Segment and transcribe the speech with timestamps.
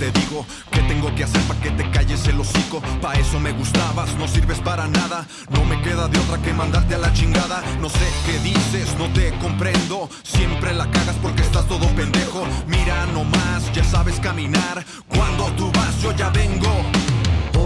[0.00, 0.46] te digo?
[0.72, 2.80] ¿Qué tengo que hacer para que te calles el hocico?
[3.02, 5.26] Pa' eso me gustabas, no sirves para nada.
[5.50, 7.62] No me queda de otra que mandarte a la chingada.
[7.82, 10.08] No sé qué dices, no te comprendo.
[10.22, 12.46] Siempre la cagas porque estás todo pendejo.
[12.66, 14.86] Mira nomás, ya sabes caminar.
[15.06, 16.70] Cuando tú vas, yo ya vengo.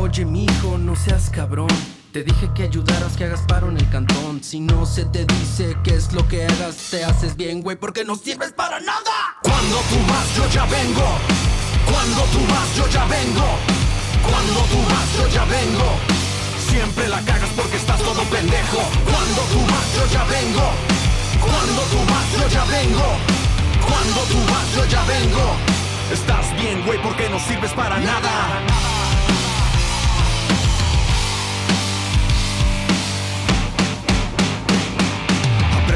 [0.01, 1.69] Oye, mijo, no seas cabrón.
[2.13, 4.43] Te dije que ayudaras, que hagas paro en el cantón.
[4.43, 8.05] Si no se te dice qué es lo que hagas, te haces bien, güey, porque
[8.05, 9.39] no sirves para nada.
[9.43, 11.54] Cuando tú vas, yo ya vengo.
[11.91, 13.47] Cuando tú vas, yo ya vengo.
[14.23, 15.89] Cuando tú vas, yo ya vengo.
[16.69, 18.81] Siempre la cagas porque estás todo pendejo.
[19.05, 20.67] Cuando tú vas, yo ya vengo.
[21.41, 23.09] Cuando tú vas, yo ya vengo.
[23.89, 25.57] Cuando tú vas, yo ya vengo.
[26.13, 28.65] Estás bien, güey, porque no sirves para nada.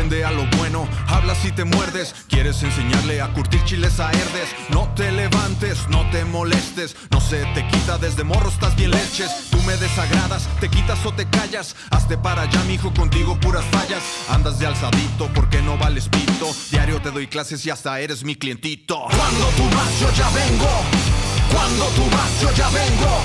[0.08, 2.14] A lo bueno, habla si te muerdes.
[2.28, 4.48] Quieres enseñarle a curtir chiles a herdes.
[4.70, 6.96] No te levantes, no te molestes.
[7.10, 9.50] No se te quita desde morro, estás bien leches.
[9.50, 11.76] Tú me desagradas, te quitas o te callas.
[11.90, 14.02] Hazte para allá, mijo, contigo puras fallas.
[14.30, 16.48] Andas de alzadito porque no vales pito.
[16.70, 19.04] Diario te doy clases y hasta eres mi clientito.
[19.10, 20.70] Cuando tú vas, yo ya vengo.
[21.52, 23.20] Cuando tú vas, yo ya vengo.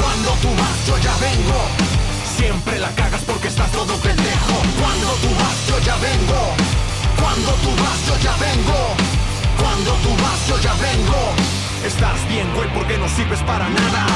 [0.00, 1.93] Cuando tú vas, yo ya vengo.
[2.36, 4.54] Siempre la cagas porque estás todo pendejo.
[4.80, 6.54] Cuando tú vas, yo ya vengo.
[7.20, 8.94] Cuando tú vas, yo ya vengo.
[9.60, 11.32] Cuando tú vas, yo ya vengo.
[11.86, 14.06] Estás bien, güey, porque no sirves para nada.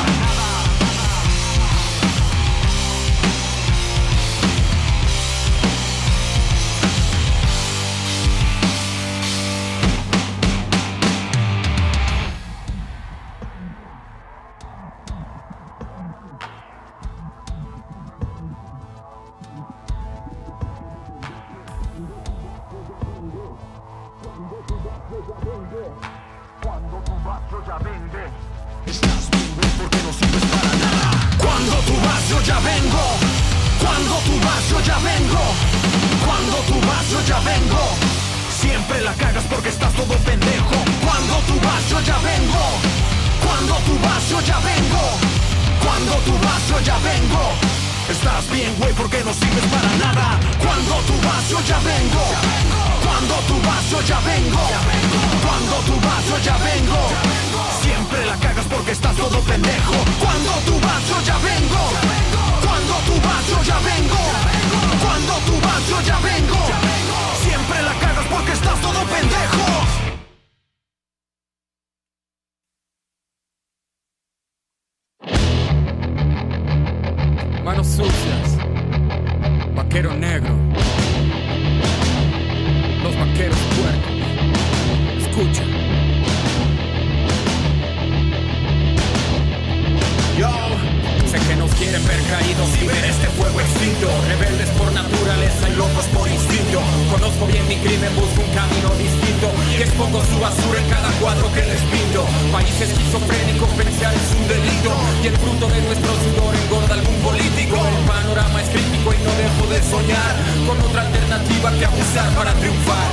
[91.79, 94.11] Quieren ver caídos y ver este fuego extinto.
[94.27, 96.83] Rebeldes por naturaleza y locos por instinto.
[97.11, 99.47] Conozco bien mi crimen, busco un camino distinto.
[99.79, 102.27] Y expongo su basura en cada cuadro que les pinto.
[102.51, 104.91] País esquizofrénico, pensar es un delito.
[105.23, 107.77] Y el fruto de nuestro sudor engorda algún político.
[107.79, 110.35] El panorama es crítico y no dejo de soñar.
[110.67, 113.07] Con otra alternativa que abusar para triunfar.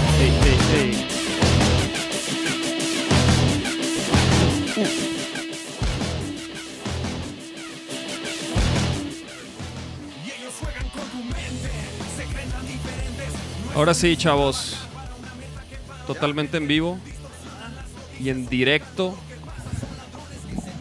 [13.75, 14.77] Ahora sí, chavos.
[16.07, 16.97] Totalmente en vivo
[18.19, 19.17] y en directo.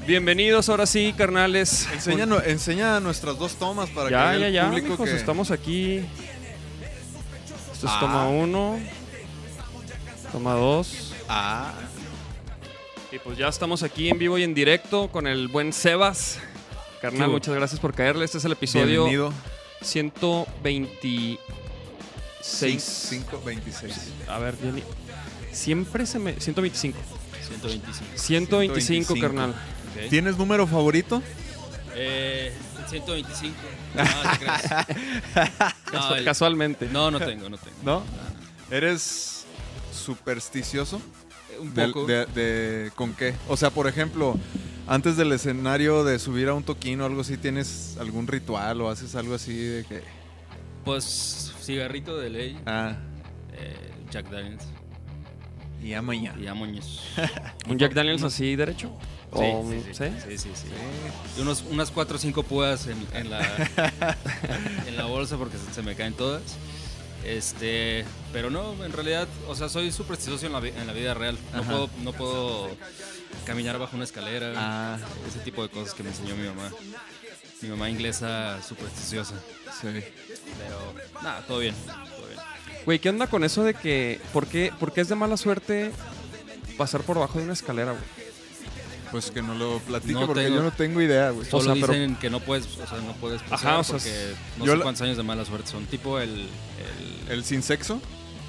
[0.07, 1.89] Bienvenidos ahora sí, carnales.
[1.93, 5.17] Enseña, no- enseña nuestras dos tomas para ya, que ya, el ya, público mijos, que
[5.17, 5.97] estamos aquí.
[7.73, 7.99] Esto es Ah.
[8.01, 8.79] toma uno.
[10.31, 11.13] Toma dos.
[11.29, 11.73] Ah,
[13.13, 16.39] Y pues ya estamos aquí en vivo y en directo con el buen Sebas.
[17.01, 18.25] Carnal, muchas gracias por caerle.
[18.25, 19.33] Este es el episodio bienvenido.
[19.83, 21.39] 126.
[22.49, 23.95] 5, 26.
[24.29, 24.83] A ver, Jenny.
[25.53, 26.39] Siempre se me.
[26.39, 26.99] 125.
[27.49, 28.05] 125.
[28.17, 29.21] 125, 125.
[29.21, 29.55] carnal.
[30.11, 31.23] ¿Tienes número favorito?
[31.95, 32.53] Eh,
[32.89, 33.55] 125.
[33.95, 34.03] No,
[34.33, 35.75] te creas.
[35.93, 36.89] No, el- Casualmente.
[36.91, 37.77] no, no tengo, no tengo.
[37.85, 38.03] ¿No?
[38.71, 39.45] ¿Eres
[39.93, 41.01] supersticioso?
[41.61, 42.07] Un Del- poco.
[42.07, 43.35] de, de- ¿Con qué?
[43.49, 44.37] O sea, por ejemplo,
[44.89, 48.91] antes del escenario de subir a un toquín o algo así, ¿tienes algún ritual o
[48.91, 50.03] haces algo así de que...
[50.85, 52.97] Pues cigarrito de ley, Ah,
[53.53, 53.77] eh,
[54.11, 54.65] Jack Daniels
[55.83, 56.41] y ya mañana.
[56.41, 57.01] y Amoñez.
[57.69, 58.91] ¿Un Jack Daniels así derecho?
[59.33, 60.05] Sí, ¿O- sí, sí, ¿sí?
[60.29, 60.67] sí, sí, sí.
[61.37, 63.41] Y unos, unas 4 o 5 púas en, en la,
[64.87, 66.43] en la bolsa porque se, se me caen todas.
[67.25, 71.37] Este, pero no, en realidad, o sea, soy supersticioso en la, en la vida real.
[71.53, 71.71] No Ajá.
[71.71, 72.77] puedo, no puedo
[73.47, 74.53] caminar bajo una escalera.
[74.57, 74.99] Ah.
[75.27, 76.71] Ese tipo de cosas que me enseñó mi mamá.
[77.63, 79.35] Mi mamá inglesa supersticiosa.
[79.81, 79.89] Sí.
[80.59, 82.41] Pero nada, todo bien, todo bien.
[82.85, 84.21] Güey, ¿qué onda con eso de que.
[84.33, 85.91] ¿Por qué, por qué es de mala suerte
[86.77, 88.05] pasar por debajo de una escalera, güey?
[89.11, 91.49] Pues que no lo platique No porque tengo- yo no tengo idea, güey.
[91.49, 93.93] Solo sea, pero- dicen que no puedes, o sea, no puedes pasar Ajá, o sea,
[93.95, 95.87] porque no yo sé la- cuántos años de mala suerte son.
[95.87, 96.31] Tipo el...
[97.29, 98.01] el ¿El sin sexo?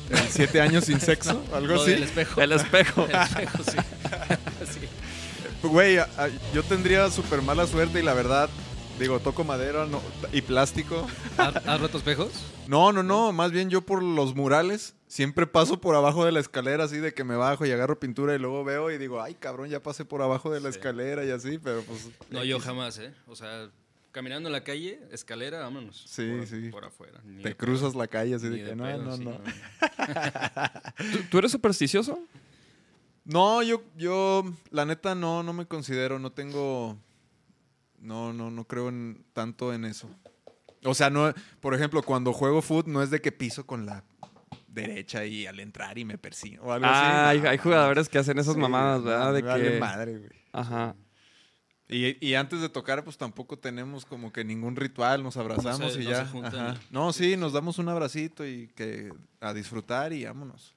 [0.10, 1.42] ¿El siete años sin sexo?
[1.54, 1.92] ¿Algo lo así?
[1.92, 2.42] del espejo.
[2.42, 3.06] El espejo.
[3.10, 3.78] El espejo, sí.
[4.74, 5.68] Sí.
[5.68, 8.50] Güey, a- a- yo tendría súper mala suerte y la verdad,
[9.00, 10.02] digo, toco madera no-
[10.32, 11.08] y plástico.
[11.38, 12.32] ¿Has, roto espejos?
[12.68, 16.40] No, no, no, más bien yo por los murales siempre paso por abajo de la
[16.40, 19.36] escalera así de que me bajo y agarro pintura y luego veo y digo, ay
[19.36, 22.10] cabrón, ya pasé por abajo de la escalera y así, pero pues...
[22.30, 23.14] No, yo jamás, ¿eh?
[23.28, 23.70] O sea,
[24.12, 26.04] caminando en la calle, escalera, vámonos.
[26.08, 26.70] Sí, por, sí.
[26.70, 27.20] Por afuera.
[27.26, 29.40] Ni Te de cruzas la calle así de que de no, pedo, no, sí, no.
[31.12, 32.20] ¿Tú, tú eres supersticioso?
[33.26, 36.96] No, yo, yo, la neta no, no me considero, no tengo,
[38.06, 40.10] no, no, no creo en, tanto en eso.
[40.84, 44.04] O sea, no, por ejemplo, cuando juego foot no es de que piso con la
[44.68, 47.48] derecha y al entrar y me persigo o algo Ah, hay, así.
[47.48, 49.34] hay jugadores que hacen esas Sí, mamadas, no, ¿verdad?
[49.34, 49.80] De vale que.
[49.80, 50.32] madre, güey.
[50.52, 50.96] Ajá.
[51.88, 56.02] Y, y antes de tocar, pues tampoco tenemos como que ningún ritual, nos abrazamos se-
[56.02, 56.26] y no ya.
[56.26, 56.80] se juntan Ajá.
[56.82, 60.74] y- No, sí, nos damos un abracito y que a disfrutar y vámonos.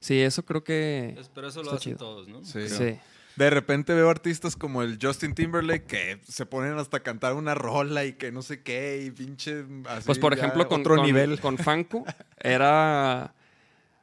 [0.00, 1.18] Sí, eso creo que.
[1.34, 1.98] Pero eso lo Está hacen chido.
[1.98, 2.44] todos, ¿no?
[2.44, 2.68] Sí.
[2.68, 2.96] Sí.
[3.36, 7.54] De repente veo artistas como el Justin Timberlake que se ponen hasta a cantar una
[7.54, 11.04] rola y que no sé qué y pinche así Pues por ejemplo, con, otro con,
[11.06, 11.40] nivel.
[11.40, 12.04] con Fanco
[12.40, 13.34] era.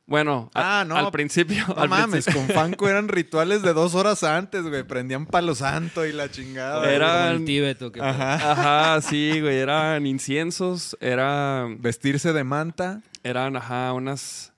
[0.08, 1.64] Bueno, a- Ah, no, al principio.
[1.70, 4.84] No al mames, principio- con Fanco eran rituales de dos horas antes, güey.
[4.84, 6.92] Prendían palo santo y la chingada.
[6.92, 8.34] Eran- el Tíbet o qué Ajá.
[8.52, 9.58] Ajá, sí, güey.
[9.60, 13.02] Eran inciensos, era, Vestirse de manta.
[13.24, 14.52] eran, ajá, unas.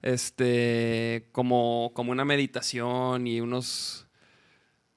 [0.00, 1.26] Este.
[1.32, 4.03] Como, como una meditación y unos.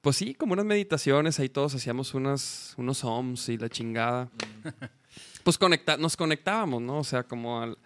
[0.02, 1.40] Pues sí, como unas meditaciones.
[1.40, 4.30] Ahí todos hacíamos unas, unos ohms y la chingada.
[5.44, 7.00] Pues conecta nos conectábamos, ¿no?
[7.00, 7.78] O sea, como al.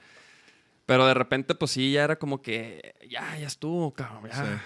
[0.87, 2.95] Pero de repente, pues sí, ya era como que.
[3.07, 4.29] Ya, ya estuvo, cabrón.
[4.31, 4.61] Ya,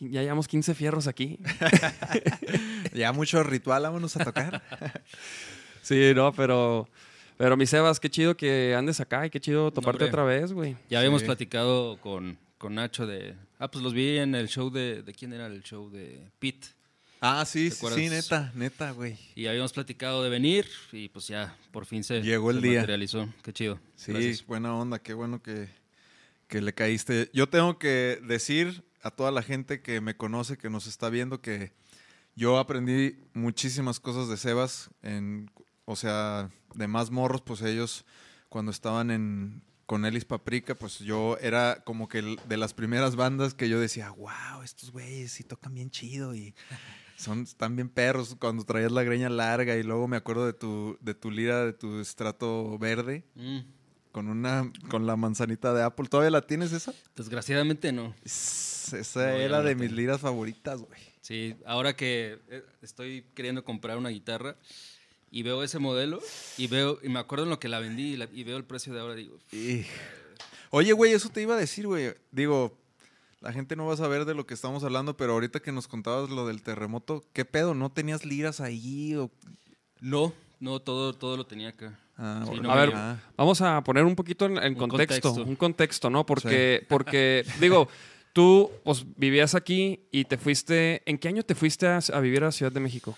[0.00, 1.38] ya llevamos 15 fierros aquí.
[2.94, 4.62] Ya mucho ritual, vámonos a tocar.
[5.82, 6.88] Sí, no, pero.
[7.36, 10.08] Pero mi Sebas, qué chido que andes acá y qué chido toparte hombre.
[10.08, 10.76] otra vez, güey.
[10.88, 11.26] Ya habíamos Sí.
[11.26, 13.34] platicado con, con Nacho de...
[13.62, 15.04] Ah, pues los vi en el show de...
[15.04, 15.88] ¿De quién era el show?
[15.88, 16.66] De Pete.
[17.20, 19.16] Ah, sí, ¿Te sí, neta, neta, güey.
[19.36, 22.80] Y habíamos platicado de venir y pues ya, por fin se, Llegó el se día.
[22.80, 23.32] materializó.
[23.44, 23.78] Qué chido.
[23.94, 24.44] Sí, Gracias.
[24.44, 25.68] buena onda, qué bueno que,
[26.48, 27.30] que le caíste.
[27.32, 31.40] Yo tengo que decir a toda la gente que me conoce, que nos está viendo,
[31.40, 31.70] que
[32.34, 35.52] yo aprendí muchísimas cosas de Sebas, en,
[35.84, 38.04] o sea, de más morros, pues ellos
[38.48, 43.54] cuando estaban en con Elis Paprika, pues yo era como que de las primeras bandas
[43.54, 46.54] que yo decía, wow, estos güeyes sí tocan bien chido y
[47.16, 50.96] son, están bien perros cuando traías la greña larga y luego me acuerdo de tu,
[51.00, 53.58] de tu lira, de tu estrato verde Mm,
[54.12, 56.06] con una con la manzanita de Apple.
[56.08, 56.92] ¿Todavía la tienes esa?
[57.16, 58.14] desgraciadamente no.
[58.24, 61.00] Esa esa No, ya era de mis liras favoritas, güey.
[61.22, 64.56] Sí, ahora que eh, estoy queriendo comprar una guitarra
[65.32, 66.20] y veo ese modelo
[66.58, 68.64] y veo y me acuerdo en lo que la vendí y, la- y veo el
[68.64, 69.84] precio de ahora digo, Y-
[70.70, 72.14] Oye, güey, eso te iba a decir, güey.
[72.30, 72.72] Digo,
[73.40, 75.86] la gente no va a saber de lo que estamos hablando, pero ahorita que nos
[75.88, 77.74] contabas lo del terremoto, ¿qué pedo?
[77.74, 79.14] ¿No tenías liras ahí?
[79.16, 79.30] O...
[80.00, 81.98] no, no, todo, todo lo tenía acá.
[82.16, 82.62] Ah, Sí, órale.
[82.62, 82.92] no A ver.
[82.94, 83.20] Ah.
[83.36, 85.50] Vamos a poner un poquito en, en Un contexto, contexto.
[85.50, 86.24] un contexto, ¿no?
[86.24, 87.88] Porque, porque digo,
[88.32, 91.02] tú pues, vivías aquí y te fuiste.
[91.04, 93.14] ¿En qué año te fuiste a, a vivir a Ciudad de México?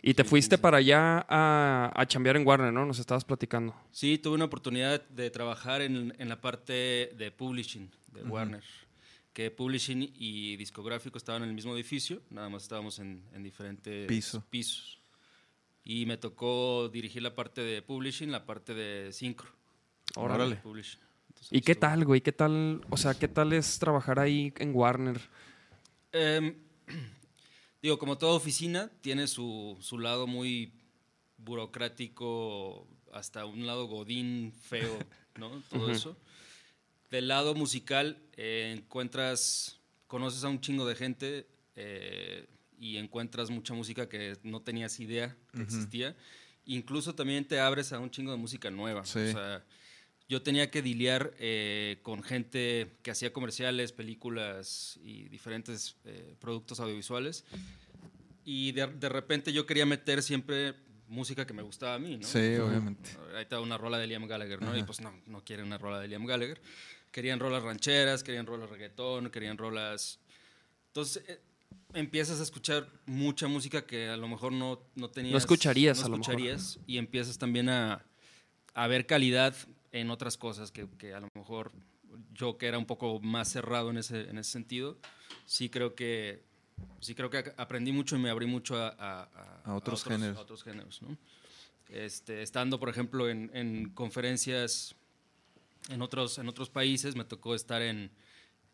[0.00, 0.58] Y te fuiste 2015.
[0.58, 2.86] para allá a, a chambear en Warner, ¿no?
[2.86, 3.74] Nos estabas platicando.
[3.90, 8.62] Sí, tuve una oportunidad de trabajar en, en la parte de publishing de Warner.
[9.32, 14.06] Que publishing y discográfico estaban en el mismo edificio, nada más estábamos en, en diferentes
[14.06, 14.44] Piso.
[14.50, 15.00] pisos.
[15.84, 19.50] Y me tocó dirigir la parte de publishing, la parte de sincro.
[20.16, 20.56] Órale.
[20.56, 20.98] Entonces,
[21.50, 22.22] ¿Y qué tal, güey?
[22.22, 22.80] ¿Qué tal?
[22.90, 25.20] O sea, ¿qué tal es trabajar ahí en Warner?
[26.12, 26.54] Em,
[27.82, 30.72] digo, como toda oficina, tiene su, su lado muy
[31.36, 34.98] burocrático, hasta un lado godín feo,
[35.38, 35.62] ¿no?
[35.68, 36.16] Todo eso.
[37.10, 42.46] Del lado musical, eh, encuentras, conoces a un chingo de gente eh,
[42.84, 46.14] y encuentras mucha música que no tenías idea que existía.
[46.66, 49.06] Incluso también te abres a un chingo de música nueva.
[49.06, 49.20] Sí.
[49.20, 49.64] O sea,
[50.28, 56.78] yo tenía que diliar eh, con gente que hacía comerciales, películas y diferentes eh, productos
[56.78, 57.46] audiovisuales.
[58.44, 60.74] Y de, de repente yo quería meter siempre
[61.08, 62.26] música que me gustaba a mí, ¿no?
[62.26, 63.08] Sí, obviamente.
[63.34, 64.76] Ahí estaba una rola de Liam Gallagher, ¿no?
[64.76, 66.60] Y pues no, no quieren una rola de Liam Gallagher.
[67.10, 70.20] Querían rolas rancheras, querían rolas reggaetón, querían rolas...
[70.88, 71.40] Entonces eh,
[71.92, 75.32] empiezas a escuchar mucha música que a lo mejor no, no tenías...
[75.32, 76.34] No escucharías, no a lo mejor.
[76.34, 78.04] escucharías, Y empiezas también a,
[78.74, 79.54] a ver calidad
[79.92, 81.72] en otras cosas que, que a lo mejor
[82.32, 84.98] yo que era un poco más cerrado en ese, en ese sentido,
[85.46, 86.42] sí creo que
[87.00, 90.36] sí creo que aprendí mucho y me abrí mucho a, a- a- A otros géneros.
[90.36, 91.16] a otros géneros, ¿no?
[91.88, 94.94] Este, estando, por ejemplo, en, en conferencias
[95.90, 98.10] en otros, en otros países, me tocó estar en,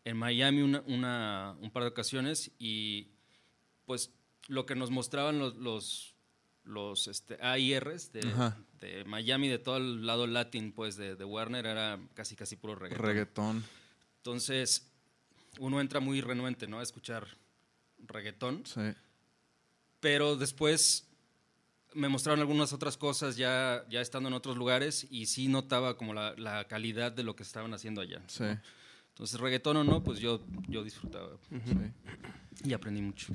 [0.03, 3.09] en Miami una, una- un par de ocasiones y
[3.85, 4.11] pues
[4.47, 6.15] lo que nos mostraban los, los,
[6.63, 8.21] los este, AIRs de,
[8.79, 12.75] de Miami, de todo el lado latín pues, de, de Warner, era casi casi puro
[12.75, 13.05] reggaetón.
[13.05, 13.63] Reggaetón.
[14.17, 14.91] Entonces,
[15.59, 16.79] uno entra muy renuente, ¿no?
[16.79, 17.27] A escuchar
[17.99, 18.63] reggaetón.
[18.65, 18.81] Sí.
[19.99, 21.07] Pero después
[21.93, 26.13] me mostraron algunas otras cosas ya, ya estando en otros lugares y sí notaba como
[26.13, 28.21] la, la calidad de lo que estaban haciendo allá.
[28.27, 28.45] Sí.
[29.13, 31.55] Entonces, reggaetón o no, pues yo, yo disfrutaba sí.
[32.63, 33.33] y aprendí mucho.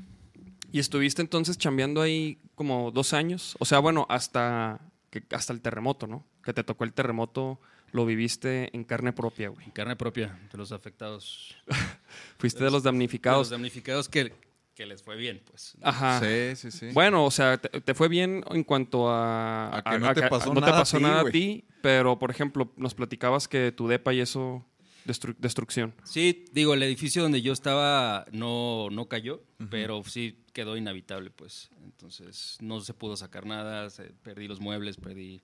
[0.73, 3.57] ¿Y estuviste entonces chambeando ahí como dos años?
[3.61, 4.81] O sea, bueno, hasta,
[5.11, 6.27] que, hasta el terremoto, ¿no?
[6.43, 7.61] Que te tocó el terremoto,
[7.93, 9.65] lo viviste en carne propia, güey.
[9.67, 11.55] En carne propia de los afectados.
[12.39, 13.39] Fuiste de los De damnificados.
[13.39, 14.33] los damnificados que,
[14.75, 15.77] que les fue bien, pues.
[15.83, 16.21] Ajá.
[16.21, 16.89] Sí, sí, sí.
[16.93, 19.79] Bueno, o sea, te, te fue bien en cuanto a...
[19.79, 21.33] A que no te pasó no nada te a pasó ti, nada a güey.
[21.33, 24.67] ti, pero, por ejemplo, nos platicabas que tu depa y eso,
[25.07, 25.95] destru- destrucción.
[26.05, 31.71] Sí, digo, el edificio donde yo estaba no, no cayó, pero sí quedó inhabitable, pues.
[31.85, 35.43] Entonces no se pudo sacar nada, se- perdí los muebles, perdí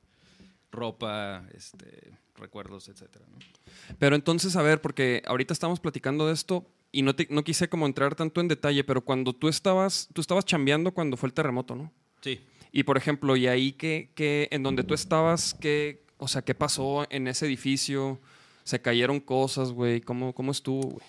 [0.71, 3.25] ropa, este, recuerdos, etcétera.
[3.31, 3.39] ¿no?
[3.99, 7.69] Pero entonces, a ver, porque ahorita estamos platicando de esto y no, te- no quise
[7.69, 11.35] como entrar tanto en detalle, pero cuando tú estabas, tú estabas chambeando cuando fue el
[11.35, 11.93] terremoto, ¿no?
[12.21, 12.41] Sí.
[12.73, 16.55] Y por ejemplo, y ahí que, que en donde tú estabas, ¿qué, o sea, qué
[16.55, 18.19] pasó en ese edificio?
[18.65, 20.01] ¿Se cayeron cosas, güey?
[20.01, 21.07] ¿Cómo, ¿Cómo estuvo, güey?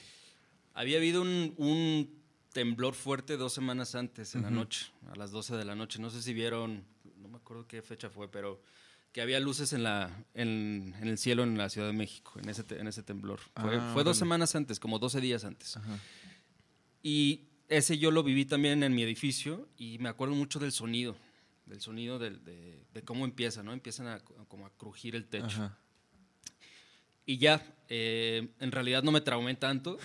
[0.73, 2.09] Había habido un, un
[2.51, 5.99] temblor fuerte dos semanas antes, en la noche, a las 12 de la noche.
[5.99, 6.83] No sé si vieron,
[7.17, 8.61] no me acuerdo qué fecha fue, pero
[9.11, 12.49] que había luces en, la, en, en el cielo en la Ciudad de México, en
[12.49, 13.39] ese, te- en ese temblor.
[13.61, 15.77] Fue, Ah, fue dos semanas antes, como 12 días antes.
[17.03, 21.15] Y ese yo lo viví también en mi edificio y me acuerdo mucho del sonido,
[21.67, 23.73] del sonido del- de, de cómo empieza, ¿no?
[23.73, 25.45] Empiezan a, como a crujir el techo.
[25.45, 25.77] Ajá.
[27.25, 29.97] Y ya, eh, en realidad no me traumé tanto,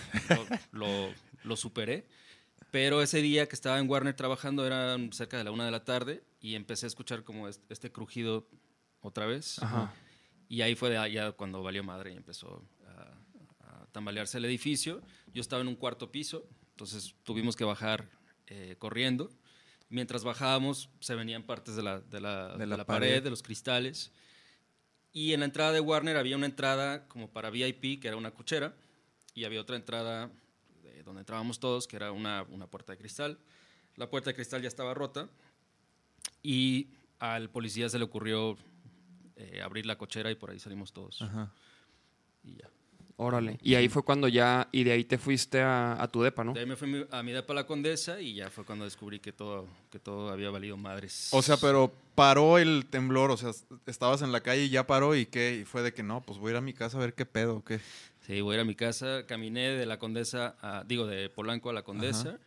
[0.71, 2.07] lo, lo- lo superé.
[2.71, 5.83] Pero ese día que estaba en Warner trabajando era cerca de la una de la
[5.83, 8.47] tarde y empecé a escuchar como est- este crujido
[9.01, 9.57] otra vez.
[9.61, 9.91] Ajá.
[10.47, 13.17] Y ahí fue de- ya cuando valió madre y empezó a,
[13.81, 15.01] a tambalearse el edificio.
[15.33, 18.07] Yo estaba en un cuarto piso, entonces tuvimos que bajar
[18.47, 19.31] eh, corriendo.
[19.89, 23.23] Mientras bajábamos, se venían partes de la, de la- de la la pared, pared.
[23.23, 24.11] de los cristales.
[25.11, 28.31] Y en la entrada de Warner había una entrada como para VIP, que era una
[28.31, 28.75] cochera,
[29.33, 30.29] y había otra entrada
[30.83, 33.39] de donde entrábamos todos, que era una, una puerta de cristal.
[33.95, 35.29] La puerta de cristal ya estaba rota
[36.43, 36.89] y
[37.19, 38.57] al policía se le ocurrió
[39.35, 41.21] eh, abrir la cochera y por ahí salimos todos.
[41.21, 41.51] Ajá.
[42.43, 42.69] Y ya.
[43.21, 43.57] Órale.
[43.61, 46.53] Y ahí fue cuando ya, y de ahí te fuiste a, a tu depa, ¿no?
[46.53, 49.33] De ahí me fui a mi depa la condesa y ya fue cuando descubrí que
[49.33, 51.27] todo, que todo había valido madres.
[51.33, 53.51] O sea, pero paró el temblor, o sea,
[53.87, 56.39] estabas en la calle y ya paró y qué, y fue de que no, pues
[56.39, 57.81] voy a ir a mi casa a ver qué pedo, o qué.
[58.25, 61.69] Sí, voy a ir a mi casa, caminé de la Condesa, a- digo, de Polanco
[61.69, 62.39] a la Condesa.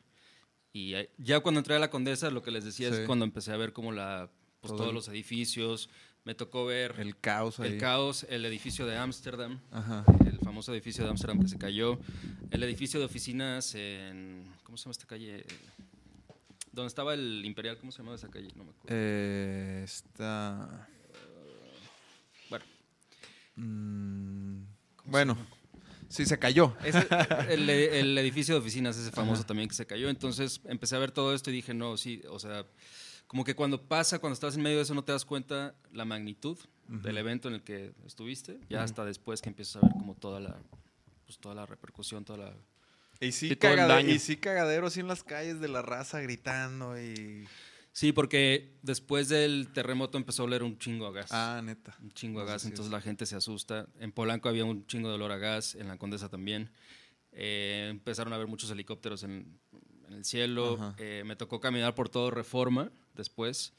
[0.73, 3.00] Y ya cuando entré a la Condesa, lo que les decía Sí.
[3.02, 4.31] es cuando empecé a ver como la,
[4.62, 5.91] pues, Todo todos los edificios.
[6.25, 7.73] Me tocó ver El caos ahí.
[7.73, 9.61] el caos, el edificio de Ámsterdam,
[10.52, 11.99] famoso edificio de Ámsterdam que se cayó,
[12.50, 15.47] el edificio de oficinas en, ¿cómo se llama esta calle?
[16.73, 18.49] Donde estaba el Imperial, ¿cómo se llamaba esa calle?
[18.54, 18.88] No me acuerdo.
[18.90, 20.87] Eh, está.
[22.50, 22.64] Bueno,
[23.56, 24.62] mm,
[25.06, 25.38] bueno,
[26.11, 26.76] sí, se cayó.
[26.85, 27.06] Ese-
[27.49, 30.11] el, el edificio de oficinas, ese famoso también que se cayó.
[30.11, 32.66] Entonces empecé a ver todo esto y dije, no, sí, o sea,
[33.26, 36.04] como que cuando pasa, cuando estás en medio de eso, no te das cuenta la
[36.04, 36.59] magnitud
[37.02, 38.61] del evento en el que estuviste.
[38.68, 40.56] Ya hasta después que empiezas a ver como toda la,
[41.25, 42.54] pues, toda la repercusión, toda la...
[43.20, 47.46] Y sí, cagade- y sí cagadero así en las calles de la raza gritando y...
[47.94, 51.30] Sí, porque después del terremoto empezó a oler un chingo a gas.
[51.30, 51.94] Ah, neta.
[52.02, 53.87] un chingo a No sé gas, si entonces es- la gente se asusta.
[54.00, 56.70] En Polanco había un chingo de olor a gas, en la Condesa también.
[57.32, 59.58] Eh, empezaron a ver muchos helicópteros en,
[60.08, 60.94] en el cielo.
[60.99, 63.72] Eh, me tocó caminar por todo Reforma después.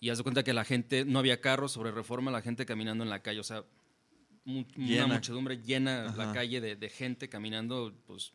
[0.00, 3.04] Y haz de cuenta que la gente, no había carros sobre Reforma, la gente caminando
[3.04, 3.40] en la calle.
[3.40, 3.64] O sea,
[4.44, 5.06] mu- Llena.
[5.06, 8.32] una muchedumbre llena la calle de, de gente caminando pues,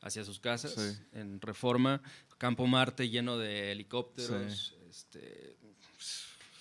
[0.00, 0.72] hacia sus casas.
[0.74, 1.18] Sí.
[1.18, 2.00] En Reforma,
[2.38, 4.74] Campo Marte lleno de helicópteros.
[4.88, 5.56] Este,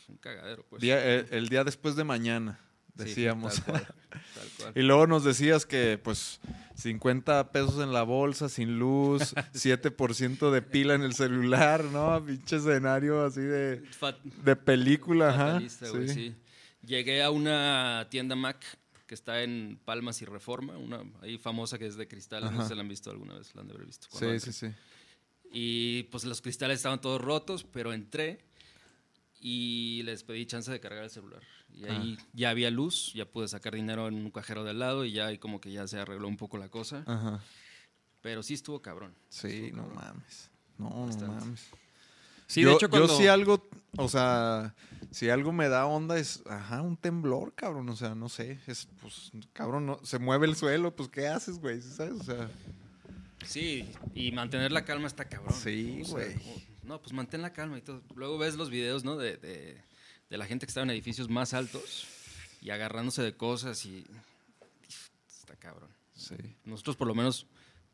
[0.09, 0.81] un cagadero, pues.
[0.81, 2.59] Día- el, el día después de mañana,
[2.97, 3.55] Sí, decíamos.
[3.55, 3.87] tal cual,
[4.35, 4.73] tal cual.
[4.75, 6.39] y luego nos decías que, pues,
[6.75, 12.23] 50 pesos en la bolsa, sin luz, 7% de pila en el celular, ¿no?
[12.25, 15.61] Pinche escenario así de, Fat- de película, ajá.
[16.07, 16.35] sí.
[16.85, 18.63] Llegué a una tienda Mac
[19.05, 22.69] que está en Palmas y Reforma, una ahí famosa que es de cristal, no sé
[22.69, 24.07] si la han visto alguna vez, la han de haber visto.
[24.11, 24.67] Sí, sí, sí.
[25.51, 28.39] Y pues los cristales estaban todos rotos, pero entré
[29.39, 31.41] y les pedí chance de cargar el celular.
[31.73, 35.05] Y ahí ya había luz, ya pude sacar dinero en un cajero de al lado
[35.05, 37.03] y ya ahí como que ya se arregló un poco la cosa.
[37.07, 37.41] Ajá.
[38.21, 39.15] Pero sí estuvo cabrón.
[39.29, 40.49] Sí, no mames.
[40.77, 41.67] No, no mames.
[42.47, 43.17] Sí, yo, de hecho, yo cuando...
[43.17, 44.75] sí algo, o sea,
[45.09, 48.89] si algo me da onda es, ajá, un temblor, cabrón, o sea, no sé, es,
[49.01, 51.81] pues, cabrón, no, se mueve el suelo, pues, ¿qué haces, güey?
[51.81, 52.19] ¿Sabes?
[52.19, 52.49] O sea,
[53.45, 55.53] Sí, y mantener la calma está cabrón.
[55.55, 56.35] Sí, O sea, güey.
[56.83, 58.01] no, pues mantén la calma y todo.
[58.15, 59.17] Luego ves los videos, ¿no?
[59.17, 59.81] De, de-
[60.31, 62.07] de la gente que estaba en edificios más altos
[62.61, 64.07] y agarrándose de cosas y...
[65.27, 65.89] Está cabrón.
[66.13, 67.47] sí, Nosotros por lo menos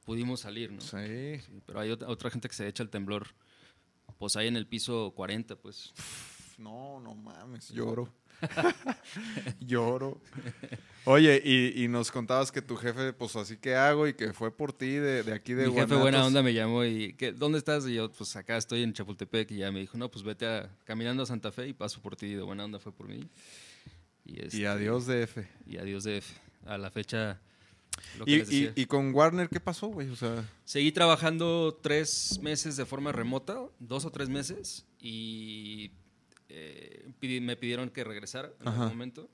[0.06, 0.80] pudimos salir, ¿no?
[0.80, 1.40] sí.
[1.40, 3.28] Sí, pero hay otra, otra gente que se echa el temblor.
[4.20, 5.94] Pues ahí en el piso 40, pues.
[6.60, 8.14] No, no mames, lloro.
[9.60, 10.20] lloro.
[11.06, 14.52] Oye, y, y nos contabas que tu jefe, pues, así que hago y que fue
[14.56, 16.02] por ti de, de aquí de Mi jefe Guanatos.
[16.02, 17.88] buena onda me llamó y ¿qué, ¿dónde estás?
[17.88, 20.70] Y yo, pues acá estoy en Chapultepec y ya me dijo, no, pues vete a,
[20.84, 22.34] caminando a Santa Fe y paso por ti.
[22.34, 23.22] De buena onda fue por mí.
[24.26, 25.38] Y, Y este, adiós DF.
[25.66, 26.22] Y adiós de
[26.66, 27.40] A la fecha,
[28.20, 28.74] lo que Y, les y, decía.
[28.76, 30.10] y con Warner, ¿qué pasó, güey?
[30.10, 35.92] O sea, Seguí trabajando tres meses de forma remota, dos o tres meses, y
[36.50, 38.78] eh, pidi- me pidieron que regresara en Ajá.
[38.84, 39.30] algún momento.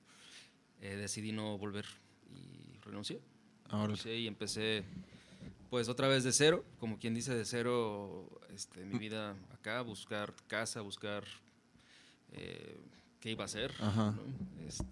[0.82, 1.86] Eh, decidí no volver
[2.30, 3.22] y renuncié.
[3.70, 4.84] ahora Renuncié y empecé,
[5.70, 10.34] pues otra vez de cero, como quien dice, de cero este, mi vida acá, buscar
[10.48, 11.24] casa, buscar
[12.34, 12.78] eh,
[13.20, 14.12] qué iba a hacer, Ajá.
[14.12, 14.68] ¿no?
[14.68, 14.84] Este,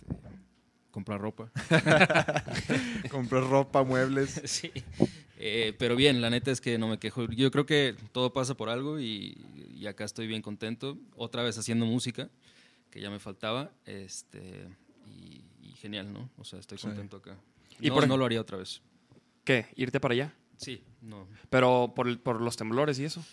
[0.91, 1.51] comprar ropa.
[3.11, 4.41] compré ropa, muebles.
[4.45, 4.71] Sí.
[5.43, 7.25] Eh, pero bien, la neta es que no me quejo.
[7.31, 9.37] Yo creo que todo pasa por algo y,
[9.75, 10.97] y acá estoy bien contento.
[11.15, 12.29] Otra vez haciendo música,
[12.91, 13.71] que ya me faltaba.
[13.85, 14.67] Este,
[15.07, 16.29] y, y genial, ¿no?
[16.37, 16.87] O sea, estoy Sí.
[16.87, 17.37] contento acá.
[17.79, 18.81] Y no, por no lo haría otra vez.
[19.43, 19.65] ¿Qué?
[19.75, 20.35] ¿Irte para allá?
[20.57, 21.27] Sí, no.
[21.49, 23.23] Pero por, por los temblores y eso.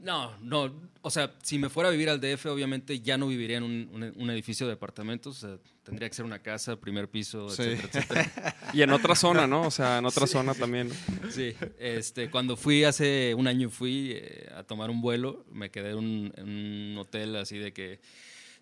[0.00, 0.90] No, no.
[1.02, 3.88] O sea, si me fuera a vivir al DF, obviamente ya no viviría en un,
[3.92, 5.42] un- un edificio de departamentos.
[5.44, 7.62] O sea, tendría que ser una casa, primer piso, Sí.
[7.62, 7.88] etcétera,
[8.32, 8.56] etcétera.
[8.72, 9.62] Y en otra zona, ¿no?
[9.62, 10.90] O sea, en otra zona también.
[11.30, 15.90] Sí, este, cuando fui hace un año fui eh, a tomar un vuelo, me quedé
[15.90, 18.00] en un, en un hotel así de que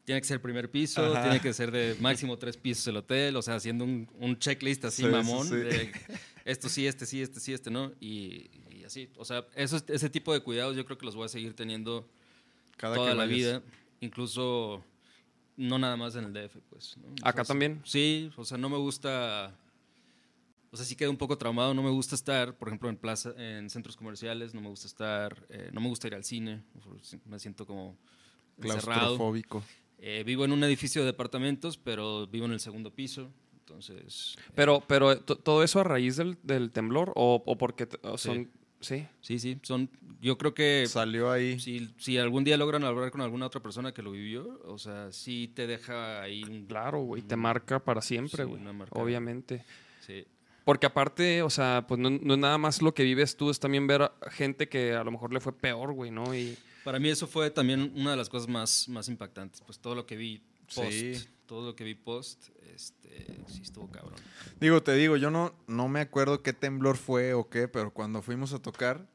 [0.04, 1.22] tiene que ser primer piso, Ajá.
[1.24, 4.84] tiene que ser de máximo tres pisos el hotel, o sea, haciendo un, un checklist
[4.86, 5.54] así Sí, sí, mamón, sí.
[5.56, 5.92] de
[6.46, 8.48] esto sí, este sí, este sí, este no, y
[8.88, 11.54] así, o sea, esos, ese tipo de cuidados yo creo que los voy a seguir
[11.54, 12.06] teniendo
[12.76, 13.62] Cada toda que la vida,
[14.00, 14.82] incluso
[15.56, 16.96] no nada más en el DF, pues.
[17.22, 17.80] ¿Acá también?
[17.84, 19.54] Sí, o sea, no me gusta.
[20.70, 21.72] O sea, sí quedé un poco traumado.
[21.72, 24.52] No me gusta estar, por ejemplo, en plaza, en centros comerciales.
[24.54, 26.62] No me gusta estar, eh, no me gusta ir al cine.
[27.24, 27.96] Me siento como.
[28.60, 29.62] Claustrofóbico.
[29.98, 33.30] Eh, vivo en un edificio de departamentos, pero vivo en el segundo piso.
[33.60, 37.12] Entonces, Pero, pero ¿to- ¿todo eso a raíz del, del temblor?
[37.16, 38.44] ¿O, o porque o son...?
[38.44, 38.50] Sí.
[38.80, 39.90] Sí, sí, son.
[40.20, 41.58] Yo creo que Salió ahí.
[41.60, 45.12] si, si algún día logran hablar con alguna otra persona que lo vivió, o sea,
[45.12, 46.66] sí te deja ahí un.
[46.66, 47.22] Claro, güey.
[47.22, 48.62] Te marca para siempre, Sí, güey.
[48.90, 49.64] Obviamente.
[50.06, 50.26] Sí.
[50.64, 53.58] Porque aparte, o sea, pues no, no es nada más lo que vives tú, es
[53.58, 56.34] también ver a gente que a lo mejor le fue peor, güey, ¿no?
[56.34, 59.94] Y Para mí eso fue también una de las cosas más, más impactantes, pues todo
[59.94, 60.42] lo que vi
[60.74, 61.14] post, Sí.
[61.48, 64.20] Todo lo que vi post, este, sí estuvo cabrón.
[64.60, 68.20] Digo, te digo, yo no, no me acuerdo qué temblor fue o qué, pero cuando
[68.20, 69.08] fuimos a tocar,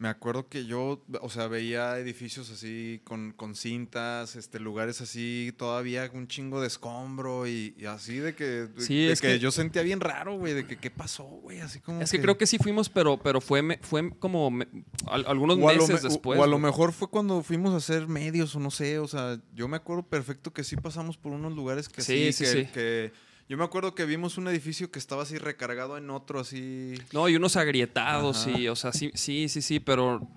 [0.00, 5.52] me acuerdo que yo, o sea, veía edificios así con, con cintas, este, lugares así,
[5.56, 9.26] todavía un chingo de escombro y, y así de que, de, Sí, de es que,
[9.28, 12.20] que- yo sentía bien raro, güey, de que qué pasó, güey, así como es que
[12.20, 14.68] creo que sí fuimos, pero, pero fue, me- fue como me-
[15.06, 16.38] algunos a, lo meses me- después.
[16.38, 19.40] o a lo mejor fue cuando fuimos a hacer medios o no sé, o sea,
[19.52, 22.50] yo me acuerdo perfecto que sí pasamos por unos lugares que Sí, sí, sí, que,
[22.66, 22.72] sí.
[22.72, 23.12] que-
[23.48, 26.94] yo me acuerdo que vimos un edificio que estaba así recargado en otro así.
[27.12, 28.56] No, y unos agrietados, Ajá.
[28.56, 30.28] sí, o sea, sí, sí, sí, sí, pero,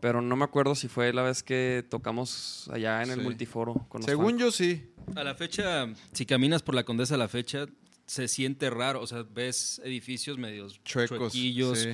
[0.00, 3.24] pero no me acuerdo si fue la vez que tocamos allá en el Sí.
[3.24, 3.74] multiforo.
[3.88, 4.40] Con los Según fans.
[4.40, 4.90] yo sí.
[5.14, 7.66] A la fecha, si caminas por la Condesa a la fecha,
[8.06, 11.88] se siente raro, o sea, ves edificios medios Chuecos, chuequillos sí.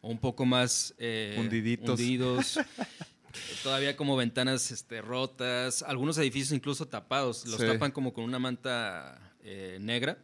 [0.00, 1.98] o un poco más eh, Hundiditos.
[1.98, 2.58] hundidos.
[3.62, 7.66] Todavía como ventanas este, rotas, algunos edificios incluso tapados, los Sí.
[7.66, 10.18] tapan como con una manta eh, negra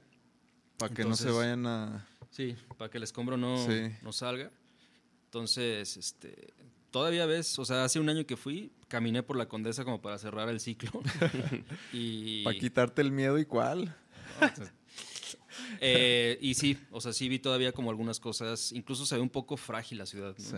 [0.79, 2.09] Para que no se Entonces- vayan a...
[2.31, 3.91] Sí, para que el escombro no, Sí.
[4.03, 4.51] no salga.
[5.27, 6.53] Entonces, este,
[6.91, 10.19] todavía ves, o sea, hace un año que fui, caminé por la Condesa como para
[10.19, 10.91] cerrar el ciclo.
[11.93, 13.95] y, Para quitarte el miedo y cuál.
[15.81, 19.31] eh, y sí, o sea, sí vi todavía como algunas cosas, incluso se ve un
[19.31, 20.35] poco frágil la ciudad.
[20.39, 20.45] ¿no?
[20.45, 20.57] Sí.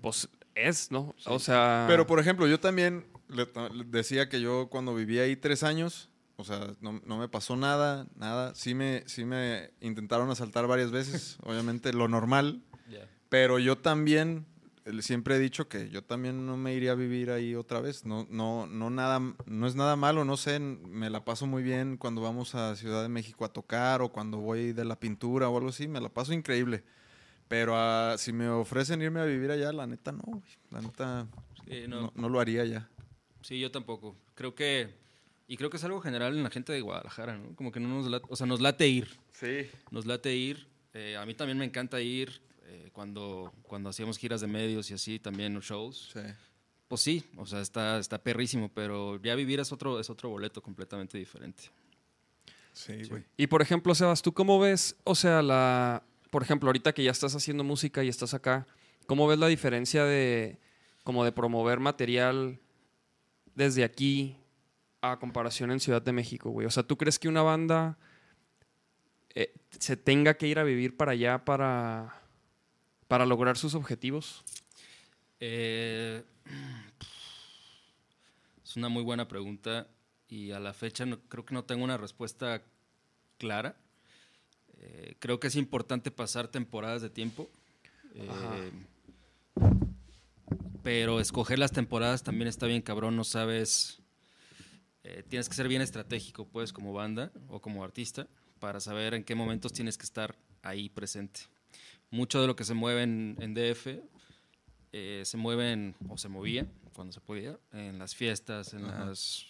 [0.00, 1.14] Pues es, ¿no?
[1.26, 1.84] O sea.
[1.88, 6.08] Pero, por ejemplo, yo también le- le decía que yo cuando viví ahí tres años,
[6.36, 8.54] o sea, no, no me pasó nada, nada.
[8.54, 12.62] Sí me, sí me intentaron asaltar varias veces, obviamente lo normal.
[13.28, 14.46] Pero yo también
[15.00, 18.04] siempre he dicho que yo también no me iría a vivir ahí otra vez.
[18.04, 21.96] No, no, no nada, no es nada malo, no sé, me la paso muy bien
[21.96, 25.56] cuando vamos a Ciudad de México a tocar o cuando voy de la pintura o
[25.56, 26.84] algo así, me la paso increíble.
[27.48, 30.42] Pero ah, si me ofrecen irme a vivir allá, la neta no.
[30.70, 31.26] La neta
[31.68, 32.88] Sí, no, no, no lo haría ya.
[33.42, 34.16] sí, yo tampoco.
[34.36, 34.94] Creo que,
[35.48, 37.54] y creo que es algo general en la gente de Guadalajara, ¿no?
[37.54, 39.08] Como que no nos late, o sea, nos late ir.
[39.32, 39.68] Sí.
[39.90, 40.66] Nos late ir.
[40.92, 44.94] Eh, a mí también me encanta ir eh, cuando, cuando hacíamos giras de medios y
[44.94, 46.10] así, también shows.
[46.12, 46.20] Sí.
[46.88, 50.62] Pues sí, o sea, está, está perrísimo, pero ya vivir es otro, es otro boleto
[50.62, 51.64] completamente diferente.
[52.72, 53.24] Sí, güey.
[53.36, 57.10] Y por ejemplo, Sebas, ¿tú cómo ves, o sea, la, por ejemplo, ahorita que ya
[57.10, 58.66] estás haciendo música y estás acá,
[59.06, 60.58] ¿cómo ves la diferencia de,
[61.02, 62.60] como de promover material
[63.54, 64.36] desde aquí
[65.12, 66.66] a comparación en Ciudad de México, güey?
[66.66, 67.98] O sea, ¿tú crees que una banda
[69.34, 72.22] eh, se tenga que ir a vivir para allá para,
[73.08, 74.44] para lograr sus objetivos?
[75.40, 76.22] Eh,
[78.64, 79.88] es una muy buena pregunta
[80.28, 82.62] y a la fecha no- creo que no tengo una respuesta
[83.38, 83.76] clara.
[84.78, 87.50] Eh, creo que es importante pasar temporadas de tiempo.
[88.14, 88.70] eh,
[90.82, 94.00] pero escoger las temporadas también está bien cabrón, no sabes.
[95.08, 98.26] Eh, tienes que ser bien estratégico, pues, como banda o como artista,
[98.58, 101.42] para saber en qué momentos tienes que estar ahí presente.
[102.10, 103.86] Mucho de lo que se mueve en, en DF
[104.92, 109.46] eh, se mueven o se movía cuando se podía en las fiestas, en las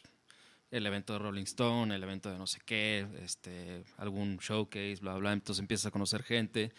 [0.70, 5.14] el evento de Rolling Stone, el evento de no sé qué, este, algún showcase, bla,
[5.14, 5.32] bla.
[5.32, 6.72] Entonces empiezas a conocer gente.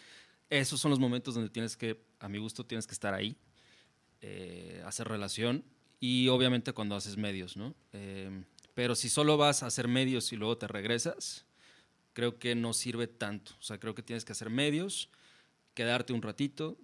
[0.50, 3.36] Esos son los momentos donde tienes que, a mi gusto, tienes que estar ahí,
[4.20, 5.64] eh, hacer relación
[5.98, 7.74] y obviamente cuando haces medios, ¿no?
[7.92, 8.44] Eh,
[8.78, 11.44] pero si solo vas a hacer medios y luego te regresas,
[12.12, 13.50] creo que no sirve tanto.
[13.58, 15.10] O sea, creo que tienes que hacer medios,
[15.74, 16.78] quedarte un ratito,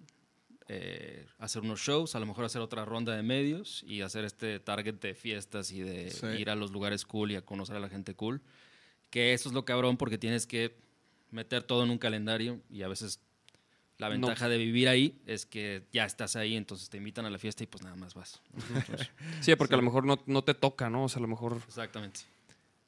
[0.67, 4.59] eh, hacer unos shows, a lo mejor hacer otra ronda de medios y hacer este
[4.59, 6.25] target de fiestas y de Sí.
[6.37, 8.41] ir a los lugares cool y a conocer a la gente cool.
[9.09, 10.75] Que eso es lo cabrón porque tienes que
[11.31, 13.21] meter todo en un calendario y a veces
[13.97, 14.13] la No.
[14.27, 17.63] ventaja de vivir ahí es que ya estás ahí, entonces te invitan a la fiesta
[17.63, 18.41] y pues nada más vas.
[18.73, 19.09] Entonces,
[19.41, 21.05] Sí, porque a lo mejor no, no te toca, ¿no?
[21.05, 22.21] O sea, a lo mejor exactamente,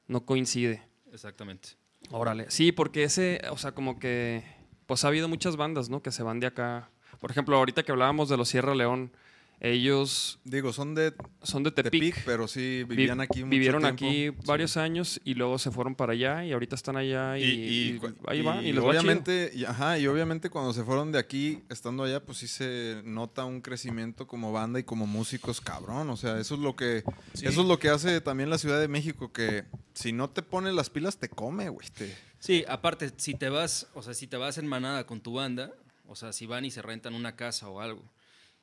[0.08, 0.82] no coincide.
[1.14, 1.70] exactamente.
[2.12, 2.50] Órale.
[2.50, 4.44] Sí, porque ese, o sea, como que,
[4.86, 6.02] pues ha habido muchas bandas, ¿no?
[6.02, 6.90] Que se van de acá.
[7.20, 9.12] Por ejemplo, ahorita que hablábamos de los Sierra León,
[9.60, 12.26] ellos Digo, son de son de Tepic, Tepic.
[12.26, 14.06] pero sí vi- vivían aquí mucho vivieron tiempo.
[14.06, 18.42] aquí varios años y luego se fueron para allá y ahorita están allá y, ahí
[18.44, 22.24] van y, les obviamente, y, ajá, y obviamente cuando se fueron de aquí, estando allá,
[22.24, 26.10] pues sí se nota un crecimiento como banda y como músicos, cabrón.
[26.12, 28.88] O sea, eso es lo que, eso es lo que hace también la Ciudad de
[28.88, 31.88] México, que si no te pones las pilas, te come, güey.
[31.90, 35.34] te- Sí, aparte, si te vas, o sea, si te vas en manada con tu
[35.34, 35.72] banda,
[36.08, 38.04] o sea, si van y se rentan una casa o algo,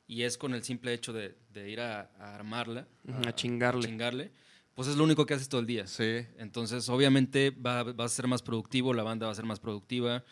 [0.06, 3.86] y es con el simple hecho de, de ir a, a armarla, Ujú, a chingarle.
[3.88, 4.32] chingarle,
[4.74, 5.86] pues es lo único que haces todo el día.
[5.86, 6.26] Sí.
[6.36, 10.24] Entonces, obviamente, va, vas a ser más productivo, la banda va a ser más productiva,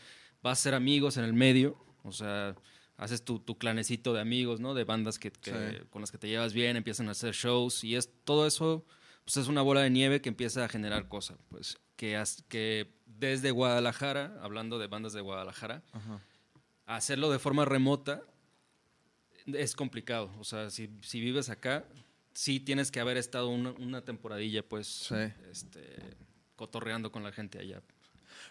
[0.43, 2.55] vas a ser amigos en el medio, o sea,
[2.97, 4.75] haces tu, tu clanecito de amigos, ¿no?
[4.75, 5.87] De bandas que, que- Sí.
[5.91, 8.85] con las que te llevas bien, empiezan a hacer shows, y es todo eso,
[9.25, 14.37] pues es una bola de nieve que empieza a generar cosas, pues, que, desde Guadalajara,
[14.43, 15.85] hablando de bandas de Guadalajara,
[16.87, 18.23] hacerlo de forma remota
[19.47, 20.31] es complicado.
[20.39, 21.85] O sea, si, si vives acá,
[22.35, 25.15] sí tienes que haber estado una, una temporadilla, pues, Sí.
[25.51, 25.97] este,
[26.57, 27.83] cotorreando con la gente allá.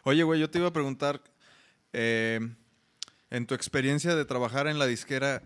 [0.04, 1.21] Oye, güey, yo te iba a preguntar,
[1.93, 2.39] eh,
[3.30, 5.41] en tu experiencia de trabajar en la disquera,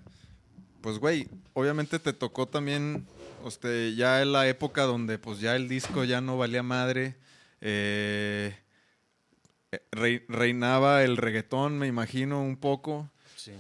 [0.82, 3.06] pues, güey, obviamente te tocó también,
[3.46, 7.16] este, ya en la época donde, pues, ya el disco ya no valía madre,
[7.62, 8.56] eh,
[9.72, 13.10] eh, rei- reinaba el reggaetón, me imagino, un poco.
[13.36, 13.52] Sí.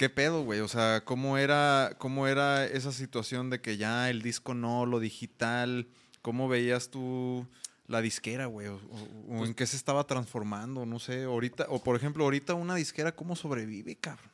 [0.00, 0.60] ¿Qué pedo, güey?
[0.60, 4.98] O sea, ¿cómo era, ¿cómo era esa situación de que ya el disco no, lo
[4.98, 5.88] digital?
[6.22, 7.46] ¿Cómo veías tú
[7.86, 8.68] la disquera, güey?
[8.68, 10.86] O, o- o en qué se estaba transformando?
[10.86, 14.30] No sé, ahorita, o por ejemplo, ahorita una disquera, ¿cómo sobrevive, cabrón?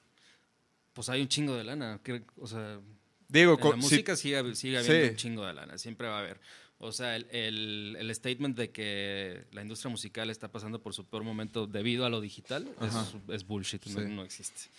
[0.93, 2.01] Pues hay un chingo de lana.
[2.39, 2.79] o sea,
[3.27, 5.11] Digo, en la música sigue, sigue habiendo Sí.
[5.11, 5.79] un chingo de lana.
[5.79, 6.41] Siempre va a haber.
[6.79, 11.05] O sea, el, el- el statement de que la industria musical está pasando por su
[11.07, 12.95] peor momento debido a lo digital es,
[13.35, 14.71] es bullshit, no existe.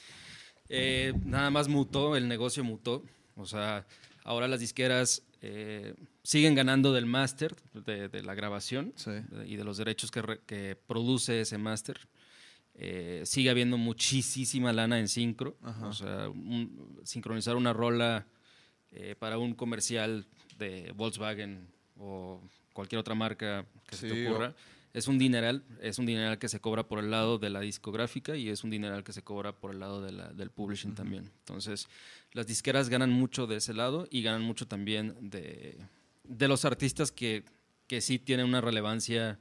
[0.69, 3.03] Eh, nada más mutó, el negocio mutó.
[3.35, 3.85] O sea,
[4.23, 9.11] ahora las disqueras eh, siguen ganando del máster, de, de la grabación Sí.
[9.11, 11.99] de- y de los derechos que, re- que produce ese máster.
[12.73, 15.55] Eh, sigue habiendo muchísima lana en sincro.
[15.83, 18.25] O sea, un- sincronizar una rola
[18.91, 20.25] eh, para un comercial
[20.57, 21.67] de Volkswagen
[21.99, 22.41] o
[22.73, 24.55] cualquier otra marca que se te o- ocurra.
[24.97, 28.35] Es un dineral, es un dineral que se cobra por el lado de la discográfica
[28.35, 31.29] y es un dineral que se cobra por el lado de la- del publishing también.
[31.39, 31.87] Entonces,
[32.33, 35.77] las disqueras ganan mucho de ese lado y ganan mucho también de,
[36.23, 37.43] de los artistas que,
[37.85, 39.37] que sí tienen una relevancia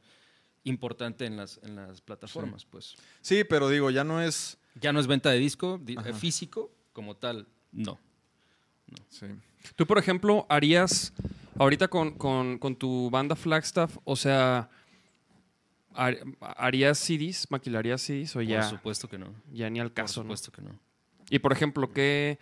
[0.64, 2.64] importante en las, en las plataformas.
[2.66, 2.95] Pues.
[3.23, 4.59] Sí, pero digo, ya no es.
[4.79, 7.99] Ya no es venta de disco di- eh, físico como tal, no.
[9.09, 9.27] Sí.
[9.75, 11.12] Tú, por ejemplo, harías,
[11.59, 14.69] ahorita con, con- con tu banda Flagstaff, o sea,
[16.40, 17.46] ¿harías CDs?
[17.50, 19.35] ¿Maquilarías CDs o Por ya, supuesto que no.
[19.52, 20.20] ya ni al Por caso?
[20.20, 20.24] ¿no?
[20.37, 20.78] supuesto que no.
[21.30, 22.38] Y, por ejemplo, ¿qué,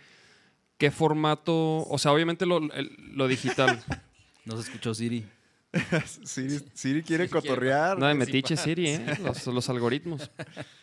[0.77, 1.79] qué formato?
[1.87, 3.81] O sea, obviamente lo, el- lo digital.
[4.45, 5.25] No se escuchó Siri.
[6.23, 7.97] Siri, Siri quiere cotorrear.
[7.97, 9.17] No de metiche Siri, ¿eh?
[9.23, 10.29] Los, los algoritmos.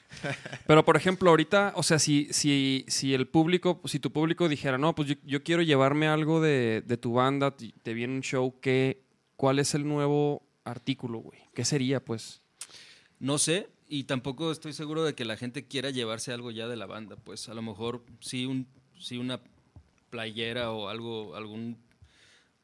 [0.66, 4.78] Pero, por ejemplo, ahorita, o sea, si, si, si el público, si tu público dijera,
[4.78, 8.22] no, pues yo, yo quiero llevarme algo de, de tu banda, te, te viene un
[8.22, 9.04] show, ¿qué,
[9.36, 11.38] ¿cuál es el nuevo artículo, güey?
[11.54, 12.42] ¿Qué sería, pues?
[13.22, 16.74] No sé, y tampoco estoy seguro de que la gente quiera llevarse algo ya de
[16.74, 17.14] la banda.
[17.14, 18.66] Pues a lo mejor sí, un,
[18.98, 19.40] sí una
[20.10, 21.78] playera o algo, algún,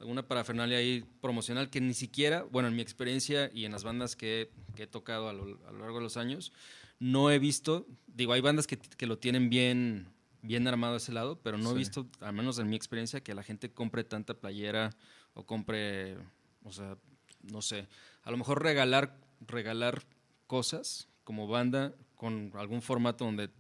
[0.01, 4.17] alguna parafernalia ahí promocional que ni siquiera, bueno, en mi experiencia y en las bandas
[4.17, 6.53] que, he- que he tocado a lo, a lo largo de los años,
[6.99, 10.09] no he visto, digo, hay bandas que, que lo tienen bien,
[10.43, 13.45] bien armado ese lado, pero no he visto, al menos en mi experiencia, que la
[13.45, 14.91] gente compre tanta playera
[15.35, 16.17] o compre,
[16.65, 16.97] o sea,
[17.43, 17.87] no sé,
[18.25, 19.17] a lo mejor regalar,
[19.47, 20.03] regalar
[20.49, 23.51] cosas como banda con algún formato donde,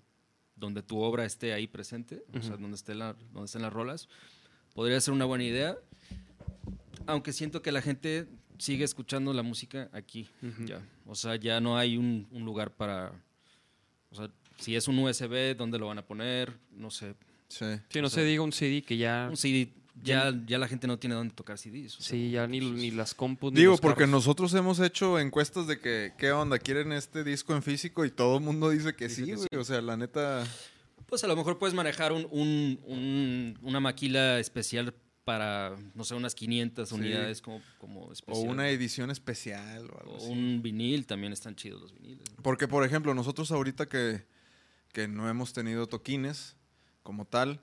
[0.56, 4.08] donde tu obra esté ahí presente, o sea, donde, esté la, donde estén las rolas,
[4.74, 5.78] podría ser una buena idea,
[7.06, 8.26] aunque siento que la gente
[8.58, 10.28] sigue escuchando la música aquí,
[10.66, 10.84] ya.
[11.06, 13.12] O sea, ya no hay un, un lugar para,
[14.10, 16.58] o sea, si es un USB, ¿dónde lo van a poner?
[16.72, 17.14] No sé.
[17.46, 17.64] Sí.
[17.88, 20.98] Si no se diga un CD que ya, Un CD, ya, ya la gente no
[20.98, 21.96] tiene dónde tocar CDs.
[21.98, 24.10] o sea, sí, ya ni, ni las compus, ni Digo, los porque carros.
[24.10, 26.58] nosotros hemos hecho encuestas de que, ¿qué onda?
[26.58, 28.04] ¿Quieren este disco en físico?
[28.04, 29.46] Y todo el mundo dice que sí, güey.
[29.58, 30.46] O sea, la neta.
[31.06, 36.14] Pues a lo mejor puedes manejar un, un- un- una maquila especial para, no sé,
[36.14, 36.94] unas 500 Sí.
[36.94, 40.26] unidades como, como O una edición especial o algo O así.
[40.30, 42.24] un vinil, también están chidos los viniles.
[42.42, 44.24] Porque, por ejemplo, nosotros ahorita que,
[44.92, 46.56] que no hemos tenido toquines
[47.02, 47.60] como tal,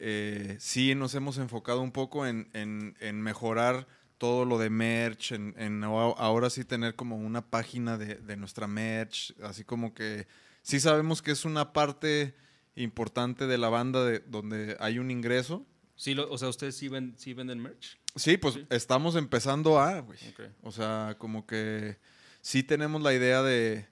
[0.00, 3.86] eh, sí nos hemos enfocado un poco en, en- en mejorar
[4.18, 8.66] todo lo de merch, en, en ahora sí tener como una página de, de nuestra
[8.66, 10.26] merch, así como que
[10.62, 12.34] sí sabemos que es una parte
[12.74, 15.64] importante de la banda de, donde hay un ingreso.
[15.96, 17.98] Sí, lo- o sea, ¿ustedes sí, ven- sí venden merch?
[18.16, 18.66] Sí, pues Sí.
[18.70, 20.18] estamos empezando a, güey.
[20.62, 21.98] O sea, como que
[22.40, 23.86] sí tenemos la idea de.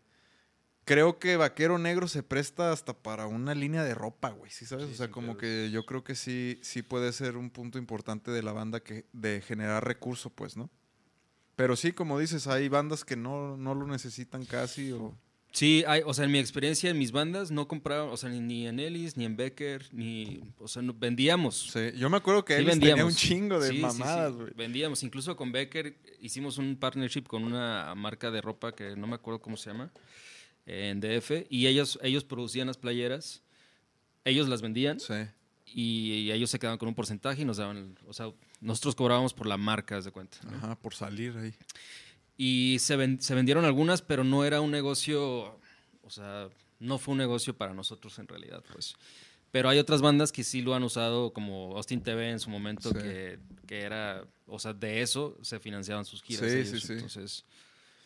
[0.87, 4.53] Creo que Vaquero Negro se presta hasta para una línea de ropa, güey.
[4.53, 4.87] ¿Sí sabes?
[4.87, 8.31] Sí, o sea, como que yo creo que sí, sí puede ser un punto importante
[8.31, 10.71] de la banda que, de generar recurso, pues, ¿no?
[11.57, 15.13] Pero sí, como dices, hay bandas que no, no lo necesitan casi o.
[15.51, 18.41] Sí, hay, o sea, en mi experiencia en mis bandas no compraba, o sea, ni,
[18.41, 21.71] ni en Ellis, ni en Becker, ni, o sea, no- vendíamos.
[21.73, 23.13] Sí, yo me acuerdo que Sí él tenía vendíamos.
[23.15, 24.53] un chingo de Sí, sí, sí, mamadas, güey.
[24.55, 29.15] Vendíamos, incluso con Becker hicimos un partnership con una marca de ropa que no me
[29.17, 29.91] acuerdo cómo se llama,
[30.67, 33.43] en DF, y ellos, ellos producían las playeras,
[34.25, 35.15] ellos las vendían Sí.
[35.75, 39.33] y, ellos se quedaban con un porcentaje y nos daban, el- o sea, nosotros cobrábamos
[39.33, 40.39] por la marca, haz de cuenta.
[40.45, 40.57] ¿no?
[40.57, 41.55] Ajá, por salir ahí.
[42.37, 45.59] Y se, ven- se vendieron algunas, pero no era un negocio,
[46.03, 46.49] o sea,
[46.81, 48.95] no fue un negocio para nosotros en realidad, pues.
[49.53, 52.91] Pero hay otras bandas que sí lo han usado, como Austin TV en su momento,
[52.91, 52.99] Sí.
[52.99, 56.51] que, que era, o sea, de eso se financiaban sus giras.
[56.51, 56.69] Sí, ellos.
[56.69, 56.93] sí, sí.
[56.95, 57.45] Entonces,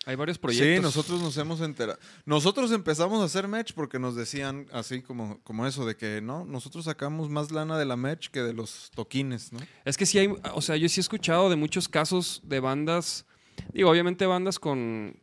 [0.06, 0.76] Hay varios proyectos.
[0.76, 1.98] Sí, nosotros nos hemos enterado.
[2.24, 6.46] Nosotros empezamos a hacer merch porque nos decían así como, como eso, de que no,
[6.46, 9.60] nosotros sacamos más lana de la merch que de los toquines, ¿no?
[9.84, 13.26] Es que sí hay, o sea, yo sí he escuchado de muchos casos de bandas,
[13.74, 15.20] digo, obviamente bandas con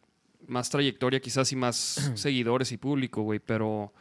[0.48, 3.92] más trayectoria quizás y más seguidores y público, güey, pero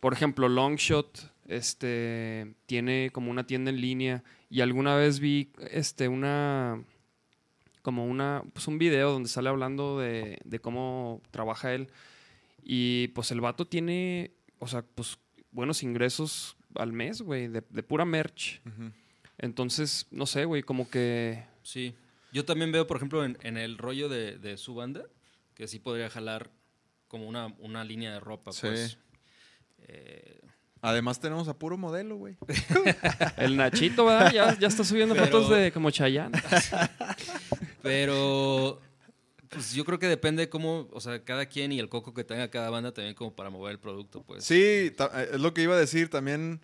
[0.00, 6.08] por ejemplo, Longshot este tiene como una tienda en línea y alguna vez vi este
[6.08, 6.82] una
[7.82, 11.88] como una pues un video donde sale hablando de, de cómo trabaja él
[12.62, 15.18] y pues el vato tiene, o sea, pues
[15.50, 18.60] buenos ingresos al mes, güey, de, de pura merch.
[19.38, 21.44] Entonces, no sé, güey, como que...
[21.62, 21.94] sí.
[22.32, 25.02] Yo también veo, por ejemplo, en, en el rollo de, de su banda,
[25.54, 26.52] que sí podría jalar
[27.08, 28.60] como una, una línea de ropa, Sí.
[28.68, 28.98] pues.
[29.88, 30.38] Eh,
[30.82, 32.36] Además tenemos a puro modelo, güey.
[33.36, 34.32] El Nachito, ¿verdad?
[34.32, 36.40] Ya, ya está subiendo Pero- fotos de como Chayanne.
[37.82, 38.80] pero,
[39.48, 42.48] pues yo creo que depende cómo, o sea, cada quien y el coco que tenga
[42.48, 44.44] cada banda también como para mover el producto, pues.
[44.44, 44.94] Sí, eh,
[45.32, 46.08] es lo que iba a decir.
[46.08, 46.60] También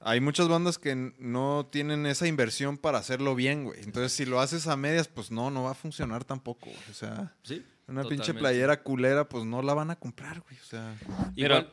[0.00, 3.80] hay muchas bandas que no tienen esa inversión para hacerlo bien, güey.
[3.82, 6.90] Entonces, si lo haces a medias, pues no, no va a funcionar tampoco, güey.
[6.90, 10.56] O sea, Sí, una pinche playera culera, pues no la van a comprar, güey.
[10.58, 10.94] O sea,
[11.36, 11.68] Igual,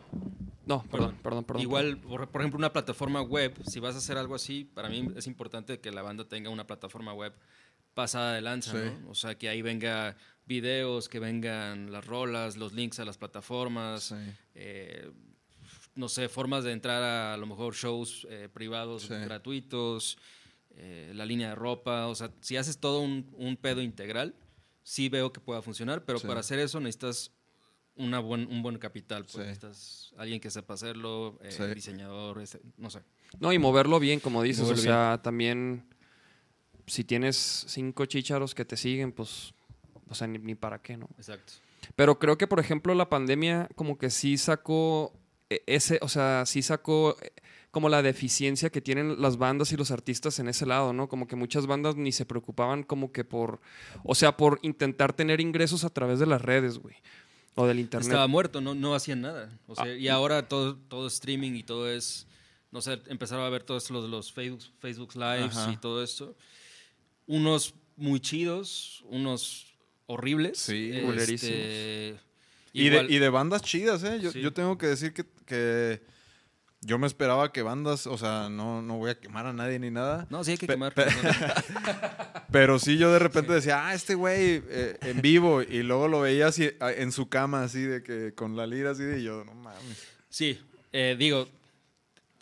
[0.65, 1.61] No, perdón, perdón, perdón.
[1.61, 5.07] igual por, por ejemplo, una plataforma web, si vas a hacer algo así, para mí
[5.15, 7.33] es importante que la banda tenga una plataforma web
[7.93, 8.91] pasada de lanza, Sí.
[9.03, 9.11] ¿no?
[9.11, 14.03] O sea, que ahí venga videos, que vengan las rolas, los links a las plataformas,
[14.03, 14.15] Sí.
[14.55, 15.09] eh,
[15.95, 19.13] no sé, formas de entrar a, a lo mejor shows eh, privados Sí.
[19.15, 20.17] gratuitos,
[20.75, 24.35] eh, la línea de ropa, o sea, si haces todo un, un pedo integral,
[24.87, 26.27] sí veo que pueda funcionar, pero Sí.
[26.27, 27.31] para hacer eso necesitas
[27.97, 29.39] una buen, un buen capital, pues Sí.
[29.39, 31.63] necesitas alguien que sepa hacerlo, eh, Sí.
[31.75, 33.01] diseñador, ese- no sé.
[33.39, 34.61] No, y moverlo bien, como dices.
[34.63, 35.83] Moverlo o sea, también
[36.85, 39.53] si tienes cinco chícharos que te siguen, pues,
[40.07, 41.09] o sea, ni, ni para qué, ¿no?
[41.17, 41.51] Exacto.
[41.97, 45.11] Pero creo que, por ejemplo, la pandemia como que sí sacó
[45.49, 47.17] e- ese, o sea, sí sacó
[47.77, 51.07] como la deficiencia que tienen las bandas y los artistas en ese lado, ¿no?
[51.07, 53.61] Como que muchas bandas ni se preocupaban como que por,
[54.03, 56.95] o sea, por intentar tener ingresos a través de las redes, güey.
[57.53, 58.07] O del internet.
[58.07, 59.55] Estaba muerto, no, no hacían nada.
[59.67, 59.93] O sea, Ah.
[59.95, 62.25] y ahora todo, todo streaming y todo es,
[62.71, 65.71] no sé, empezaron a ver todo esto, lo de los Facebook, Facebook Lives Ajá.
[65.71, 66.35] y todo esto.
[67.27, 69.67] Unos muy chidos, unos
[70.07, 70.57] horribles.
[70.57, 72.17] Sí, este.
[72.73, 74.19] Y de, y de bandas chidas, ¿eh?
[74.19, 74.41] Yo, Sí.
[74.41, 76.01] yo tengo que decir que, que
[76.81, 79.89] yo me esperaba que bandas, o sea, no, no voy a quemar a nadie ni
[79.91, 80.27] nada.
[80.29, 80.93] No, sí hay que Pe- quemar.
[80.93, 81.05] pe-
[82.51, 85.61] Pero sí, yo de repente decía, ah, este güey eh, en vivo.
[85.61, 89.03] Y luego lo veía así en su cama, así de que con la lira, así
[89.03, 90.03] de y yo, no mames.
[90.29, 90.59] Sí,
[90.93, 91.47] eh, digo,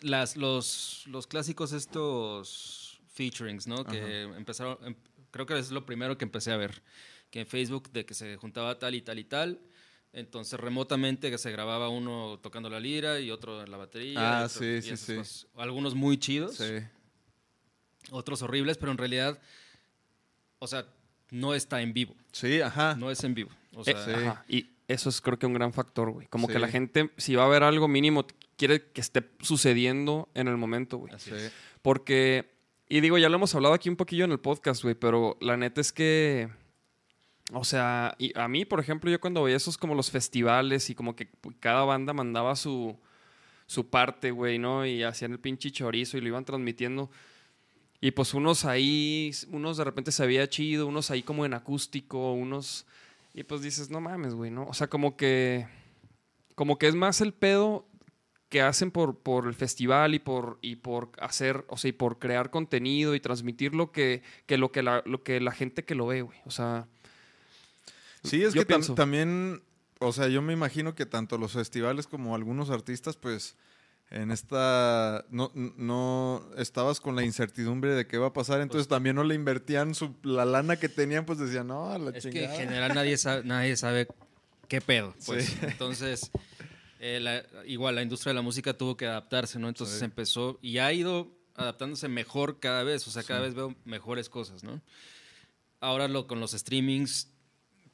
[0.02, 3.84] las, los, los clásicos estos featurings, ¿no?
[3.84, 4.96] Que empezaron, em-
[5.30, 6.82] creo que es lo primero que empecé a ver,
[7.30, 9.60] que en Facebook de que se juntaba tal y tal y tal,
[10.16, 14.40] entonces remotamente que se grababa uno tocando la lira y otro en la batería.
[14.40, 15.14] Ah, otro- sí, sí, sí.
[15.16, 15.46] cosas.
[15.54, 16.80] Algunos muy chidos, Sí.
[18.10, 19.38] otros horribles, pero en realidad,
[20.58, 20.86] o sea,
[21.30, 22.94] no está en vivo, Sí, ajá.
[22.96, 23.50] no es en vivo.
[23.74, 24.10] O Eh, sea, sí.
[24.12, 26.26] ajá, Y eso es creo que un gran factor, güey.
[26.28, 28.26] Como que la gente, si va a ver algo mínimo,
[28.56, 31.12] quiere que esté sucediendo en el momento, güey.
[31.12, 31.52] así es.
[31.82, 32.50] Porque,
[32.88, 35.56] y digo, ya lo hemos hablado aquí un poquillo en el podcast, güey, pero la
[35.56, 36.48] neta es que,
[37.52, 40.94] o sea, y a mí, por ejemplo, yo cuando veía esos como los festivales y
[40.94, 41.28] como que
[41.60, 42.98] cada banda mandaba su,
[43.66, 44.84] su parte, güey, ¿no?
[44.84, 47.10] Y hacían el pinche chorizo y lo iban transmitiendo.
[48.00, 52.32] Y pues unos ahí, unos de repente se veía chido, unos ahí como en acústico,
[52.32, 52.86] unos...
[53.32, 54.66] Y pues dices, no mames, güey, ¿no?
[54.66, 55.66] O sea, como que...
[56.54, 57.86] Como que es más el pedo
[58.48, 62.18] que hacen por, por el festival y por, y por hacer, o sea, y por
[62.18, 66.06] crear contenido y transmitirlo que, que, lo, que, la, lo que la gente que lo
[66.06, 66.38] ve, güey.
[66.44, 66.86] O sea,
[68.26, 68.94] Sí, es Yo que pienso.
[68.94, 69.62] también,
[70.00, 73.56] o sea, yo me imagino que tanto los festivales como algunos artistas, pues,
[74.10, 79.16] en esta, no, no estabas con la incertidumbre de qué va a pasar, entonces también
[79.16, 82.28] no le invertían su, la lana que tenían, pues decían, no, a la Es que
[82.28, 82.56] en chingada.
[82.56, 84.06] general nadie sabe, nadie sabe
[84.68, 85.14] qué pedo.
[85.26, 85.46] Pues.
[85.46, 85.58] Sí.
[85.62, 86.30] Entonces,
[87.00, 89.68] eh, la- igual la industria de la música tuvo que adaptarse, ¿no?
[89.68, 90.04] Entonces Sí.
[90.04, 93.06] empezó y ha ido adaptándose mejor cada vez.
[93.08, 94.80] O sea, cada vez veo mejores cosas, ¿no?
[95.80, 97.32] Ahora lo, con los streamings,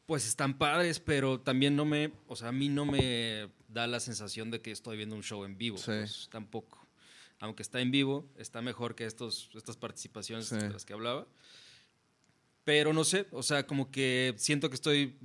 [0.07, 4.01] pues están padres, pero también no me, o sea, a mí no me da la
[4.01, 5.79] sensación de que estoy viendo un show en vivo.
[5.79, 5.85] Sí.
[5.87, 6.87] Pues tampoco.
[7.41, 10.57] Aunque está en vivo, está mejor que estos, estas participaciones Sí.
[10.57, 11.27] de las que hablaba.
[12.65, 15.17] Pero no sé, o sea, como que siento que estoy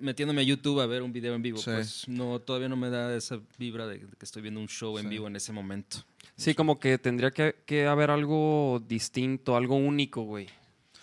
[0.00, 1.58] metiéndome a YouTube a ver un video en vivo.
[1.58, 1.70] Sí.
[1.70, 5.08] Pues no, todavía no me da esa vibra de que estoy viendo un show en
[5.08, 5.98] vivo en ese momento.
[6.36, 10.48] sí, como que tendría que, que haber algo distinto, algo único, güey.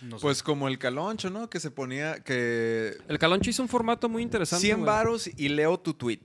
[0.02, 0.22] No sé.
[0.22, 1.50] Pues como el caloncho, ¿no?
[1.50, 4.62] Que se ponía, que El Caloncho hizo un formato muy interesante.
[4.66, 4.86] 100 güey.
[4.88, 6.22] varos y leo tu tweet.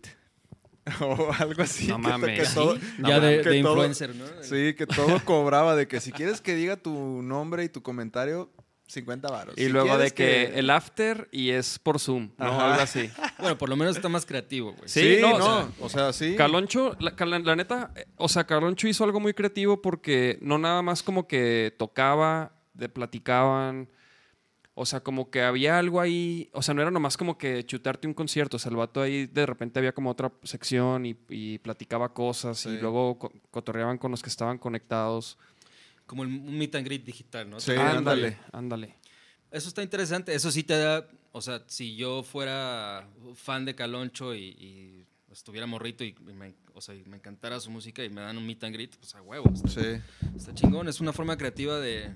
[1.00, 1.86] o algo así.
[1.86, 2.48] No que mames.
[2.48, 4.24] que todo- ya de, que de todo- influencer, ¿no?
[4.42, 8.50] Sí, que todo cobraba de que si quieres que diga tu nombre y tu comentario,
[8.88, 9.54] 50 varos.
[9.56, 12.46] Y Si luego de que, el after y es por Zoom, ¿no?
[12.46, 12.72] Ajá.
[12.72, 13.10] Algo así.
[13.38, 14.88] Bueno, por lo menos está más creativo, güey.
[14.88, 16.36] Sí, Sí, no, no, o o sea, sí.
[16.36, 20.58] Caloncho, la, la- la neta, eh, o sea, Caloncho hizo algo muy creativo porque no
[20.58, 23.88] nada más como que tocaba, de platicaban,
[24.74, 28.06] o sea, como que había algo ahí, o sea, no era nomás como que chutarte
[28.08, 31.58] un concierto, o sea, el vato ahí de repente había como otra sección y, y
[31.58, 32.70] platicaba cosas Sí.
[32.70, 35.36] y luego co- cotorreaban con los que estaban conectados.
[36.06, 37.60] Como el, un meet and greet digital, ¿no?
[37.60, 38.38] Sí, ándale, ándale.
[38.52, 38.96] ándale.
[39.50, 40.34] Eso está interesante.
[40.34, 41.06] Eso sí te da.
[41.32, 46.54] O sea, si yo fuera fan de Caloncho y, y estuviera morrito y, y me,
[46.74, 49.14] o sea, y me encantara su música y me dan un meet and greet, pues
[49.14, 49.50] a huevo.
[49.54, 50.00] Está, Sí.
[50.36, 50.88] está chingón.
[50.88, 52.14] Es una forma creativa de.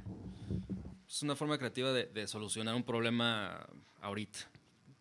[1.08, 3.66] Es una forma creativa de, de solucionar un problema
[4.00, 4.38] ahorita.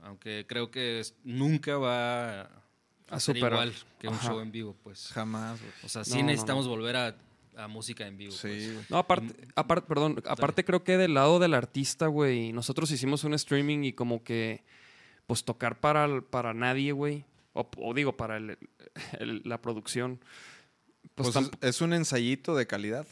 [0.01, 2.49] Aunque creo que es- nunca va a,
[3.09, 3.53] A ser superar.
[3.67, 4.27] igual que un Ajá.
[4.27, 5.07] show en vivo, pues.
[5.13, 5.71] Jamás, güey.
[5.83, 7.15] O sea, No, sí no, necesitamos volver a,
[7.57, 8.31] a música en vivo.
[8.31, 8.73] Sí, pues.
[8.73, 8.85] güey.
[8.89, 13.33] No, aparte, aparte, perdón, aparte creo que del lado del artista, güey, nosotros hicimos un
[13.33, 14.63] streaming y como que,
[15.25, 18.57] pues tocar para, para nadie, güey, o, o digo, para el-
[19.19, 20.19] el- la producción.
[21.15, 23.07] Pues, Pues es un ensayito de calidad.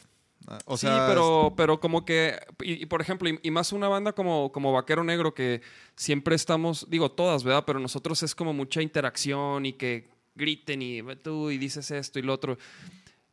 [0.47, 3.71] Ah, O sí, sea, pero, pero como que, y, y por ejemplo, y, y más
[3.71, 5.61] una banda como, como Vaquero Negro, que
[5.95, 7.63] siempre estamos, digo todas, ¿verdad?
[7.65, 12.19] Pero nosotros es como mucha interacción y que griten y "Ve tú y dices esto
[12.19, 12.57] y lo otro.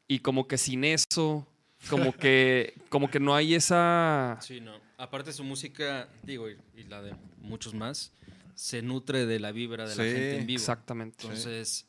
[0.06, 1.46] Y como que sin eso,
[1.88, 4.38] como que, como que no hay esa...
[4.40, 4.74] Sí, no.
[4.98, 8.12] Aparte su música, digo, y, y la de muchos más,
[8.54, 10.58] se nutre de la vibra de la Sí, gente en vivo.
[10.60, 11.16] Exactamente.
[11.22, 11.86] Entonces,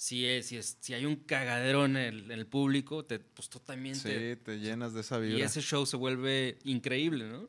[0.00, 3.48] si, es, si, es, si hay un cagadero en el, en el público, te, pues
[3.48, 4.36] tú también te...
[4.36, 5.44] sí, te llenas de esa Y vibra.
[5.46, 7.48] ese show se vuelve increíble, ¿no?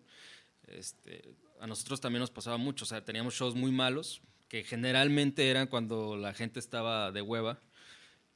[0.66, 5.48] Este, a nosotros también nos pasaba mucho, o sea, teníamos shows muy malos, que generalmente
[5.48, 7.62] eran cuando la gente estaba de hueva.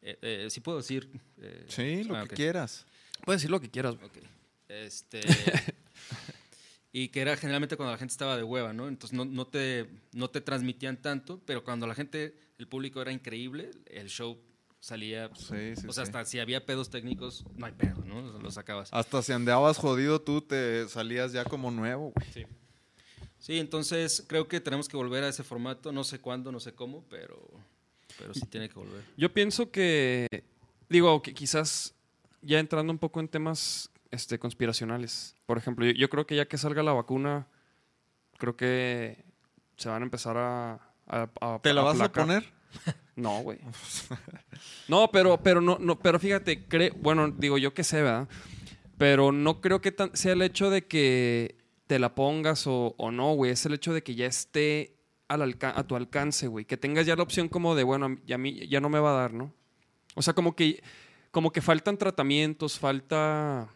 [0.03, 1.09] Eh, eh, ¿Sí puedo decir?
[1.41, 2.85] eh, Sí, lo ah, que quieras.
[3.25, 3.95] Puedes decir lo que quieras.
[3.95, 4.05] güey.
[4.09, 4.17] Ok.
[4.69, 5.21] Este.
[6.95, 8.87] y que era generalmente cuando la gente estaba de hueva, ¿no?
[8.87, 13.11] Entonces no, no, te, no te transmitían tanto, pero cuando la gente, el público era
[13.11, 14.37] increíble, el show
[14.79, 15.31] salía.
[15.35, 16.09] Sí, sí, o sea, sí.
[16.09, 18.37] hasta si había pedos técnicos, no hay pedo, ¿no?
[18.37, 18.89] Lo sacabas.
[18.93, 22.45] Hasta si andabas jodido, tú te salías ya como nuevo, güey.
[23.39, 25.91] Sí, entonces creo que tenemos que volver a ese formato.
[25.91, 27.49] No sé cuándo, no sé cómo, pero,
[28.19, 29.03] pero sí tiene que volver.
[29.17, 30.27] Yo pienso que,
[30.89, 31.95] digo, que quizás
[32.41, 35.35] ya entrando un poco en temas este, conspiracionales.
[35.45, 37.47] Por ejemplo, yo, yo creo que ya que salga la vacuna,
[38.37, 39.25] creo que
[39.77, 40.73] se van a empezar a...
[41.07, 42.51] a- a- ¿Te la vas a poner?
[43.15, 43.59] No, güey.
[44.87, 48.27] No, pero, pero no, no, pero fíjate, cre- bueno, digo yo que sé, ¿verdad?
[48.97, 51.57] Pero no creo que tan- sea el hecho de que
[51.87, 53.51] te la pongas o, o no, güey.
[53.51, 54.97] Es el hecho de que ya esté
[55.27, 56.65] al alca- a tu alcance, güey.
[56.65, 59.11] Que tengas ya la opción como de, bueno, ya, a mí, ya no me va
[59.11, 59.53] a dar, ¿no?
[60.15, 60.81] O sea, como que,
[61.31, 63.67] como que faltan tratamientos, falta,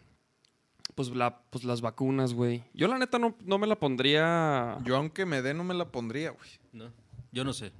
[0.97, 2.63] pues, la, pues las vacunas, güey.
[2.73, 4.79] Yo la neta no, no me la pondría...
[4.83, 6.49] Yo aunque me dé, no me la pondría, güey.
[6.73, 6.91] ¿No?
[7.31, 7.71] Yo no sé.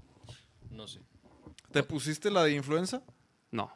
[0.69, 1.01] No sé.
[1.71, 3.01] ¿Te pusiste la de influenza?
[3.49, 3.71] No.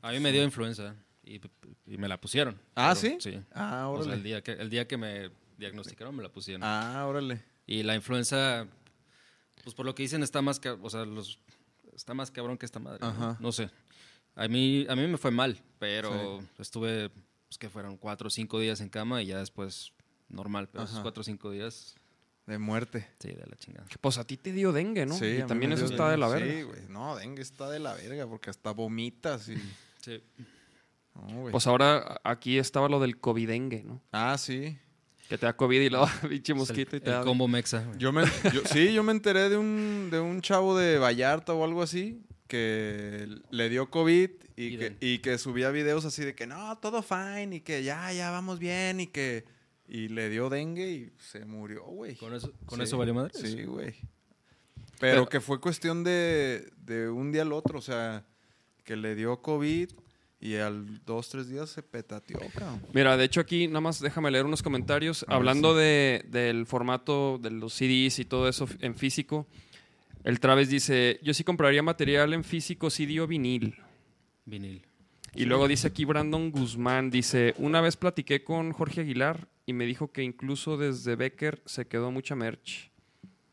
[0.00, 1.42] A mí me dio influenza y,
[1.86, 2.58] y me la pusieron.
[2.74, 3.30] Ah, Pero- ¿sí?
[3.32, 3.42] Sí.
[3.52, 4.14] Ah, O sea, órale.
[4.14, 6.62] el día, que, el día que me diagnosticaron me la pusieron.
[6.64, 7.42] Ah, órale.
[7.66, 8.66] Y la influenza,
[9.62, 11.38] pues por lo que dicen, está más, o sea, los,
[11.94, 13.00] está más cabrón que esta madre.
[13.02, 13.08] ¿no?
[13.08, 13.36] Ajá.
[13.40, 13.68] No sé.
[14.36, 17.10] A mí, a mí me fue mal, pero estuve,
[17.48, 19.92] pues que fueron cuatro o cinco días en cama y ya después
[20.28, 20.68] normal.
[20.70, 21.94] Pero esos cuatro o cinco días,
[22.46, 23.06] De muerte.
[23.18, 23.86] sí, de la chingada.
[24.00, 25.14] Pues a ti te dio dengue, ¿no?
[25.14, 26.52] Sí, y a mí también eso está de la verga.
[26.52, 26.80] Sí, güey.
[26.88, 29.56] No, dengue está de la verga porque hasta vomitas y...
[30.00, 30.22] Sí.
[31.14, 31.52] No, güey.
[31.52, 34.00] Pues ahora aquí estaba lo del covidengue, ¿no?
[34.12, 34.78] ah, sí.
[35.28, 37.22] Que te da COVID y luego pinche mosquito el, y te el da.
[37.24, 37.82] combo mexa.
[37.84, 37.98] güey.
[37.98, 41.64] Yo me, yo- sí, yo me enteré de un, de un chavo de Vallarta o
[41.64, 46.34] algo así que le dio COVID y, Y que, y que subía videos así de
[46.34, 49.44] que no, todo fine y que ya, ya vamos bien y que...
[49.86, 52.16] Y le dio dengue y se murió, güey.
[52.16, 53.32] ¿Con eso, con Sí, eso valió madre?
[53.34, 53.94] Sí, güey.
[55.00, 58.26] Pero, Pero- que fue cuestión de, de un día al otro, o sea,
[58.84, 59.88] que le dio COVID
[60.40, 62.82] y al dos, tres días se petateó, cabrón.
[62.92, 65.22] Mira, de hecho aquí nada más déjame leer unos comentarios.
[65.24, 69.46] A ver, Hablando de, del formato de los CDs y todo eso en físico.
[70.28, 73.76] El Traves dice, yo sí compraría material en físico, CD o vinil.
[74.44, 74.84] Vinil.
[75.34, 79.86] Y luego dice aquí Brandon Guzmán, dice, una vez platiqué con Jorge Aguilar y me
[79.86, 82.90] dijo que incluso desde Becker se quedó mucha merch.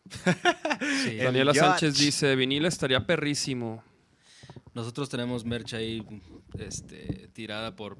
[1.06, 1.16] Sí.
[1.16, 1.54] Daniela.
[1.54, 3.82] Sánchez dice, vinil estaría perrísimo.
[4.74, 6.06] Nosotros tenemos merch ahí
[6.60, 7.98] este, tirada por,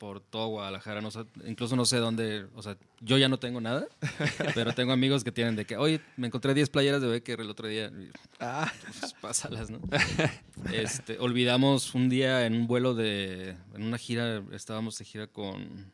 [0.00, 1.02] por todo Guadalajara.
[1.02, 1.10] No
[1.46, 2.46] incluso no sé dónde.
[2.54, 3.86] O sea, yo ya no tengo nada,
[4.54, 7.50] pero tengo amigos que tienen de que, oye, me encontré 10 playeras de Becker el
[7.50, 7.92] otro día.
[8.40, 9.78] Ah, Pues pásalas, ¿no?
[10.72, 13.50] este, olvidamos un día en un vuelo de.
[13.74, 15.92] En una gira, estábamos de gira con.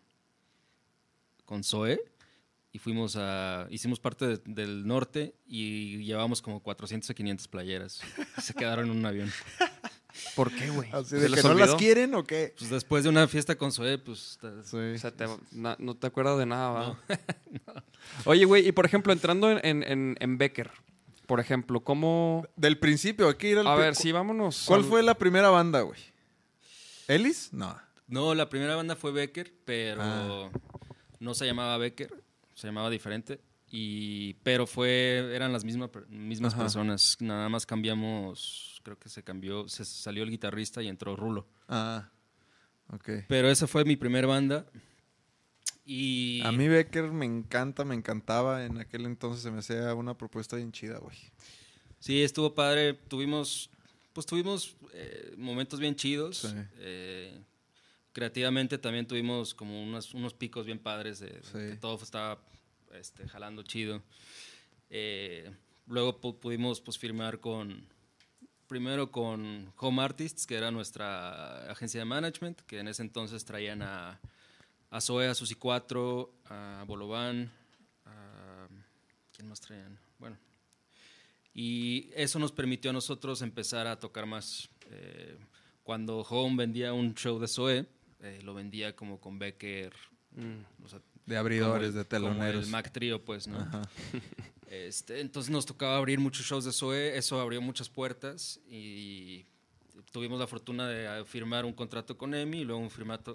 [1.45, 1.99] con Zoe.
[2.73, 3.67] Y fuimos a.
[3.71, 8.01] Hicimos parte de- del norte y llevábamos como 400 o 500 playeras.
[8.41, 9.33] Se quedaron en un avión.
[10.35, 10.89] ¿Por qué, güey?
[10.93, 12.55] así ¿Se de que no las quieren o qué.
[12.59, 14.39] Pues después de una fiesta con Zoe, pues.
[14.65, 14.77] Sí.
[14.77, 16.99] O sea, te- na- no te acuerdas de nada, ¿va?
[18.25, 20.71] Oye, güey, y por ejemplo, entrando en, en- en- Becker,
[21.27, 22.47] por ejemplo, ¿cómo...?
[22.57, 23.67] Del principio, hay que ir al...
[23.67, 24.65] A ver, sí, vámonos.
[24.67, 26.01] ¿Cuál al- fue la primera banda, güey?
[27.09, 27.51] ¿Ellis?
[27.53, 27.77] No.
[28.09, 30.51] No, la primera banda fue Becker, pero Ah.
[31.19, 32.23] no se llamaba Becker.
[32.55, 33.41] se llamaba diferente.
[33.71, 36.63] Y, pero fue, eran las mismas, mismas Ajá.
[36.63, 41.45] personas, nada más cambiamos, creo que se cambió, se salió el guitarrista y entró Rulo.
[41.67, 42.09] Ah,
[42.93, 43.11] ok.
[43.27, 44.65] Pero esa fue mi primer banda.
[45.85, 48.65] Y A mí Becker me encanta, me encantaba.
[48.65, 51.17] En aquel entonces se me hacía una propuesta bien chida, güey.
[51.99, 52.95] sí, estuvo padre.
[52.95, 53.71] Tuvimos,
[54.13, 56.39] pues tuvimos eh, momentos bien chidos.
[56.39, 56.55] Sí.
[56.79, 57.41] Eh,
[58.13, 61.53] creativamente también tuvimos como unos, unos picos bien padres de, Sí.
[61.73, 62.41] que todo estaba
[62.95, 64.01] este, jalando chido.
[64.91, 65.53] Eh,
[65.89, 67.85] luego pu- pudimos pues, firmar con,
[68.67, 73.83] primero con Home Artists, que era nuestra agencia de management, que en ese entonces traían
[73.83, 74.21] a,
[74.91, 77.51] a Zoe, a Susi 4, a Bolovan,
[78.05, 78.67] a...
[79.35, 79.99] ¿Quién más traían?
[80.19, 80.37] Bueno.
[81.55, 84.69] Y eso nos permitió a nosotros empezar a tocar más.
[84.91, 85.37] Eh,
[85.83, 87.87] cuando Home vendía un show de Zoe,
[88.21, 89.93] eh, lo vendía como con Becker,
[90.85, 92.53] o sea, De abridores, de el- teloneros.
[92.55, 93.59] Como el Mac Trio, pues, ¿no?
[94.69, 99.47] Este, entonces nos tocaba abrir muchos shows de Zoe, eso abrió muchas puertas y
[100.11, 102.91] tuvimos la fortuna de eh, firmar un contrato con EMI y luego un,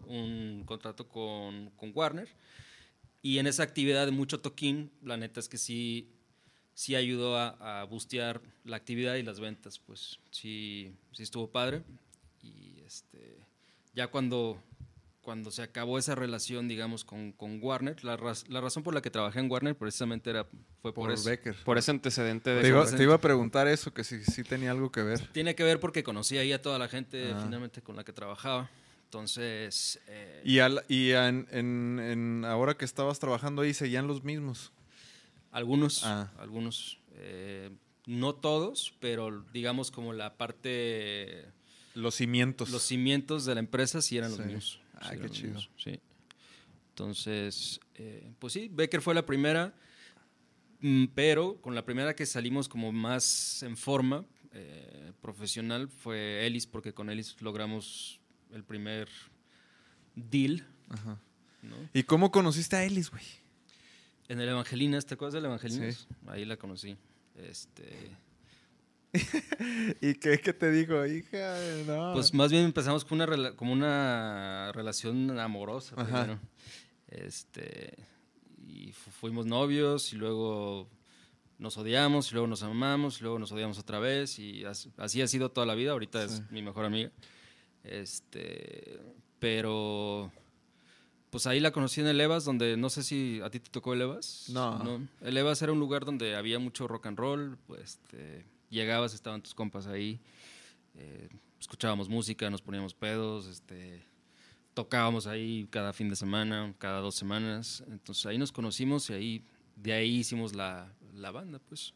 [0.08, 2.28] un contrato con, con Warner.
[3.22, 6.10] Y en esa actividad de mucho toquín, la neta es que sí,
[6.74, 11.84] sí ayudó a, a bustear la actividad y las ventas, pues sí, sí estuvo padre.
[12.42, 13.38] Y este,
[13.94, 14.62] ya cuando,
[15.22, 19.02] cuando se acabó esa relación, digamos, con, con Warner, la, raz- la razón por la
[19.02, 20.46] que trabajé en Warner precisamente era,
[20.82, 21.30] fue por, Por eso.
[21.30, 21.56] Becker.
[21.64, 22.96] Por ese antecedente de Te iba, eso.
[22.96, 25.20] te iba a preguntar eso, que si, si tenía algo que ver.
[25.32, 27.42] Tiene que ver porque conocí ahí a toda la gente Ah.
[27.44, 28.70] finalmente con la que trabajaba.
[29.06, 34.24] Entonces, eh, Y, al- y en, en- en- ahora que estabas trabajando ahí, seguían los
[34.24, 34.72] mismos.
[35.52, 36.32] algunos, Ah.
[36.40, 37.70] algunos, eh,
[38.08, 41.46] no todos, pero digamos como la parte,
[41.94, 42.70] Los cimientos.
[42.70, 44.38] los cimientos de la empresa sí eran Sí.
[44.38, 44.80] los mismos.
[45.02, 45.54] Ah, sí qué chido.
[45.56, 46.00] mismos, sí.
[46.90, 49.74] Entonces, eh, pues sí, Becker fue la primera,
[50.82, 56.68] mm, pero con la primera que salimos como más en forma eh, profesional fue Ellis,
[56.68, 58.20] porque con Ellis logramos
[58.52, 59.08] el primer
[60.16, 60.68] deal.
[60.90, 61.20] Ajá.
[61.62, 61.76] ¿no?
[61.94, 63.24] ¿Y cómo conociste a Ellis, güey?
[64.28, 66.08] En el Evangelinas, ¿te acuerdas del Evangelinas?
[66.28, 66.98] Ahí la conocí.
[67.36, 68.12] Este,
[70.02, 71.06] ¿Y qué, qué te dijo?
[71.06, 71.56] Hija,
[71.86, 72.14] no.
[72.14, 76.40] pues más bien empezamos con una, como una relación amorosa primero.
[77.08, 77.94] Este,
[78.66, 80.88] y fu- fuimos novios y luego
[81.60, 85.22] nos odiamos y luego nos amamos y luego nos odiamos otra vez y as- así
[85.22, 85.92] ha sido toda la vida.
[85.92, 86.36] Ahorita Sí.
[86.36, 87.12] es mi mejor amiga.
[87.84, 89.00] Este,
[89.40, 90.32] pero
[91.30, 93.94] pues ahí la conocí en el Evas, donde no sé si a ti te tocó
[93.94, 94.46] el Evas.
[94.50, 95.02] No.
[95.22, 97.58] El Evas era un lugar donde había mucho rock and roll.
[97.68, 100.20] Pues este, llegabas, estaban tus compas ahí.
[100.96, 104.04] eh, escuchábamos música, nos poníamos pedos, este,
[104.74, 107.84] tocábamos ahí cada fin de semana, cada dos semanas.
[107.88, 109.44] Entonces ahí nos conocimos y ahí,
[109.76, 111.94] de ahí hicimos la, la banda, pues.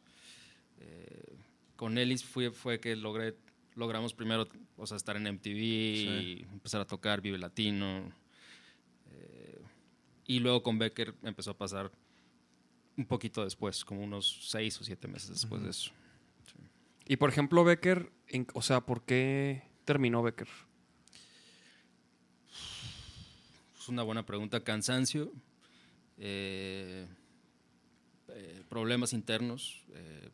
[0.80, 1.38] Eh,
[1.76, 3.36] con Ellis fue, fue que logré,
[3.76, 4.47] logramos primero
[4.78, 8.11] o sea, estar en MTV, y empezar a tocar Vive Latino.
[9.11, 9.61] eh,
[10.28, 11.91] y luego con Becker empezó a pasar
[12.97, 15.91] un poquito después, como unos seis o siete meses después de eso.
[17.08, 20.47] Y por ejemplo, Becker, en- o sea, ¿por qué terminó Becker?
[23.80, 24.64] Es una buena pregunta.
[24.64, 25.32] Cansancio,
[26.18, 27.08] eh,
[28.30, 29.82] eh, problemas internos.
[29.93, 30.30] eh,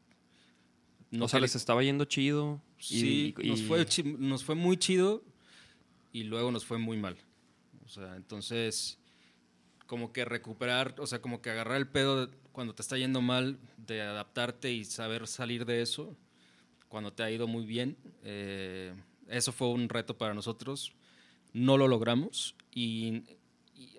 [1.11, 2.61] no o sea, les estaba yendo chido.
[2.79, 3.85] y- Sí, y- nos, fue,
[4.17, 5.23] nos fue muy chido
[6.13, 7.17] y luego nos fue muy mal.
[7.85, 8.97] O sea, entonces,
[9.87, 13.59] como que recuperar, o sea, como que agarrar el pedo cuando te está yendo mal,
[13.77, 16.15] de adaptarte y saber salir de eso,
[16.91, 17.97] cuando te ha ido muy bien.
[18.23, 18.93] eh,
[19.29, 20.93] eso fue un reto para nosotros.
[21.53, 23.23] No lo logramos y,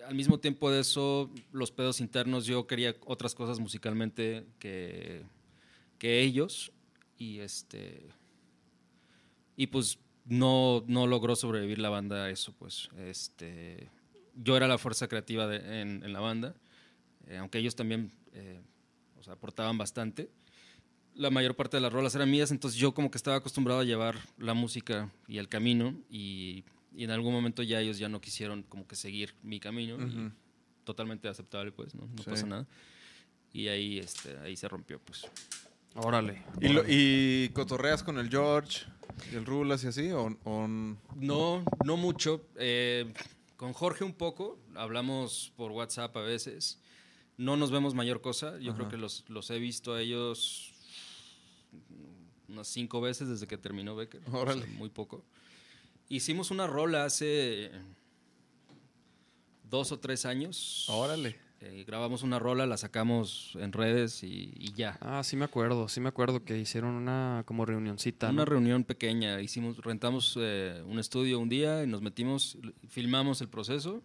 [0.07, 5.23] al mismo tiempo de eso, los pedos internos, yo quería otras cosas musicalmente que,
[5.97, 6.71] que ellos
[7.17, 8.09] y este
[9.55, 12.89] y pues no, no logró sobrevivir la banda a eso, pues.
[12.97, 13.89] Este,
[14.35, 16.55] yo era la fuerza creativa en, la banda,
[17.27, 18.61] eh, aunque ellos también eh,
[19.27, 20.29] aportaban bastante.
[21.15, 23.83] La mayor parte de las rolas eran mías, entonces yo como que estaba acostumbrado a
[23.83, 26.63] llevar la música y el camino y,
[26.95, 30.31] y en algún momento ya ellos ya no quisieron como que seguir mi camino y
[30.83, 32.07] totalmente aceptable, pues, ¿no?
[32.07, 32.29] No Sí.
[32.29, 32.67] pasa nada.
[33.53, 35.27] Y ahí, este, ahí se rompió, pues.
[35.95, 36.41] Órale.
[36.59, 38.85] ¿Y, lo- y cotorreas con el George
[39.31, 40.09] y el Rulas y así?
[40.11, 40.35] ¿O,
[41.15, 42.47] No, no mucho.
[42.57, 43.13] Eh,
[43.55, 46.79] con Jorge un poco, hablamos por WhatsApp a veces.
[47.37, 48.57] No nos vemos mayor cosa.
[48.59, 50.72] Yo creo que los, los he visto a ellos
[52.53, 54.21] unas cinco veces desde que terminó Becker.
[54.27, 54.65] O sea, Órale.
[54.67, 55.23] muy poco.
[56.09, 57.71] Hicimos una rola hace
[59.69, 60.85] dos o tres años.
[60.87, 61.35] Órale.
[61.65, 64.97] Eh, grabamos una rola, la sacamos en redes y, y ya.
[64.99, 68.29] Ah, sí me acuerdo, sí me acuerdo que hicieron una como reunioncita.
[68.29, 68.45] Una ¿no?
[68.45, 72.57] reunión pequeña, hicimos, rentamos eh, un estudio un día y nos metimos,
[72.89, 74.03] filmamos el proceso,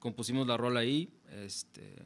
[0.00, 1.08] compusimos la rola ahí,
[1.44, 2.02] este,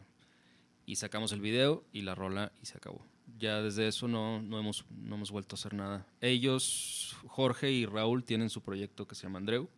[0.85, 3.03] y sacamos el video y la rola y se acabó.
[3.43, 6.07] Ya desde eso no, no, hemos, no hemos vuelto a hacer nada.
[6.21, 9.69] Ellos, Jorge y Raúl, tienen su proyecto que se llama Andreu,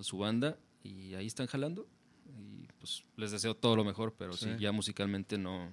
[0.00, 1.86] su banda, y ahí están jalando.
[2.26, 4.62] Y pues les deseo todo lo mejor, pero sí, Sí.
[4.62, 5.68] ya musicalmente no,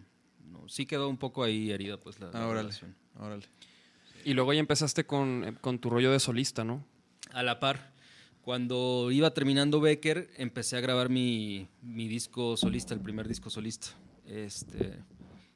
[0.52, 2.96] no- Sí quedó un poco ahí herida, pues la, la Ah, órale, relación.
[3.18, 3.46] órale.
[4.26, 6.86] Y luego ya empezaste con, eh, con tu rollo de solista, ¿no?
[7.32, 7.94] A la par.
[8.42, 13.88] Cuando iba terminando Becker, empecé a grabar mi, mi disco solista, el primer disco solista.
[14.26, 15.00] Este,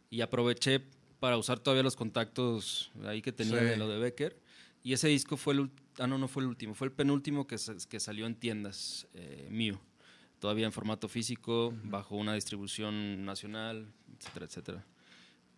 [0.10, 0.84] y aproveché
[1.20, 3.65] para usar todavía los contactos ahí que tenía Sí.
[3.65, 4.39] de lo de Becker.
[4.84, 7.57] Y ese disco fue el, ah, no, no fue el último, fue el penúltimo que,
[7.89, 9.82] que salió en tiendas eh, mío.
[10.39, 14.86] Todavía en formato físico, bajo una distribución nacional, etcétera, etcétera.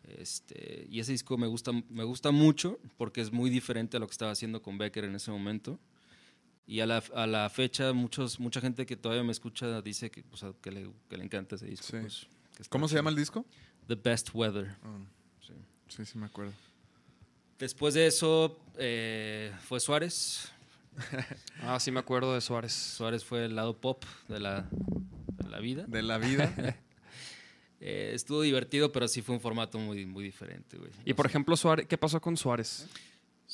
[0.03, 4.07] Este, y ese disco me gusta, me gusta mucho porque es muy diferente a lo
[4.07, 5.79] que estaba haciendo con Becker en ese momento.
[6.65, 10.23] Y a la, a la fecha, muchos, mucha gente que todavía me escucha dice que,
[10.31, 11.87] o sea, que, le, que le encanta ese disco.
[11.87, 11.97] Sí.
[11.99, 13.45] pues, que ¿Cómo se llama el disco?
[13.87, 14.75] The Best Weather.
[14.83, 14.97] Ah.
[15.89, 16.53] Sí, sí me acuerdo.
[17.59, 20.51] Después de eso eh, fue Suárez.
[21.61, 22.73] Ah, sí me acuerdo de Suárez.
[22.73, 25.85] Suárez fue el lado pop de la, de la vida.
[25.87, 26.53] De la vida.
[27.81, 30.77] Eh, estuvo divertido, pero sí fue un formato muy, muy diferente.
[30.77, 30.91] güey.
[31.05, 32.85] Y por ejemplo, Suárez, ¿qué pasó con Suárez?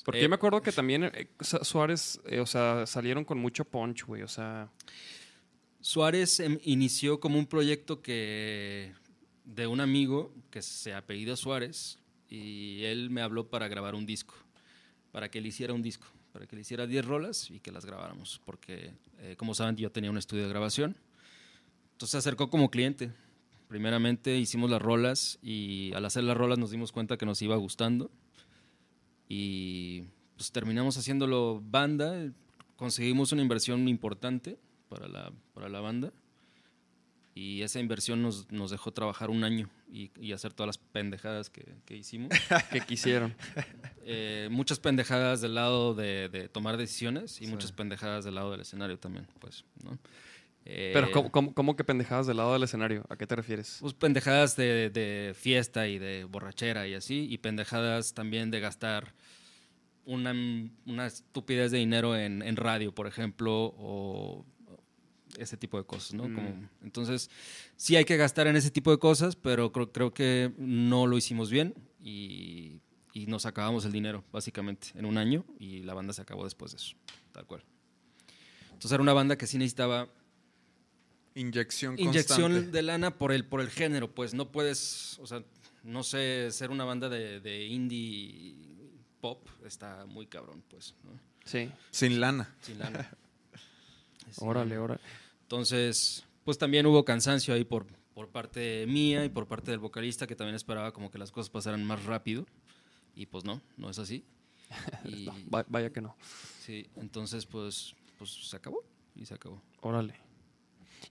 [0.04, 3.66] Porque Eh, yo me acuerdo que también eh, Suárez, eh, o sea, salieron con mucho
[3.66, 4.24] punch, güey.
[4.24, 4.72] O sea,
[5.80, 8.94] Suárez em, inició como un proyecto que
[9.44, 12.00] de un amigo que se apellida Suárez
[12.30, 14.36] y él me habló para grabar un disco,
[15.12, 17.86] para que él hiciera un disco, para que le hiciera 10 rolas y que las
[17.86, 20.96] grabáramos, porque eh, como saben yo tenía un estudio de grabación.
[21.94, 23.12] Entonces se acercó como cliente.
[23.68, 27.56] Primeramente hicimos las rolas y al hacer las rolas nos dimos cuenta que nos iba
[27.56, 28.12] gustando
[29.28, 30.04] y
[30.36, 32.32] pues terminamos haciéndolo banda,
[32.76, 36.14] conseguimos una inversión importante para la, para la banda
[37.38, 41.50] y esa inversión nos, nos dejó trabajar un año y, y hacer todas las pendejadas
[41.50, 42.32] que, que hicimos.
[42.72, 43.36] ¿qué quisieron?
[44.06, 48.62] Eh, muchas pendejadas del lado de, de tomar decisiones y muchas pendejadas del lado del
[48.62, 50.00] escenario también, pues, ¿no?
[50.64, 53.06] Eh, Pero ¿cómo, cómo, cómo que pendejadas del lado del escenario?
[53.10, 53.78] ¿A qué te refieres?
[53.82, 59.14] Pues pendejadas de, de fiesta y de borrachera y así, y pendejadas también de gastar
[60.06, 60.34] una,
[60.86, 64.46] una estupidez de dinero en, en radio, por ejemplo, o
[65.38, 66.28] ese tipo de cosas, ¿no?
[66.28, 66.36] Mm.
[66.36, 67.30] Como- entonces,
[67.76, 71.18] sí hay que gastar en ese tipo de cosas, pero creo, creo que no lo
[71.18, 72.80] hicimos bien y,
[73.14, 76.72] y nos acabamos el dinero, básicamente, en un año, y la banda se acabó después
[76.72, 76.96] de eso,
[77.32, 77.64] tal cual.
[78.68, 80.10] Entonces era una banda que sí necesitaba
[81.38, 82.72] Inyección inyección constante.
[82.78, 85.44] de lana por el, por el género, pues no puedes, o sea,
[85.84, 88.56] no sé, ser una banda de, de indie
[89.20, 91.12] pop está muy cabrón, pues, ¿no?
[91.44, 91.70] Sí.
[91.92, 92.56] Sin lana.
[92.62, 93.10] Sin lana.
[94.38, 95.02] Órale, órale.
[95.46, 97.86] Entonces, pues también hubo cansancio ahí por,
[98.16, 101.52] por parte mía y por parte del vocalista que también esperaba como que las cosas
[101.52, 102.48] pasaran más rápido
[103.16, 104.24] y pues no, no es así.
[105.06, 106.16] Y, Va- vaya que no.
[106.60, 108.84] sí, entonces pues, pues se acabó
[109.16, 109.62] y se acabó.
[109.82, 110.16] Órale.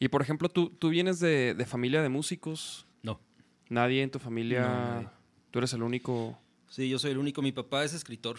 [0.00, 2.84] Y por ejemplo, tú, tú vienes de, de familia de músicos.
[3.02, 3.20] No.
[3.68, 5.00] Nadie en tu familia.
[5.02, 5.10] No.
[5.52, 6.36] Tú eres el único.
[6.68, 7.40] Sí, yo soy el único.
[7.42, 8.38] Mi papá es escritor.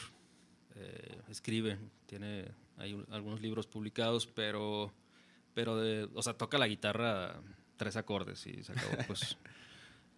[0.76, 4.92] eh, escribe, tiene hay un- algunos libros publicados, pero,
[5.56, 7.42] pero de, o sea, toca la guitarra
[7.78, 9.38] tres acordes y se acabó, pues.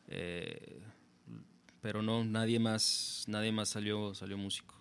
[0.09, 0.79] Eh,
[1.81, 4.73] pero no, nadie más, nadie más salió, salió músico.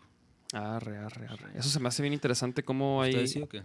[0.52, 1.50] Arre, arre, arre.
[1.59, 3.11] Eso se me hace bien interesante cómo hay.
[3.11, 3.64] ¿Ustedes sí o qué?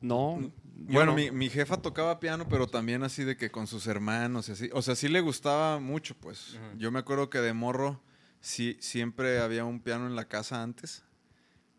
[0.00, 0.52] No.
[0.62, 1.16] Bueno, no.
[1.16, 4.70] mi, mi jefa tocaba piano, pero también así de que con sus hermanos y así.
[4.72, 6.54] O sea, sí le gustaba mucho, pues.
[6.56, 6.74] Ajá.
[6.76, 8.00] Yo me acuerdo que de morro
[8.40, 11.02] sí, siempre había un piano en la casa antes,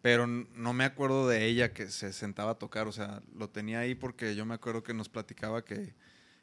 [0.02, 2.88] pero no me acuerdo de ella que se sentaba a tocar.
[2.88, 5.93] O sea, lo tenía ahí porque yo me acuerdo que nos platicaba que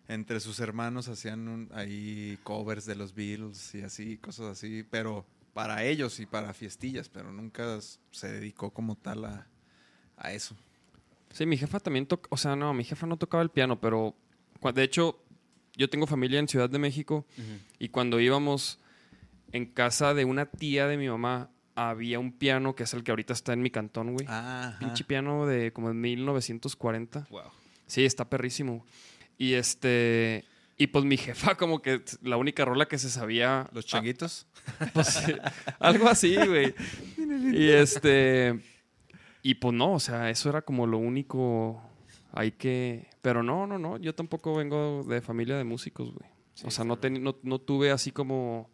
[0.08, 5.26] entre sus hermanos hacían un- ahí covers de los Beatles y así, cosas así, pero
[5.52, 7.78] para ellos y para fiestillas, pero nunca
[8.10, 9.46] se dedicó como tal a,
[10.16, 10.56] a eso.
[11.32, 12.28] Sí, mi jefa también toca.
[12.30, 14.14] O sea, no, mi jefa no tocaba el piano, pero.
[14.74, 15.22] De hecho,
[15.76, 17.26] yo tengo familia en Ciudad de México
[17.78, 18.78] y cuando íbamos
[19.52, 23.12] en casa de una tía de mi mamá, había un piano que es el que
[23.12, 24.26] ahorita está en mi cantón, güey.
[24.28, 27.26] Ah, Pinche piano de como de 1940.
[27.30, 27.42] Wow.
[27.86, 28.84] Sí, está perrísimo.
[29.36, 30.44] Y este.
[30.76, 33.68] Y pues mi jefa, como que la única rola que se sabía.
[33.72, 34.46] Los ah, changuitos.
[34.92, 35.32] pues, sí,
[35.78, 36.74] algo así, güey.
[37.16, 38.60] Y este.
[39.42, 41.80] Y pues no, o sea, eso era como lo único.
[42.32, 43.08] Hay que.
[43.22, 43.96] Pero no, no, no.
[43.98, 46.28] Yo tampoco vengo de familia de músicos, güey.
[46.64, 48.70] o sea, no, teni- no, no tuve así como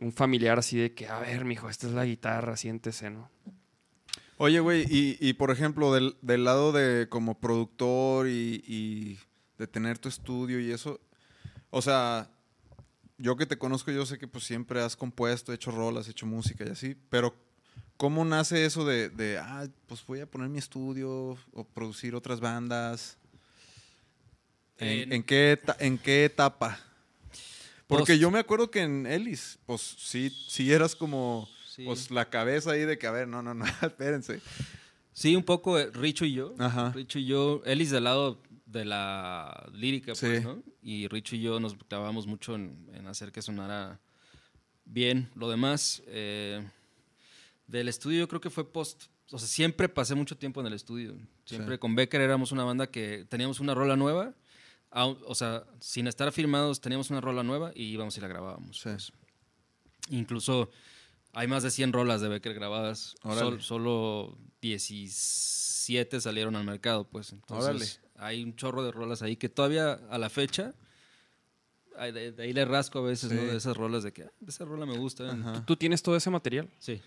[0.00, 3.30] un familiar así de que, a ver, mijo, esta es la guitarra, siéntese, ¿no?
[4.38, 9.18] Oye, güey, y, y, por ejemplo, del, del lado de como productor y, y
[9.58, 10.98] de tener tu estudio y eso,
[11.68, 12.30] o sea,
[13.18, 16.64] yo que te conozco, yo sé que pues siempre has compuesto, hecho rolas, hecho música
[16.64, 17.34] y así, pero
[17.98, 22.40] ¿cómo nace eso de, de ah, pues voy a poner mi estudio o producir otras
[22.40, 23.18] bandas?
[24.78, 26.80] ¿En, En- en qué, en qué etapa?
[27.98, 31.84] Porque yo me acuerdo que en Ellis, pues sí, sí eras como Sí.
[31.84, 34.40] pues la cabeza ahí de que, a ver, no, no, no, espérense.
[35.12, 36.54] Sí, un poco eh, Richo y yo.
[36.58, 36.90] Ajá.
[36.92, 40.44] Richo y yo, Ellis del lado de la lírica, pues, Sí.
[40.44, 40.62] ¿no?
[40.82, 44.00] Y Richo y yo nos clavamos mucho en, en hacer que sonara
[44.84, 45.30] bien.
[45.34, 46.64] Lo demás, eh,
[47.66, 49.04] del estudio yo creo que fue post.
[49.32, 51.16] O sea, siempre pasé mucho tiempo en el estudio.
[51.44, 51.78] Siempre Sí.
[51.78, 54.34] con Becker éramos una banda que teníamos una rola nueva.
[54.90, 58.76] Au- O sea, sin estar firmados, teníamos una rola nueva y íbamos y la grabábamos.
[58.78, 58.84] Sí.
[58.90, 59.12] pues.
[60.10, 60.70] Incluso
[61.32, 63.14] hay más de 100 rolas de Becker grabadas.
[63.22, 63.40] Órale.
[63.40, 67.32] Sol- solo 17 salieron al mercado, pues.
[67.32, 70.74] Entonces, hay un chorro de rolas ahí que todavía a la fecha,
[72.12, 73.40] de, de ahí le rasco a veces, ¿no?
[73.40, 73.46] Sí.
[73.46, 75.30] De esas rolas de que, ah, esa rola me gusta.
[75.30, 75.64] Ajá.
[75.66, 76.68] ¿Tú tienes todo ese material?
[76.78, 77.00] Sí.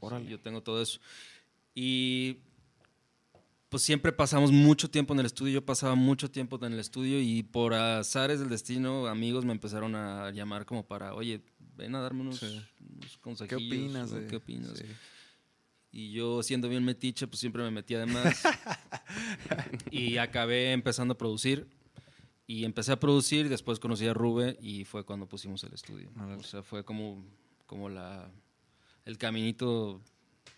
[0.00, 1.00] Sí, yo tengo todo eso.
[1.74, 2.38] Y
[3.68, 5.54] pues siempre pasamos mucho tiempo en el estudio.
[5.54, 9.94] Yo pasaba mucho tiempo en el estudio y por azares del destino, amigos me empezaron
[9.94, 11.42] a llamar como para, oye,
[11.76, 12.60] ven a darme unos, Sí.
[13.24, 14.12] unos ¿Qué opinas?
[14.28, 14.78] ¿Qué opinas?
[14.78, 14.84] sí.
[15.90, 18.42] Y yo, siendo bien metiche, pues siempre me metía de más.
[19.90, 21.66] y acabé empezando a producir.
[22.46, 26.10] Y empecé a producir y después conocí a Rube y fue cuando pusimos el estudio.
[26.38, 27.24] O sea, fue como,
[27.66, 28.30] como la,
[29.04, 30.00] el caminito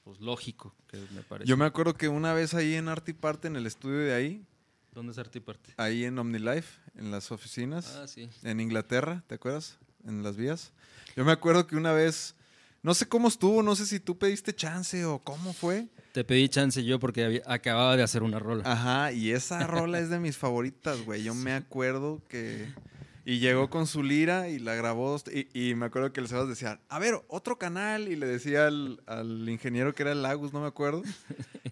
[0.04, 1.48] pues, lógico que me parece.
[1.48, 4.14] Yo me acuerdo que una vez ahí en Arte y Parte, en el estudio de
[4.14, 4.46] ahí,
[4.92, 5.72] ¿Dónde es Arte y Parte?
[5.76, 8.28] ahí en OmniLife, en las oficinas, Ah, sí.
[8.42, 9.78] en Inglaterra, ¿te acuerdas?
[10.04, 10.72] En las vías.
[11.16, 12.34] Yo me acuerdo que una vez,
[12.82, 15.86] no sé cómo estuvo, no sé si tú pediste chance o cómo fue.
[16.12, 18.64] Te pedí chance yo porque había- acababa de hacer una rola.
[18.66, 21.22] Ajá, y esa rola es de mis favoritas, güey.
[21.22, 22.72] Yo me acuerdo que...
[23.30, 25.16] Y llegó con su lira y la grabó.
[25.32, 28.08] Y, y me acuerdo que el Sebas decía, a ver, otro canal.
[28.08, 31.04] Y le decía al, al ingeniero que era el Lagus, no me acuerdo,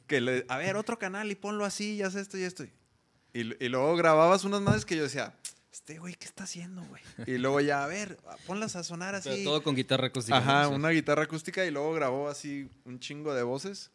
[0.07, 2.63] que le, a ver, otro canal y ponlo así, y haz esto y esto.
[2.63, 5.35] Y, y luego grababas unas madres que yo decía,
[5.73, 7.03] este güey, ¿qué está haciendo, güey?
[7.27, 9.29] Y luego ya, a ver, ponlas a sonar así.
[9.29, 10.39] Pero todo con guitarra acústica.
[10.39, 13.91] Ajá, una guitarra acústica y luego grabó así un chingo de voces.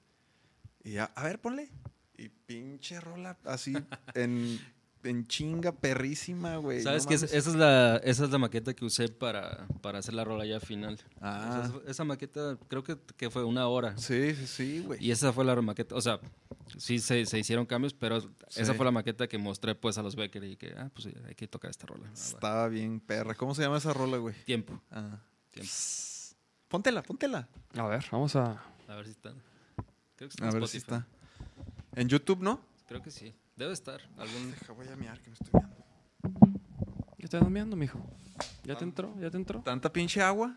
[0.83, 1.69] Y ya, a ver, ponle.
[2.17, 3.73] Y pinche rola así
[4.15, 4.59] en,
[5.03, 6.81] en chinga perrísima, güey.
[6.81, 7.11] ¿Sabes no.
[7.11, 10.59] Esa es, la, esa es la maqueta que usé para, para hacer la rola ya
[10.59, 10.99] final.
[11.21, 11.63] Ah.
[11.65, 13.97] Esa, esa maqueta creo que, que fue una hora.
[13.97, 15.03] Sí, sí, sí, güey.
[15.03, 15.95] Y esa fue la maqueta.
[15.95, 16.19] O sea,
[16.77, 18.17] sí se, se hicieron cambios, pero
[18.55, 21.13] esa fue la maqueta que mostré pues a los Becker y que, ah, pues sí,
[21.27, 22.09] hay que tocar esta rola.
[22.13, 23.35] Estaba bien perra.
[23.35, 24.35] ¿Cómo se llama esa rola, güey?
[24.45, 24.81] Tiempo.
[24.91, 25.19] Ah.
[25.51, 25.71] Tiempo.
[26.67, 27.47] Póntela, póntela.
[27.75, 28.63] A ver, vamos a...
[28.87, 29.31] A ver si está.
[30.15, 31.07] Creo que está A en ver si está.
[31.95, 32.59] En YouTube, ¿no?
[32.87, 33.33] Creo que sí.
[33.55, 34.01] Debe estar.
[34.17, 34.51] Algún...
[34.51, 35.75] Deja, voy a mirar que me estoy viendo.
[37.17, 37.99] ¿Ya te andas meando, mijo?
[38.63, 39.13] ¿Ya te entró?
[39.19, 39.61] ¿Ya te entró?
[39.61, 40.55] ¿Tanta pinche agua?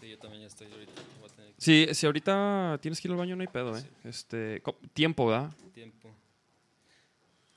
[0.00, 0.92] Sí, yo también ya estoy ahorita.
[1.20, 3.76] Voy a tener que- Sí, si ahorita tienes que ir al baño no hay pedo,
[3.76, 3.84] ¿eh?
[4.04, 5.50] Este, tiempo, ¿verdad?
[5.74, 6.14] Tiempo.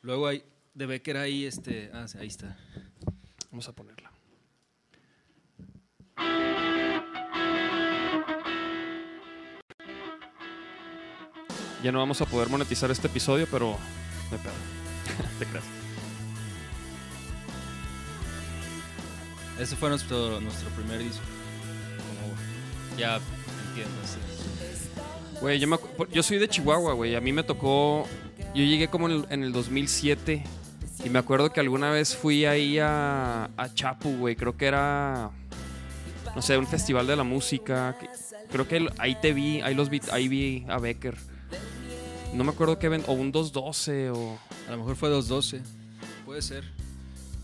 [0.02, 0.44] Luego hay.
[0.74, 1.92] De Becker ahí, este.
[1.94, 2.58] Ah, sí, ahí está.
[3.52, 4.12] Vamos a ponerla.
[11.84, 13.78] Ya no vamos a poder monetizar este episodio, pero
[14.32, 14.79] no hay pedo.
[15.40, 15.66] Te creas.
[19.60, 21.22] Ese fue nuestro, nuestro primer disco.
[21.98, 23.20] Como ya
[23.68, 24.18] entiendes.
[25.42, 25.78] Güey, yo, me
[26.12, 27.16] yo soy de Chihuahua, güey.
[27.16, 28.08] A mí me tocó.
[28.56, 30.44] Yo llegué como en el, en el 2007.
[31.04, 34.36] Y me acuerdo que alguna vez fui ahí a, a Chapu, güey.
[34.36, 35.32] Creo que era.
[36.36, 37.98] No sé, un festival de la música.
[38.52, 39.62] Creo que ahí te vi.
[39.62, 41.16] Ahí, los vi, ahí vi a Becker.
[42.34, 43.04] No me acuerdo qué ven.
[43.08, 44.38] O un 212 o.
[44.68, 45.62] A lo mejor fue 212.
[46.26, 46.64] Puede ser.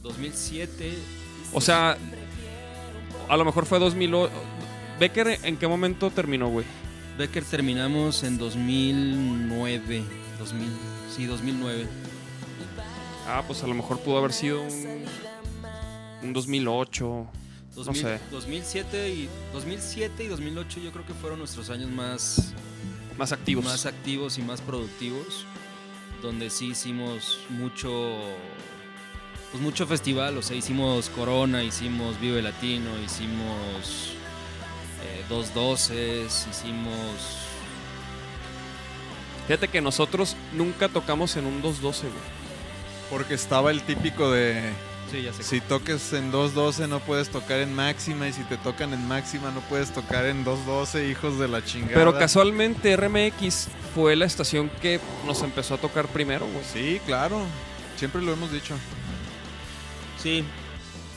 [0.03, 0.93] 2007.
[1.53, 1.97] O sea.
[3.27, 4.31] A lo mejor fue 2008.
[4.99, 6.65] Becker, ¿en qué momento terminó, güey?
[7.17, 10.03] Becker terminamos en 2009.
[10.39, 10.67] 2000,
[11.15, 11.88] sí, 2009.
[13.27, 15.05] Ah, pues a lo mejor pudo haber sido un.
[16.23, 17.27] Un 2008.
[17.75, 18.19] 2000, sé.
[18.31, 22.53] 2007 y 2007 y 2008 yo creo que fueron nuestros años más
[23.18, 23.66] Más activos.
[23.66, 25.45] más activos y más productivos,
[26.22, 28.20] donde sí hicimos mucho,
[29.51, 34.13] pues mucho festival, o sea, hicimos Corona, hicimos Vive Latino, hicimos
[35.03, 36.93] eh, Dos Doces, hicimos...
[39.47, 42.20] Fíjate que nosotros nunca tocamos en un 212, güey.
[43.09, 44.74] Porque estaba el típico de
[45.12, 45.43] Sí, ya sé.
[45.43, 49.51] Si toques en 212 no puedes tocar en máxima y si te tocan en máxima
[49.51, 51.93] no puedes tocar en 212, hijos de la chingada.
[51.93, 56.66] Pero casualmente RMX fue la estación que nos empezó a tocar primero, güey.
[56.66, 57.41] Sí, claro.
[57.97, 58.76] Siempre lo hemos dicho.
[60.22, 60.43] Sí,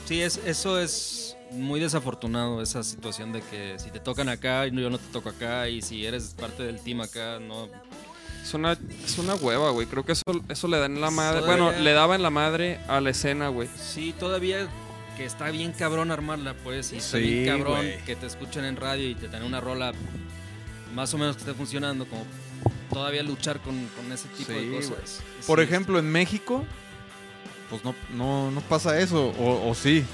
[0.04, 4.70] sí, es, eso es muy desafortunado, esa situación de que si te tocan acá y
[4.70, 7.68] yo no te toco acá y si eres parte del team acá, no...
[8.48, 9.86] Es una, es una hueva, güey.
[9.86, 11.40] Creo que eso, eso le da en la madre.
[11.40, 13.68] Todavía- Bueno, le daba en la madre a la escena, güey.
[13.78, 14.66] Sí, todavía
[15.18, 18.76] que está bien cabrón armarla, pues, y está Sí, bien cabrón que te escuchen en
[18.76, 19.92] radio y te dan una rola
[20.94, 22.24] más o menos que esté funcionando, como
[22.90, 24.80] todavía luchar con, con ese tipo Sí, de güey.
[24.80, 25.20] cosas.
[25.46, 26.64] Por Sí, ejemplo, en México,
[27.68, 29.26] pues no, no, no pasa eso.
[29.38, 30.04] O, o sí.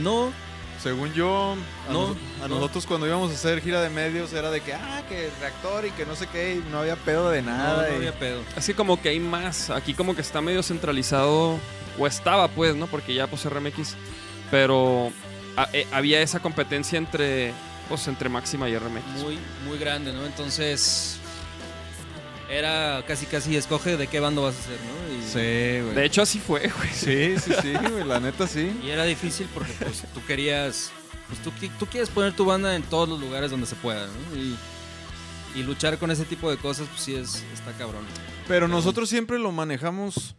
[0.00, 0.30] No,
[0.82, 1.56] Según yo,
[1.88, 2.54] a, No, nos- a no.
[2.54, 5.84] nosotros cuando íbamos a hacer gira de medios era de que, ah, que el reactor
[5.84, 7.86] y que no sé qué, y no había pedo de no, nada.
[7.86, 8.40] no y- había pedo.
[8.56, 9.68] Así como que hay más.
[9.68, 11.58] Aquí como que está medio centralizado.
[11.98, 12.86] O estaba, pues, ¿no?
[12.86, 13.94] Porque ya pues RMX.
[14.50, 15.12] Pero
[15.56, 17.52] a- eh, había esa competencia entre.
[17.88, 19.04] Pues entre Máxima y RMX.
[19.22, 20.24] Muy, muy grande, ¿no?
[20.24, 21.18] Entonces,
[22.50, 25.14] era casi, casi escoge de qué bando vas a hacer, ¿no?
[25.14, 25.94] Y, Sí, güey.
[25.94, 26.90] De hecho, así fue, güey.
[26.92, 28.72] Sí, sí, sí, güey, la neta sí.
[28.84, 30.90] y era difícil porque pues, tú querías,
[31.28, 31.40] pues
[31.78, 34.36] tú quieres poner tu banda en todos los lugares donde se pueda, ¿no?
[34.36, 34.56] Y,
[35.54, 38.04] y luchar con ese tipo de cosas, pues sí, es, está cabrón.
[38.48, 40.34] Pero nosotros siempre lo manejamos.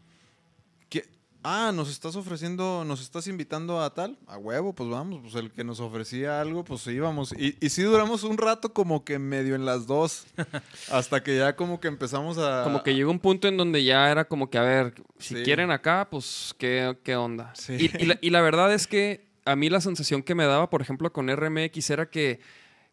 [1.44, 5.50] Ah, nos estás ofreciendo, nos estás invitando a tal, a huevo, pues vamos, pues el
[5.52, 7.34] que nos ofrecía algo, pues íbamos.
[7.34, 10.26] Y, y sí duramos un rato como que medio en las dos,
[10.92, 12.64] hasta que ya como que empezamos a...
[12.64, 15.44] Como que llegó un punto en donde ya era como que, a ver, si Sí.
[15.44, 17.52] quieren acá, pues, ¿qué, qué onda?
[17.56, 17.74] Sí.
[17.80, 20.70] Y, y la, y la verdad es que a mí la sensación que me daba,
[20.70, 22.40] por ejemplo, con RMX era que,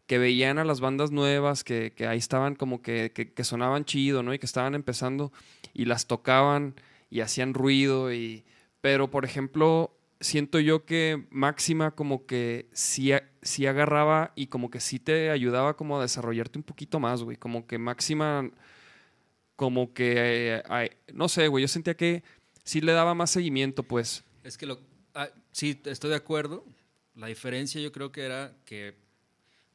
[0.07, 3.85] que veían a las bandas nuevas, que, que ahí estaban como que, que, que sonaban
[3.85, 4.33] chido, ¿no?
[4.33, 5.31] Y que estaban empezando
[5.75, 6.73] y las tocaban
[7.09, 8.13] y hacían ruido.
[8.13, 8.45] Y...
[8.81, 13.11] Pero, por ejemplo, siento yo que Máxima como que sí,
[13.65, 17.37] agarraba y como que sí te ayudaba como a desarrollarte un poquito más, güey.
[17.37, 18.49] Como que Máxima
[19.55, 20.13] como que,
[20.55, 22.23] eh, ay, no sé, güey, yo sentía que
[22.63, 24.23] sí le daba más seguimiento, pues.
[24.43, 24.79] Es que lo.
[25.13, 26.65] ah, sí, estoy de acuerdo.
[27.15, 28.95] La diferencia yo creo que era que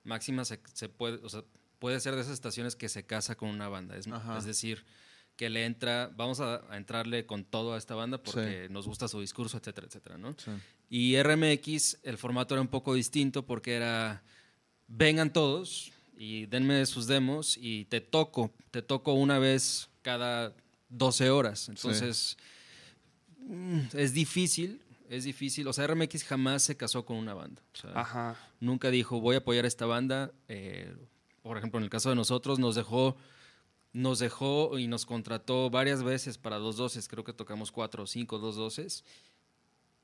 [0.03, 1.45] Máxima se, se puede, o sea,
[1.78, 3.95] puede ser de esas estaciones que se casa con una banda.
[3.97, 4.87] Es, es decir,
[5.37, 9.09] que le entra, vamos a, a entrarle con todo a esta banda porque nos gusta
[9.09, 10.37] su discurso, etcétera, etcétera, ¿no?
[10.39, 10.51] Sí.
[10.89, 14.22] Y RMX, el formato era un poco distinto porque era,
[14.87, 20.55] vengan todos y denme sus demos y te toco, te toco una vez cada
[20.91, 21.68] 12 horas.
[21.68, 22.37] Entonces,
[23.39, 25.66] mm, es difícil, es difícil.
[25.66, 27.62] O sea, RMX jamás se casó con una banda.
[27.74, 28.37] O sea, Ajá.
[28.61, 30.32] nunca dijo, voy a apoyar a esta banda.
[30.49, 30.95] Eh,
[31.43, 33.16] por ejemplo, en el caso de nosotros, nos dejó,
[33.95, 37.09] nos dejó y nos contrató varias veces para dos doces.
[37.09, 39.05] Creo que tocamos cuatro o cinco dos doces.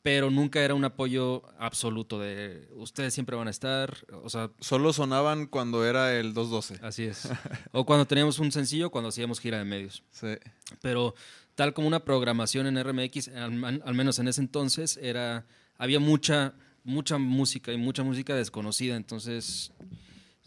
[0.03, 3.95] Pero nunca era un apoyo absoluto de ustedes siempre van a estar.
[4.25, 6.79] O sea, Solo sonaban cuando era el 212.
[6.87, 7.29] así es.
[7.73, 10.03] o cuando teníamos un sencillo, cuando hacíamos gira de medios.
[10.11, 10.29] Sí.
[10.81, 11.15] Pero
[11.55, 15.45] tal como una programación en RMX, al, al menos en ese entonces, era
[15.77, 18.97] había mucha, mucha música y mucha música desconocida.
[18.97, 19.71] Entonces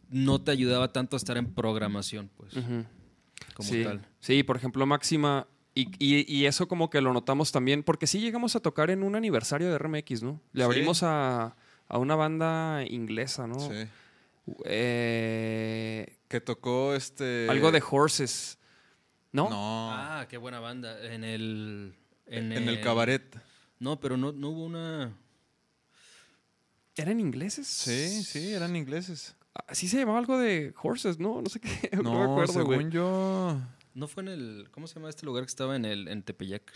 [0.09, 2.85] no te ayudaba tanto a estar en programación, pues, Ujú.
[3.55, 3.83] Como sí.
[3.83, 4.05] tal.
[4.19, 5.47] Sí, por ejemplo, Máxima.
[5.75, 9.01] Y, y- y eso como que lo notamos también, porque sí llegamos a tocar en
[9.03, 10.39] un aniversario de RMX, ¿no?
[10.51, 10.65] Le Sí.
[10.65, 11.55] abrimos a,
[11.87, 13.59] a una banda inglesa, ¿no?
[13.59, 13.87] Sí.
[14.65, 17.47] Eh, Que tocó este.
[17.49, 18.57] algo de Horses,
[19.31, 19.49] ¿no?
[19.49, 19.89] No.
[19.91, 20.99] Ah, qué buena banda.
[21.11, 21.95] En el.
[22.27, 23.35] En, en el cabaret.
[23.79, 25.15] No, pero no, no hubo una.
[26.95, 27.67] ¿Eran ingleses?
[27.67, 29.35] Sí, sí, eran ingleses.
[29.55, 31.41] Ah, Sí se llamaba algo de Horses, ¿no?
[31.41, 31.89] No sé qué.
[31.97, 32.89] No, No, me acuerdo, según güey.
[32.89, 33.59] yo.
[33.93, 34.67] No fue en el.
[34.71, 36.71] ¿Cómo se llama este lugar que estaba en el en Tepeyac?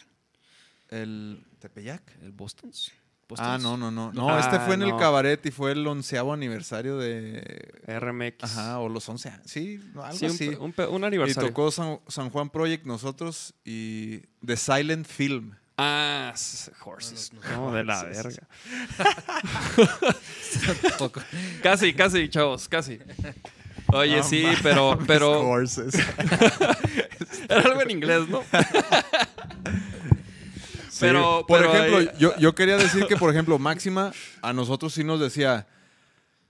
[0.89, 1.43] El.
[1.59, 2.03] ¿Tepeyac?
[2.21, 2.91] ¿El Boston's?
[3.39, 4.13] Ah, no, no, no.
[4.13, 7.73] No, Ah, este fue en el cabaret y fue el onceavo aniversario de.
[7.85, 8.43] RMX.
[8.45, 9.33] Ajá, o los once.
[9.43, 10.47] Sí, algo Sí, un, así.
[10.47, 11.49] un un y aniversario.
[11.49, 15.55] tocó San, San Juan Project nosotros y The Silent Film.
[15.77, 16.33] Ah,
[16.83, 17.31] Horses.
[17.33, 18.23] No, No, no, de la Horses.
[18.25, 18.47] verga.
[21.63, 22.99] Casi, casi, chavos, casi.
[23.93, 25.93] Oye, No sí, pero, pero Horses.
[27.49, 28.43] era algo en inglés, ¿no?
[30.89, 34.11] Sí, Pero- por pero ejemplo, ahí- yo, yo quería decir que, por ejemplo, Máxima
[34.41, 35.67] a nosotros sí nos decía,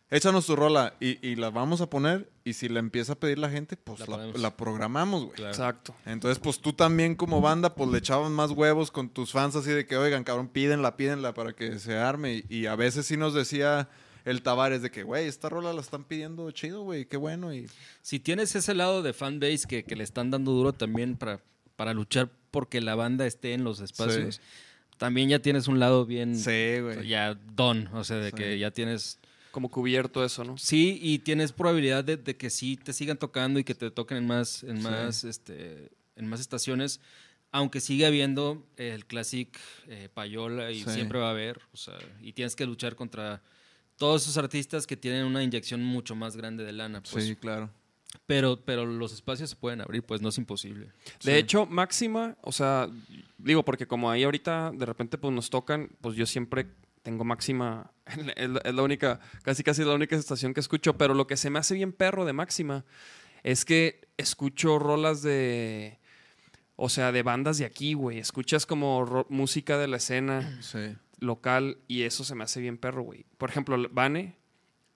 [0.10, 3.40] échanos tu rola y, y la vamos a poner y si la empieza a pedir
[3.40, 4.40] la gente, pues La la, ponemos.
[4.42, 5.36] la programamos, güey.
[5.36, 5.52] Claro.
[5.52, 5.96] Exacto.
[6.06, 9.70] Entonces, pues tú también como banda, pues le echabas más huevos con tus fans así
[9.72, 12.44] de que, oigan, cabrón, pídenla, pídenla para que se arme.
[12.50, 13.90] Y, y a veces sí nos decía
[14.24, 17.54] el Tavares de que, güey, esta rola la están pidiendo chido, güey, qué bueno.
[17.54, 17.68] Y
[18.02, 21.40] Si tienes ese lado de fanbase que, que le están dando duro también para,
[21.76, 24.40] para luchar porque la banda esté en los espacios,
[24.98, 26.36] también ya tienes un lado bien.
[26.36, 27.08] Sí, o sea, güey.
[27.08, 28.36] ya don, o sea, de Sí.
[28.36, 29.20] que ya tienes.
[29.52, 30.58] Como cubierto eso, ¿no?
[30.58, 34.18] Sí, y tienes probabilidad de, de que sí te sigan tocando y que te toquen
[34.20, 34.84] en más, en Sí.
[34.84, 37.00] más, este, en más estaciones.
[37.52, 40.90] Aunque sigue habiendo el Classic eh, Payola y Sí.
[40.92, 41.60] siempre va a haber.
[41.74, 43.42] O sea, y tienes que luchar contra
[43.98, 47.02] todos esos artistas que tienen una inyección mucho más grande de lana.
[47.02, 47.26] Pues.
[47.26, 47.70] Sí, claro.
[48.26, 50.88] Pero, pero los espacios se pueden abrir, pues no es imposible.
[51.24, 51.32] De Sí.
[51.32, 52.90] hecho, Máxima, o sea,
[53.38, 56.68] digo, porque como ahí ahorita de repente pues nos tocan, pues yo siempre
[57.08, 57.90] tengo Máxima,
[58.36, 61.58] es la, única, casi casi la única estación que escucho, pero lo que se me
[61.58, 62.84] hace bien perro de Máxima
[63.44, 66.00] es que escucho rolas de,
[66.76, 70.98] o sea, de bandas de aquí, güey, escuchas como música de la escena Sí.
[71.22, 73.26] local y eso se me hace bien perro, güey.
[73.38, 74.36] Por ejemplo, Vane,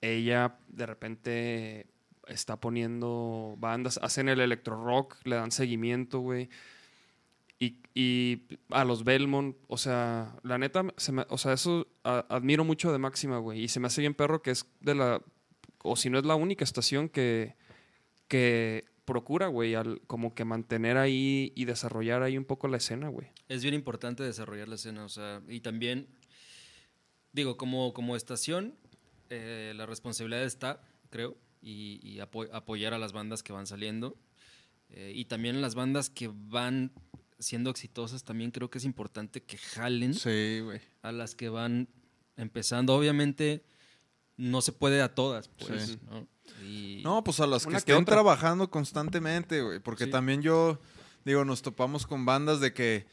[0.02, 1.88] ella de repente
[2.28, 6.50] está poniendo bandas, hacen el electro rock, le dan seguimiento, güey.
[7.64, 8.42] Y, y
[8.72, 12.98] a los Belmont, o sea, la neta, se me- o sea, eso admiro mucho de
[12.98, 13.62] Máxima, güey.
[13.64, 15.22] Y se me hace bien perro que es de la,
[15.84, 17.56] o si no es la única estación que,
[18.28, 23.10] que procura, güey, al- como que mantener ahí y desarrollar ahí un poco la escena,
[23.10, 23.28] güey.
[23.48, 26.08] Es bien importante desarrollar la escena, o sea, y también,
[27.32, 28.74] digo, como, como estación,
[29.30, 30.82] eh, la responsabilidad está,
[31.12, 34.18] creo, y, y apo- apoyar a las bandas que van saliendo.
[34.90, 36.92] eh, y también las bandas que van
[37.42, 40.62] siendo exitosas, también creo que es importante que jalen Sí,
[41.02, 41.90] a las que van
[42.38, 42.96] empezando.
[42.96, 43.66] Obviamente,
[44.38, 46.00] no se puede a todas, pues, Sí.
[46.10, 46.28] ¿no?
[46.66, 49.80] Y- No, pues a las que estén trabajando constantemente, güey.
[49.80, 50.12] Porque Sí.
[50.12, 50.80] también yo,
[51.26, 53.06] digo, nos topamos con bandas de que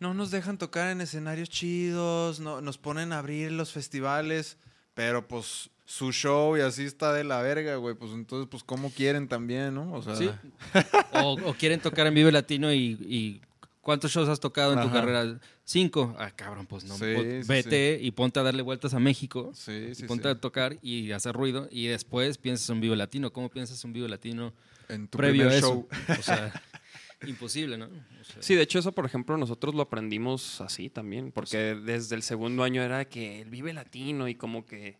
[0.00, 4.58] no nos dejan tocar en escenarios chidos, no, nos ponen a abrir los festivales,
[4.94, 7.94] pero pues su show y así está de la verga, güey.
[7.94, 9.92] Pues entonces, pues cómo quieren también, ¿no?
[9.92, 10.30] O sea, Sí.
[11.12, 13.40] O, o quieren tocar en Vive Latino y, y
[13.84, 15.38] ¿cuántos shows has tocado en tu carrera?
[15.62, 16.14] Cinco.
[16.18, 16.94] Ah, cabrón, pues no.
[16.94, 19.52] Sí, pues, sí, vete y ponte a darle vueltas a México.
[19.54, 20.28] sí, y sí, ponte sí.
[20.30, 23.32] a tocar y hacer ruido y después piensas en Vive Latino.
[23.32, 24.52] ¿Cómo piensas en Vive Latino
[24.88, 25.68] En tu previo a primer eso?
[25.68, 25.88] show.
[26.18, 26.52] O sea,
[27.26, 27.86] imposible, ¿no?
[27.86, 32.16] O sea, Sí, de hecho eso, por ejemplo, nosotros lo aprendimos así también, porque desde
[32.16, 34.98] el segundo año era que el Vive Latino y como que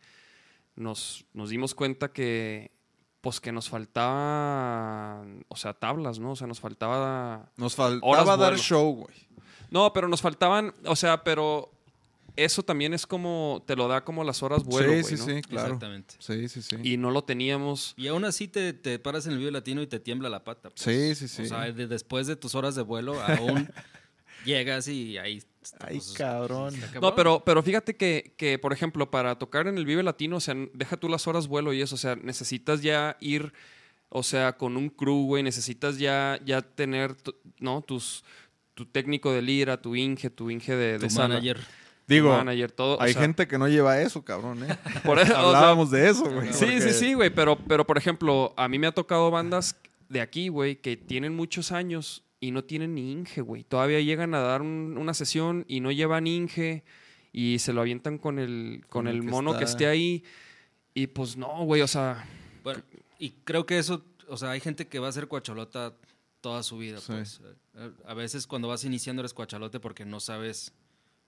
[0.76, 2.70] nos, nos dimos cuenta que
[3.25, 6.33] pues que nos faltaba, o sea, tablas, ¿no?
[6.33, 7.49] O sea, nos faltaba...
[7.57, 8.62] Nos Horas faltaba dar vuelo.
[8.62, 9.14] show, güey.
[9.70, 11.70] No, pero nos faltaban, o sea, pero
[12.37, 15.25] eso también es como, te lo da como las horas vuelo, sí, güey, sí, ¿no?
[15.25, 15.66] sí, claro.
[15.75, 16.14] Exactamente.
[16.18, 16.77] Sí, sí, sí.
[16.83, 17.95] Y no lo teníamos...
[17.97, 20.70] Y aún así te, te paras en el Vive Latino y te tiembla la pata.
[20.70, 20.81] pues.
[20.83, 21.43] Sí, sí, sí.
[21.43, 23.68] O sea, de- después de tus horas de vuelo, aún
[24.45, 25.43] llegas y ahí...
[25.80, 26.74] Ay, pues, cabrón.
[27.00, 30.40] No, pero, pero fíjate que, que, por ejemplo, para tocar en el Vive Latino, o
[30.40, 33.52] sea, deja tú las horas vuelo y eso, o sea, necesitas ya ir,
[34.08, 37.82] o sea, con un crew, güey, necesitas ya, ya tener, tu- ¿no?
[37.82, 38.24] Tus,
[38.74, 41.60] tu técnico de lira, tu Inge, tu Inge de, de Tu manager.
[42.06, 42.96] Digo, manager, todo.
[42.98, 44.76] o hay sea, gente que no lleva eso, cabrón, ¿eh?
[45.04, 46.52] por eso, o sea, Hablábamos de eso, güey.
[46.52, 49.76] Sí, porque- sí, sí, güey, pero, pero por ejemplo, a mí me ha tocado bandas
[50.10, 53.64] de aquí, güey, que tienen muchos años y no tienen ni Inge, güey.
[53.64, 56.84] Todavía llegan a dar un- una sesión y no llevan Inge
[57.32, 60.22] y se lo avientan con el, con Con el el que mono que esté ahí.
[60.95, 62.24] Y pues no, güey, o sea,
[62.62, 62.82] Bueno,
[63.18, 65.95] y creo que eso, o sea, hay gente que va a ser cuacholota
[66.40, 67.12] toda su vida, Sí.
[67.12, 67.40] pues.
[68.07, 70.72] A veces cuando vas iniciando eres cuachalote porque no sabes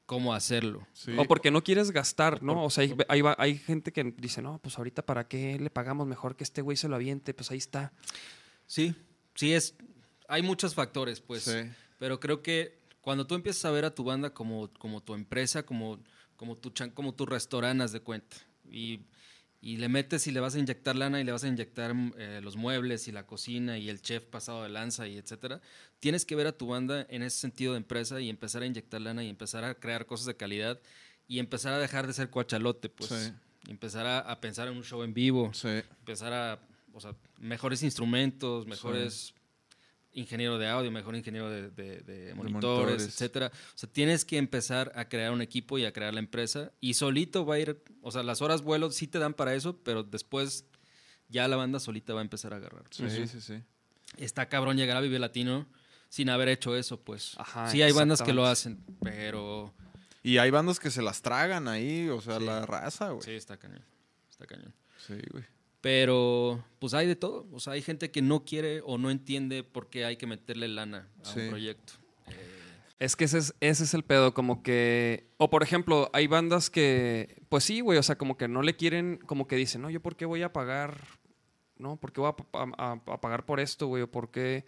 [0.06, 0.86] cómo hacerlo.
[0.92, 1.12] Sí.
[1.18, 2.64] o porque no quieres gastar, ¿no?
[2.64, 6.36] O sea, hay, hay gente que dice, no, pues ahorita para qué le pagamos mejor
[6.36, 7.92] que este güey se lo aviente, pues ahí está.
[8.66, 8.94] Sí,
[9.34, 9.74] sí es,
[10.28, 11.42] hay muchos factores, pues.
[11.44, 11.70] Sí.
[11.98, 15.64] Pero creo que cuando tú empiezas a ver a tu banda como, como tu empresa,
[15.64, 15.98] como,
[16.36, 18.36] como tu chan- como tu restaurante, haz de cuenta.
[18.70, 19.00] Y,
[19.60, 22.12] y le metes y le vas a inyectar lana y le vas a inyectar mm,
[22.18, 25.60] eh, los muebles y la cocina y el chef pasado de lanza y etcétera.
[26.00, 29.00] Tienes que ver a tu banda en ese sentido de empresa y empezar a inyectar
[29.00, 30.80] lana y empezar a crear cosas de calidad
[31.28, 33.10] y empezar a dejar de ser cuachalote, pues.
[33.10, 33.32] Sí.
[33.70, 35.68] Empezar a, a pensar en un show en vivo Sí.
[35.98, 36.60] empezar a,
[36.92, 39.34] o sea, mejores instrumentos, mejores
[40.16, 43.02] ingeniero de audio, mejor ingeniero de, de- de monitores, monitores.
[43.06, 43.52] etcétera.
[43.54, 46.94] O sea, tienes que empezar a crear un equipo y a crear la empresa y
[46.94, 50.02] solito va a ir, o sea, las horas vuelo sí te dan para eso, pero
[50.02, 50.64] después
[51.28, 52.84] ya la banda solita va a empezar a agarrar.
[52.90, 53.62] Sí, sí, sí, sí.
[54.16, 55.66] Está cabrón llegar a Vive Latino
[56.08, 57.34] sin haber hecho eso, pues.
[57.36, 59.74] Ajá, sí hay bandas que lo hacen, pero
[60.22, 62.44] Y hay bandas que se las tragan ahí, o sea, Sí.
[62.44, 63.22] la raza, güey.
[63.22, 63.84] sí está cañón.
[64.30, 64.72] Está cañón.
[65.06, 65.44] Sí, güey.
[65.80, 67.46] Pero, pues hay de todo.
[67.52, 70.68] O sea, hay gente que no quiere o no entiende por qué hay que meterle
[70.68, 71.40] lana a Sí.
[71.40, 71.92] un proyecto.
[72.98, 75.28] Es que ese es, ese es el pedo, como que...
[75.36, 77.42] O por ejemplo, hay bandas que...
[77.50, 79.18] Pues sí, güey, o sea, como que no le quieren...
[79.26, 80.98] Como que dicen, no, yo por qué voy a pagar...
[81.78, 81.96] ¿No?
[81.98, 84.02] ¿Por qué voy a- a pagar por esto, güey?
[84.02, 84.64] ¿O por qué...?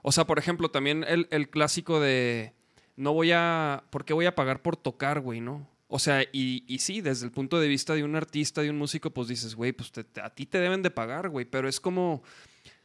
[0.00, 2.54] O sea, por ejemplo, también el, el clásico de...
[2.96, 5.68] no voy a, ¿por qué voy a pagar por tocar, güey, no?
[5.94, 8.78] O sea, y, y sí, desde el punto de vista de un artista, de un
[8.78, 11.80] músico, pues dices, güey, pues te- a ti te deben de pagar, güey, pero es
[11.80, 12.22] como,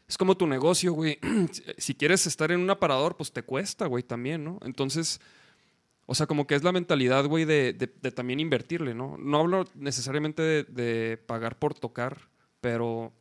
[0.10, 1.18] es como tu negocio, güey.
[1.78, 4.60] si quieres estar en un aparador, pues te cuesta, güey, también, ¿no?
[4.66, 5.22] Entonces,
[6.06, 9.18] o sea, como que es la mentalidad, güey, de, de- de también invertirle, ¿no?
[9.18, 12.18] No hablo necesariamente de, de pagar por tocar,
[12.60, 13.14] pero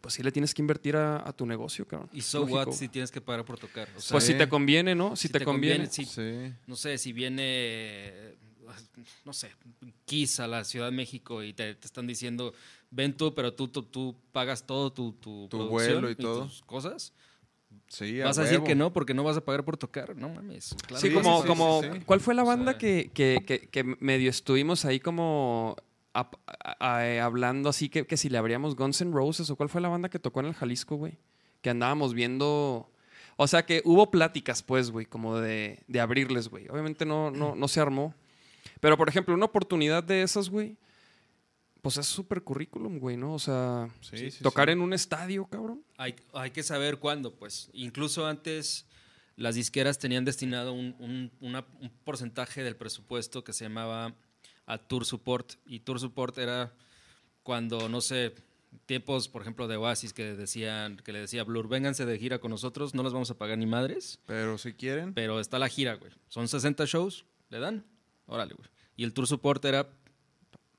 [0.00, 2.08] pues sí le tienes que invertir a, a tu negocio, cabrón.
[2.12, 2.58] Y so Lógico.
[2.58, 3.88] what si tienes que pagar por tocar.
[3.96, 5.14] O sea, Pues si te conviene, ¿no?
[5.14, 5.86] Si, Si te, te conviene.
[5.86, 6.04] conviene, sí.
[6.06, 6.54] Sí.
[6.66, 8.34] no sé, si viene,
[9.24, 9.50] no sé,
[10.04, 12.52] Kiss a la Ciudad de México y te, te están diciendo,
[12.90, 16.44] ven tú, pero tú, tú, tú pagas todo tu, tu, Tu vuelo y todo.
[16.44, 17.12] tus cosas.
[17.88, 18.66] Sí, Vas a decir huevo.
[18.66, 20.14] que no porque no vas a pagar por tocar.
[20.16, 20.74] No mames.
[20.86, 22.00] claro Sí, como, sí, como sí, sí.
[22.04, 25.76] ¿cuál fue la O banda sea- que, que, que, que medio estuvimos ahí como
[26.12, 29.56] ap- a- a- eh, hablando así que, que si le abríamos Guns N' Roses o
[29.56, 31.18] cuál fue la banda que tocó en el Jalisco, güey?
[31.62, 32.90] Que andábamos viendo...
[33.38, 36.68] O sea, que hubo pláticas, pues, güey, como de, de abrirles, güey.
[36.68, 38.14] Obviamente no, no, no se armó.
[38.82, 40.76] Pero, por ejemplo, una oportunidad de esas, güey,
[41.82, 43.32] pues es súper currículum, güey, ¿no?
[43.34, 44.72] O sea, Sí, sí, tocar sí.
[44.72, 45.84] en un estadio, cabrón.
[45.96, 47.70] Hay, hay que saber cuándo, pues.
[47.72, 48.86] Incluso antes
[49.36, 54.14] las disqueras tenían destinado un, un- una- un porcentaje del presupuesto que se llamaba
[54.66, 55.52] a Tour Support.
[55.64, 56.72] Y Tour Support era
[57.44, 58.34] cuando, no sé,
[58.86, 62.50] tiempos, por ejemplo, de Oasis que decían, que le decía Blur, vénganse de gira con
[62.50, 65.14] nosotros, no les vamos a pagar ni madres, Pero si quieren.
[65.14, 66.10] pero está la gira, güey.
[66.28, 67.84] Son 60 shows, le dan,
[68.26, 68.68] órale, güey.
[68.96, 69.88] Y el Tour Support era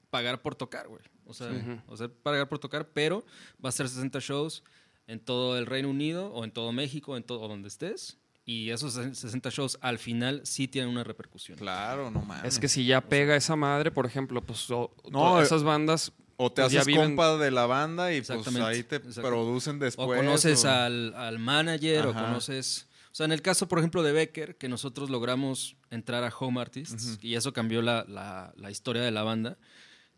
[0.09, 1.01] pagar por tocar, güey.
[1.26, 1.49] O sea,
[1.88, 3.26] o sea, pagar por tocar, pero
[3.64, 4.64] va a ser 60 shows
[5.07, 8.18] en todo el Reino Unido o en todo México, en todo donde estés.
[8.45, 11.57] Y esos 60 shows al final sí tienen una repercusión.
[11.57, 12.43] Claro, no mames.
[12.55, 15.64] Es que si ya pega esa madre, por ejemplo, pues o- No, todas eh, esas
[15.64, 16.11] bandas...
[16.36, 20.09] O te pues, haces viven- compa de la banda y pues ahí te producen después.
[20.09, 22.09] o conoces o- al, al manager Ajá.
[22.09, 22.88] o conoces...
[23.14, 26.59] O sea, en el caso, por ejemplo, de Becker, que nosotros logramos entrar a Home
[26.59, 29.57] Artists y eso cambió la, la- la historia de la banda,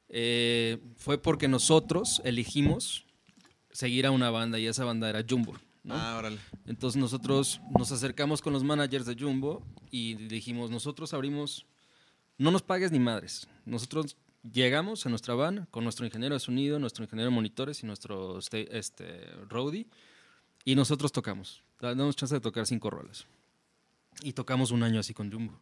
[0.07, 3.05] eh, fue porque nosotros elegimos
[3.71, 5.53] seguir a una banda y esa banda era Jumbo.
[5.83, 5.93] ¿no?
[5.95, 6.37] Ah, órale.
[6.65, 11.65] Entonces nosotros nos acercamos con los managers de Jumbo y dijimos, nosotros abrimos,
[12.37, 13.47] no nos pagues ni madres.
[13.65, 14.15] Nosotros
[14.49, 18.39] llegamos a nuestra van con nuestro ingeniero de sonido, nuestro ingeniero de monitores y nuestro
[18.39, 19.85] este, este, roadie
[20.63, 21.61] y nosotros tocamos.
[21.79, 23.25] Damos chance de tocar cinco rolas.
[24.21, 25.59] Y tocamos un año así con Jumbo.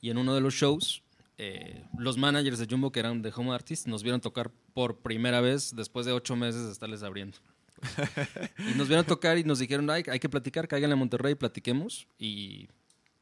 [0.00, 1.02] Y en uno de los shows,
[1.38, 5.40] eh, los managers de Jumbo, que eran de Home Artists, nos vieron tocar por primera
[5.40, 7.38] vez después de ocho meses de estarles abriendo.
[8.58, 12.06] Y nos vieron tocar y nos dijeron, Ay, hay que platicar, caigan a Monterrey, platiquemos.
[12.18, 12.68] Y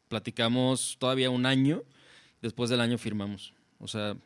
[0.08, 1.82] platicamos todavía un año.
[2.42, 3.52] Después del año firmamos.
[3.78, 4.16] O sea,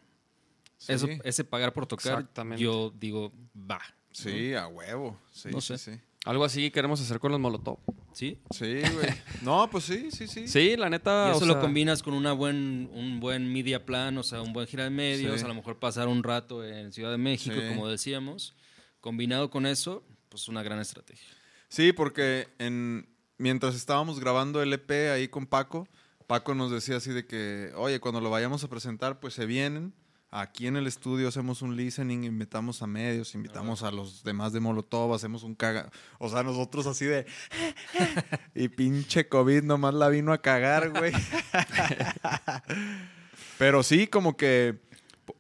[0.89, 1.19] eso, Sí.
[1.25, 3.81] ese pagar por tocar, yo digo, va.
[4.13, 5.19] Sí, a huevo.
[5.33, 5.93] Sí, No sí, sé.
[5.97, 6.01] sí.
[6.25, 7.79] Algo así queremos hacer con los Molotov.
[8.13, 8.39] ¿Sí?
[8.51, 9.09] Sí, güey.
[9.43, 10.49] No, pues sí, sí, sí.
[10.49, 11.29] Sí, la neta.
[11.29, 14.53] Y o eso lo combinas con una buen, un buen media plan, o sea, un
[14.55, 15.45] buen gira de medios, Sí.
[15.45, 17.69] a lo mejor pasar un rato en Ciudad de México, Sí.
[17.69, 18.55] como decíamos.
[19.01, 21.29] Combinado con eso, pues una gran estrategia.
[21.69, 23.07] Sí, porque en,
[23.37, 25.87] mientras estábamos grabando el EP ahí con Paco,
[26.27, 29.93] Paco nos decía así de que, oye, cuando lo vayamos a presentar, pues se vienen.
[30.37, 34.59] Aquí en el estudio hacemos un listening, invitamos a medios, invitamos a los demás de
[34.59, 35.93] Molotov, hacemos un caga.
[36.19, 37.25] O sea, nosotros así de.
[38.57, 41.13] y pinche COVID nomás la vino a cagar, güey.
[43.59, 44.81] Pero sí, como que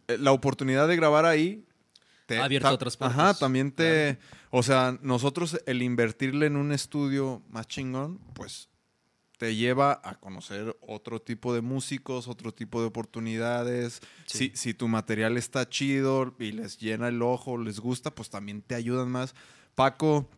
[0.06, 1.66] eh, la oportunidad de grabar ahí.
[2.28, 3.18] Ha abierto otras puertas.
[3.18, 4.20] Ajá, también te.
[4.50, 8.68] O sea, nosotros el invertirle en un estudio más chingón, pues
[9.39, 14.01] te lleva a conocer otro tipo de músicos, otro tipo de oportunidades.
[14.27, 14.51] Sí.
[14.55, 18.62] Si, si tu material está chido y les llena el ojo, les gusta, pues también
[18.62, 19.35] te ayudan más.
[19.74, 20.28] Paco,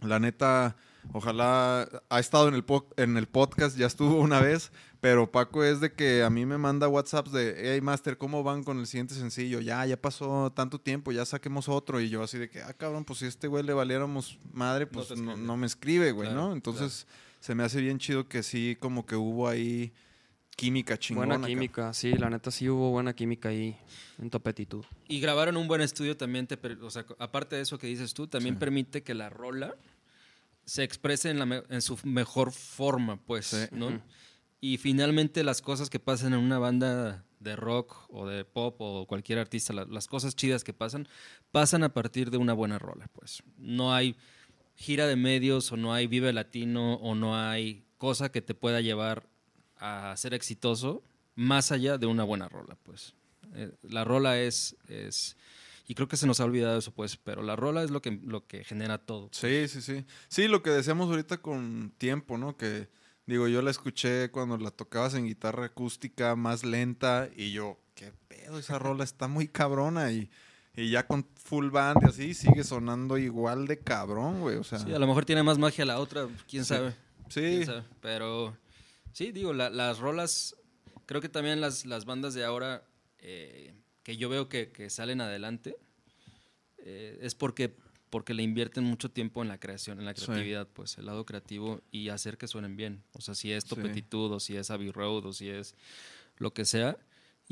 [0.00, 0.76] la neta,
[1.12, 5.62] ojalá ha estado en el, po- en el podcast, ya estuvo una vez, pero Paco
[5.64, 8.86] es de que a mí me manda WhatsApps de, hey Master, ¿cómo van con el
[8.86, 9.60] siguiente sencillo?
[9.60, 12.00] Ya, ya pasó tanto tiempo, ya saquemos otro.
[12.00, 14.86] Y yo así de que, ah, cabrón, pues si a este güey le valiéramos madre,
[14.86, 16.52] pues no, no me escribe, güey, Claro, ¿no?
[16.54, 17.06] Entonces
[17.42, 19.92] se me hace bien chido que sí, como que hubo ahí
[20.56, 21.26] química chingona.
[21.38, 23.76] Buena química, sí, la neta sí hubo buena química ahí
[24.20, 24.84] en Topetitud.
[25.08, 28.14] Y grabar en un buen estudio también te, o sea, aparte de eso que dices
[28.14, 29.74] tú, también permite que la rola
[30.64, 33.56] se exprese en, la me- en su mejor forma, pues, Sí.
[33.72, 34.00] ¿no?
[34.60, 39.06] Y finalmente las cosas que pasan en una banda de rock o de pop o
[39.08, 41.08] cualquier artista, la- las cosas chidas que pasan,
[41.50, 43.42] pasan a partir de una buena rola, pues.
[43.58, 44.14] No hay
[44.82, 48.80] gira de medios o no hay Vive Latino o no hay cosa que te pueda
[48.80, 49.28] llevar
[49.76, 51.02] a ser exitoso
[51.34, 53.14] más allá de una buena rola, pues.
[53.54, 55.36] Eh, la rola es, es,
[55.86, 58.20] y creo que se nos ha olvidado eso, pues, pero la rola es lo que,
[58.24, 59.28] lo que genera todo.
[59.32, 60.04] Sí, sí, sí.
[60.28, 62.56] Sí, lo que decíamos ahorita con tiempo, ¿no?
[62.56, 62.88] Que
[63.24, 68.12] Digo, yo la escuché cuando la tocabas en guitarra acústica más lenta y yo, qué
[68.26, 70.28] pedo, esa rola está muy cabrona y,
[70.74, 74.56] y ya con full band y así sigue sonando igual de cabrón, güey.
[74.56, 76.92] O sea, Sí, a lo mejor tiene más magia la otra, quién sabe.
[77.28, 77.84] sí, quién sabe.
[78.00, 78.56] Pero
[79.12, 80.56] sí, digo, la- las rolas,
[81.06, 82.84] creo que también las, las bandas de ahora
[83.18, 85.76] eh, que yo veo que, que salen adelante
[86.78, 87.76] eh, es porque,
[88.10, 90.24] porque le invierten mucho tiempo en la creación, en la Sí.
[90.26, 93.02] creatividad, pues el lado creativo y hacer que suenen bien.
[93.12, 93.70] O sea, si es Sí.
[93.70, 95.74] Topetitud o si es Abbey Road o si es
[96.38, 96.96] lo que sea,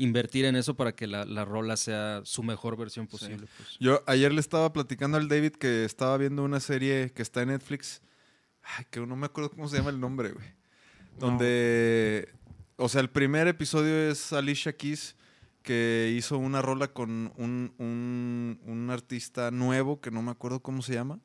[0.01, 3.47] invertir en eso para que la, la rola sea su mejor versión posible.
[3.57, 3.77] pues.
[3.79, 7.49] Yo ayer le estaba platicando al David que estaba viendo una serie que está en
[7.49, 8.01] Netflix.
[8.63, 10.47] Ay, que no me acuerdo cómo se llama el nombre, güey.
[11.19, 12.29] Donde.
[12.77, 15.15] O sea, el primer episodio es Alicia Keys,
[15.61, 20.81] que hizo una rola con un, un- un artista nuevo, que no me acuerdo cómo
[20.81, 21.19] se llama.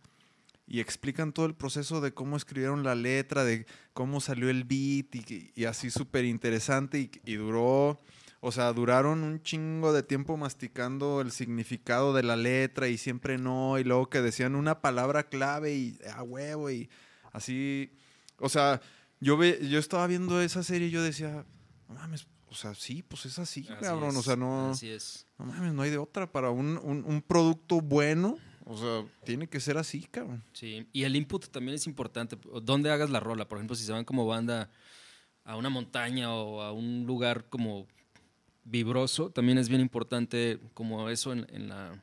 [0.68, 5.14] Y explican todo el proceso de cómo escribieron la letra, de cómo salió el beat,
[5.14, 6.98] y, y así súper interesante.
[7.00, 8.00] Y, y duró.
[8.46, 13.38] O sea, duraron un chingo de tiempo masticando el significado de la letra y siempre
[13.38, 16.88] no, y luego que decían una palabra clave y a huevo y
[17.32, 17.90] así.
[18.38, 18.80] O sea,
[19.18, 21.44] yo, ve, yo estaba viendo esa serie y yo decía,
[21.88, 24.16] no mames, o sea, sí, pues es así, Así cabrón.
[24.16, 25.26] O sea, no, Así es.
[25.38, 26.30] no mames, no hay de otra.
[26.30, 30.44] Para un, un, un producto bueno, o sea, tiene que ser así, cabrón.
[30.52, 32.38] Sí, y el input también es importante.
[32.62, 33.48] ¿Dónde hagas la rola?
[33.48, 34.70] Por ejemplo, si se van como banda
[35.42, 37.88] a una montaña o a un lugar como
[38.66, 42.02] vibroso, también es bien importante como eso en, en la...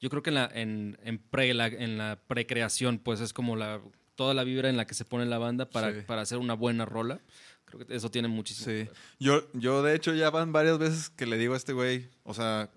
[0.00, 3.56] Yo creo que en la, en, en, pre, la, en la precreación, pues es como
[3.56, 3.80] la,
[4.14, 6.00] toda la vibra en la que se pone la banda para, Sí.
[6.06, 7.20] para hacer una buena rola.
[7.64, 8.72] Creo que eso tiene muchísimo.
[8.72, 8.88] Sí.
[9.18, 12.32] Yo, yo, de hecho, ya van varias veces que le digo a este güey, o
[12.32, 12.70] sea,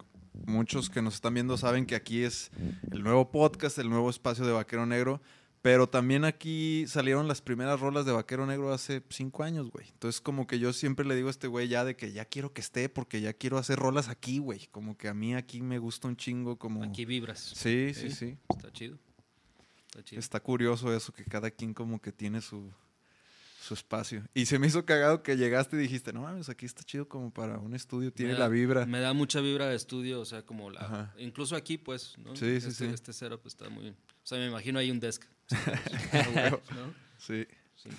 [0.47, 2.49] muchos que nos están viendo saben que aquí es
[2.91, 5.21] el nuevo podcast, el nuevo espacio de Vaquero Negro,
[5.61, 9.88] pero también aquí salieron las primeras rolas de Vaquero Negro hace cinco años, güey.
[9.89, 12.51] Entonces, como que yo siempre le digo a este güey ya de que ya quiero
[12.51, 14.67] que esté, porque ya quiero hacer rolas aquí, güey.
[14.71, 16.83] Como que a mí aquí me gusta un chingo, como...
[16.83, 17.39] Aquí vibras.
[17.39, 18.38] Sí, sí, sí.
[18.49, 18.97] Está chido.
[19.88, 20.19] Está chido.
[20.19, 22.71] Está curioso eso, que cada quien como que tiene su,
[23.61, 24.23] su espacio.
[24.33, 27.31] Y se me hizo cagado que llegaste y dijiste, no mames, aquí está chido como
[27.31, 28.88] para un estudio, tiene la vibra.
[28.88, 30.81] Me da mucha vibra de estudio, o sea, como la.
[30.81, 31.13] Ajá.
[31.19, 32.35] Incluso aquí, pues, ¿no?
[32.35, 32.85] Sí, sí, este, sí.
[32.85, 33.89] Este setup está muy.
[33.89, 35.23] O sea, me imagino ahí un desk.
[35.51, 36.93] ¿no?
[37.19, 37.45] Sí.
[37.75, 37.91] Sin.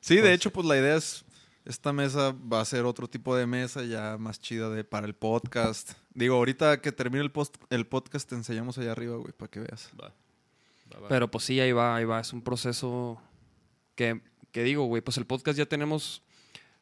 [0.00, 1.24] Sí, de hecho, pues la idea es,
[1.64, 5.14] esta mesa va a ser otro tipo de mesa ya más chida de, para el
[5.14, 5.92] podcast.
[6.12, 9.60] Digo, ahorita que termine el, post, el podcast te enseñamos allá arriba, güey, para que
[9.60, 9.90] veas.
[9.98, 10.12] Va.
[10.94, 11.08] Va, va.
[11.08, 12.20] Pero pues sí, ahí va, ahí va.
[12.20, 13.20] Es un proceso
[13.96, 14.20] que,
[14.56, 16.22] que digo, güey, pues el podcast ya tenemos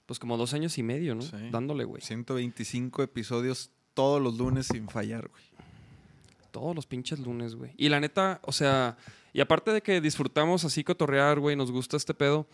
[0.06, 1.22] pues como dos años y medio, ¿no?
[1.22, 1.34] Sí.
[1.50, 2.00] Dándole, güey.
[2.00, 5.42] 125 episodios todos los lunes sin fallar, güey.
[6.52, 7.72] Todos los pinches lunes, güey.
[7.76, 8.96] Y la neta, o sea,
[9.32, 12.46] y aparte de que disfrutamos así cotorrear, güey, nos gusta este pedo.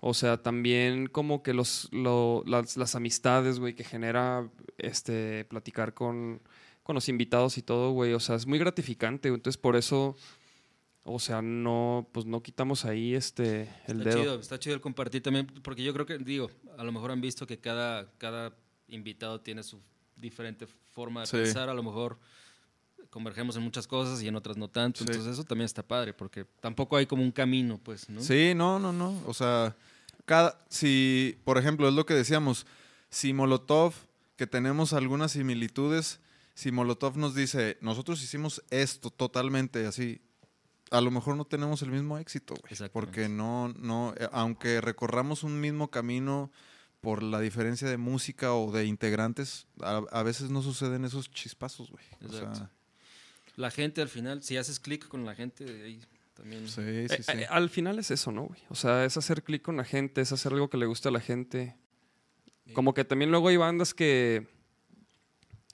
[0.00, 4.48] O sea, también como que los, lo- las, las amistades, güey, que genera
[4.78, 6.40] este platicar con,
[6.82, 8.12] con los invitados y todo, güey.
[8.12, 9.28] O sea, es muy gratificante.
[9.28, 10.16] Entonces, por eso,
[11.04, 14.20] o sea, no, pues no quitamos ahí este el está dedo.
[14.22, 17.20] chido, está chido el compartir también, porque yo creo que, digo, a lo mejor han
[17.20, 18.56] visto que cada, cada
[18.88, 19.80] invitado tiene su
[20.16, 21.36] diferente forma de Sí.
[21.36, 22.18] pensar, a lo mejor
[23.10, 25.04] convergemos en muchas cosas y en otras no tanto, Sí.
[25.08, 28.20] entonces eso también está padre, porque tampoco hay como un camino, pues, ¿no?
[28.22, 29.20] Sí, no, no, no.
[29.26, 29.76] O sea,
[30.24, 32.66] cada, si, por ejemplo, es lo que decíamos,
[33.10, 33.94] si Molotov,
[34.36, 36.20] que tenemos algunas similitudes,
[36.54, 40.20] si Molotov nos dice, nosotros hicimos esto totalmente así,
[40.96, 42.90] a lo mejor no tenemos el mismo éxito, güey.
[42.90, 46.50] Porque no, no, eh, aunque recorramos un mismo camino
[47.00, 51.90] por la diferencia de música o de integrantes, a, a veces no suceden esos chispazos,
[51.90, 52.04] güey.
[52.22, 52.54] O Exacto.
[52.56, 52.70] sea,
[53.56, 56.00] La gente al final, si haces clic con la gente, ahí
[56.34, 56.66] también...
[56.68, 57.32] sí, Eh, sí, sí.
[57.32, 58.60] eh, al final es eso, ¿no, güey?
[58.70, 61.12] O sea, es hacer clic con la gente, es hacer algo que le guste a
[61.12, 61.76] la gente.
[62.72, 64.46] Como que también luego hay bandas que,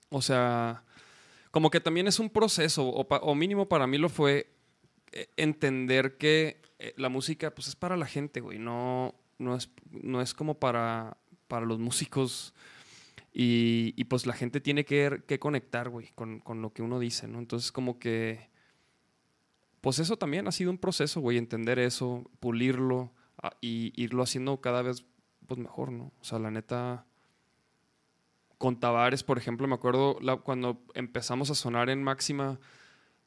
[0.09, 0.83] o sea,
[1.51, 4.51] como que también es un proceso, o, pa- o mínimo para mí lo fue,
[5.37, 10.21] entender que eh, la música, pues es para la gente, güey, no, no, es, no
[10.21, 11.17] es como para,
[11.47, 12.53] para los músicos.
[13.33, 16.99] Y, y, pues la gente tiene que, que conectar, güey, con, con lo que uno
[16.99, 17.39] dice, ¿no?
[17.39, 18.51] Entonces como que
[19.81, 23.11] pues eso también ha sido un proceso, güey, entender eso, pulirlo
[23.41, 25.05] ah, y irlo haciendo cada vez
[25.47, 26.11] pues mejor, ¿no?
[26.21, 27.05] O sea, la neta
[28.59, 32.59] con Tavares, por ejemplo, me acuerdo la- cuando empezamos a sonar en Máxima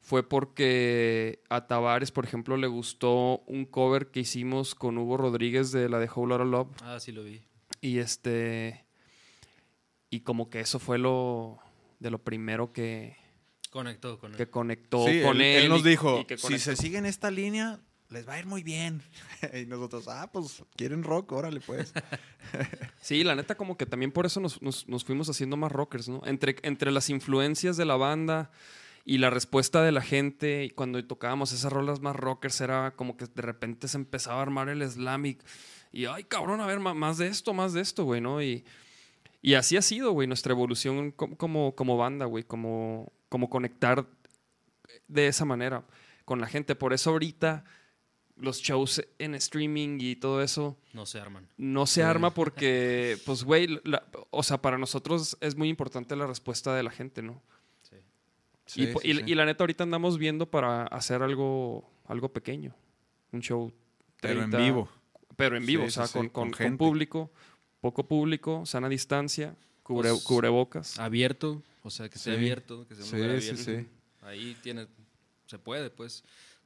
[0.07, 5.71] fue porque a Tavares, por ejemplo, le gustó un cover que hicimos con Hugo Rodríguez
[5.71, 7.41] de la de Whole Lotta Love Ah, sí lo vi.
[7.81, 8.85] y este
[10.11, 11.57] y como que eso fue lo
[11.99, 13.17] de lo primero que,
[13.71, 14.37] Conectó con él.
[14.37, 15.63] que conectó Sí, con él, él.
[15.63, 17.79] él nos y- dijo, y que si se sigue en esta línea,
[18.09, 19.01] les va a ir muy bien.
[19.59, 21.91] y nosotros, ah, pues quieren rock, órale pues.
[23.01, 26.07] Sí, la neta, como que también por eso nos, nos- nos fuimos haciendo más rockers,
[26.09, 26.21] ¿no?
[26.25, 28.51] Entre, entre las influencias de la banda
[29.05, 33.15] y la respuesta de la gente, y cuando tocábamos esas rolas más rockers, era como
[33.17, 35.37] que de repente se empezaba a armar el slam y,
[35.91, 38.41] y, ay, cabrón, a ver, más de esto, más de esto, güey, ¿no?
[38.41, 38.65] Y,
[39.43, 44.07] y así ha sido, güey, nuestra evolución co- como, como banda, güey, como, como conectar
[45.07, 45.85] de esa manera
[46.25, 46.73] con la gente.
[46.75, 47.63] Por eso ahorita
[48.37, 51.47] los shows en streaming y todo eso No se arman.
[51.57, 56.25] no se arma porque, pues, güey, la- o sea, para nosotros es muy importante la
[56.27, 57.41] respuesta de la gente, ¿no?
[58.65, 59.23] Sí, y, po- sí, y- sí.
[59.27, 62.75] y la neta, ahorita andamos viendo para hacer algo, algo pequeño.
[63.31, 63.71] Un show.
[64.21, 64.89] Pero en 30, vivo.
[65.35, 67.31] Pero en vivo, Sí, o sea, con, con con- público,
[67.81, 70.97] poco público, sana distancia, cubre, Pues, cubrebocas.
[70.99, 72.31] Abierto, o sea, que Sí.
[72.31, 73.89] abierto, que sea un lugar abierto.
[74.21, 74.87] Ahí tiene,
[75.45, 76.23] se puede, pues.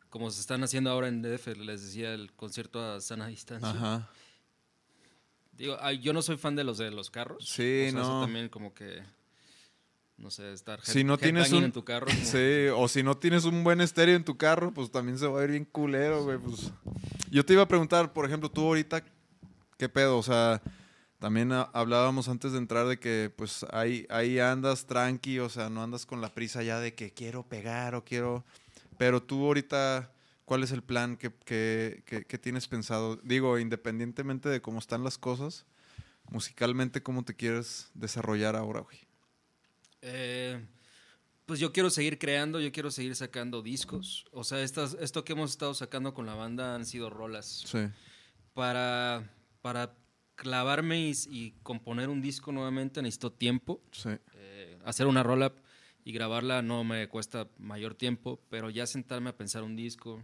[0.09, 3.69] Como se están haciendo ahora en DF, les decía, el concierto a sana distancia.
[3.69, 4.09] Ajá.
[5.51, 7.45] Digo, yo no soy fan de los de los carros.
[7.47, 8.21] Sí, O sea, eso no.
[8.21, 9.03] también como que,
[10.19, 12.07] no sé, estar Si no tienes un- en tu carro.
[12.07, 15.25] como- Sí, o si no tienes un buen estéreo en tu carro, pues también se
[15.27, 16.37] va a ver bien culero, güey.
[16.37, 16.71] Pues.
[17.31, 19.03] Yo te iba a preguntar, por ejemplo, tú ahorita,
[19.77, 20.17] ¿qué pedo?
[20.17, 20.61] O sea,
[21.19, 25.69] también ha- hablábamos antes de entrar de que, pues, ahí, ahí andas tranqui, o sea,
[25.69, 28.45] no andas con la prisa ya de que quiero pegar o quiero...
[28.97, 30.11] Pero tú ahorita,
[30.45, 33.15] ¿cuál es el plan que, que- que- que tienes pensado?
[33.23, 35.65] Digo, independientemente de cómo están las cosas,
[36.29, 38.97] musicalmente, ¿cómo te quieres desarrollar ahora, güey?
[40.01, 40.65] Eh,
[41.45, 44.25] pues yo quiero seguir creando, yo quiero seguir sacando discos.
[44.31, 47.63] O sea, estas, esto que hemos estado sacando con la banda han sido rolas.
[47.65, 47.79] Sí.
[48.53, 49.29] Para,
[49.61, 49.95] para
[50.35, 53.81] clavarme y, y componer un disco nuevamente necesito tiempo.
[53.91, 54.09] Sí.
[54.35, 55.53] Eh, hacer una rola
[56.03, 60.21] y grabarla no me cuesta mayor tiempo, pero ya sentarme a pensar un disco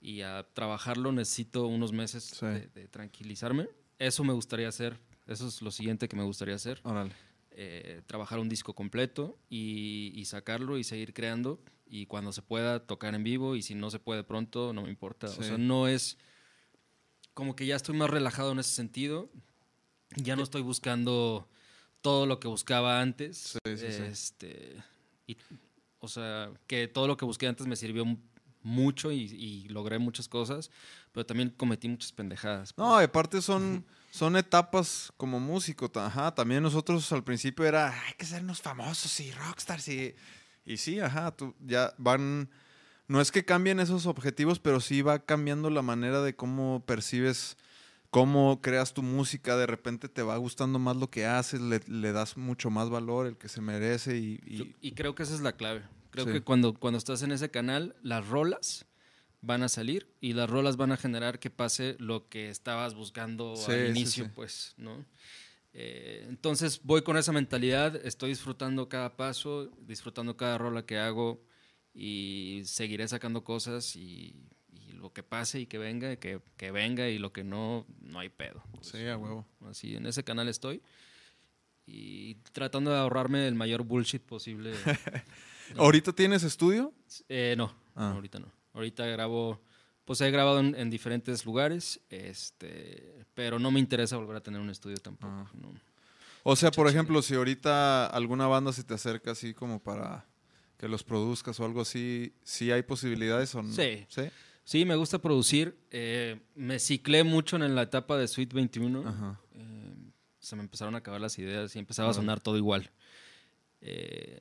[0.00, 2.46] y a trabajarlo necesito unos meses Sí.
[2.46, 3.68] de, de tranquilizarme.
[3.98, 6.80] Eso me gustaría hacer, eso es lo siguiente que me gustaría hacer.
[6.84, 7.12] Órale.
[7.62, 12.86] Eh, trabajar un disco completo y, y sacarlo y seguir creando y cuando se pueda
[12.86, 15.28] tocar en vivo y si no se puede pronto no me importa.
[15.28, 15.40] Sí.
[15.40, 16.16] O sea, no es
[17.34, 19.28] como que ya estoy más relajado en ese sentido.
[20.16, 21.50] Ya no estoy buscando
[22.00, 23.58] todo lo que buscaba antes.
[23.62, 23.84] Sí, sí.
[23.84, 24.82] Este,
[25.26, 25.36] y,
[25.98, 28.06] o sea, que todo lo que busqué antes me sirvió
[28.62, 30.70] mucho y, y logré muchas cosas,
[31.12, 32.72] pero también cometí muchas pendejadas.
[32.78, 33.06] No, pues.
[33.06, 35.90] aparte son, son etapas como músico.
[35.94, 40.14] Ajá, también nosotros al principio era, hay que sernos famosos y rockstars y...
[40.66, 42.50] Y sí, ajá, tú, ya van...
[43.08, 47.56] No es que cambien esos objetivos, pero sí va cambiando la manera de cómo percibes,
[48.10, 49.56] cómo creas tu música.
[49.56, 53.26] De repente te va gustando más lo que haces, le, le das mucho más valor,
[53.26, 54.40] el que se merece y...
[54.46, 55.82] Y- Y, creo que esa es la clave.
[56.10, 56.32] Creo Sí.
[56.32, 58.86] que cuando, cuando estás en ese canal, las rolas
[59.42, 63.56] van a salir y las rolas van a generar que pase lo que estabas buscando
[63.56, 64.30] Sí, al sí, inicio, sí.
[64.34, 65.04] pues, ¿no?
[65.72, 71.42] Eh, entonces voy con esa mentalidad, estoy disfrutando cada paso, disfrutando cada rola que hago
[71.94, 74.34] y seguiré sacando cosas y,
[74.72, 78.18] y lo que pase y que venga, que, que venga y lo que no, no
[78.18, 78.62] hay pedo.
[78.82, 79.46] sí, a huevo.
[79.68, 80.82] Así, en ese canal estoy
[81.86, 84.72] y tratando de ahorrarme el mayor bullshit posible.
[85.76, 86.92] ¿Ahorita tienes estudio?
[87.28, 88.10] Eh, no, Ah.
[88.10, 88.52] no, ahorita no.
[88.72, 89.60] Ahorita grabo,
[90.04, 94.60] pues he grabado en, en diferentes lugares, este, pero no me interesa volver a tener
[94.60, 95.32] un estudio tampoco.
[95.32, 95.50] Ah.
[95.54, 95.72] no.
[96.42, 100.26] O sea, por ejemplo, si ahorita alguna banda se te acerca así como para
[100.78, 103.72] que los produzcas o algo así, ¿sí hay posibilidades o no?
[103.74, 104.06] Sí.
[104.08, 104.22] ¿Sí?
[104.64, 105.76] Sí, me gusta producir.
[105.90, 109.06] eh, me ciclé mucho en la etapa de Suite 21.
[109.06, 109.38] Ajá.
[109.54, 109.94] eh,
[110.38, 112.90] se me empezaron a acabar las ideas y empezaba a sonar todo igual.
[113.82, 114.40] Eh,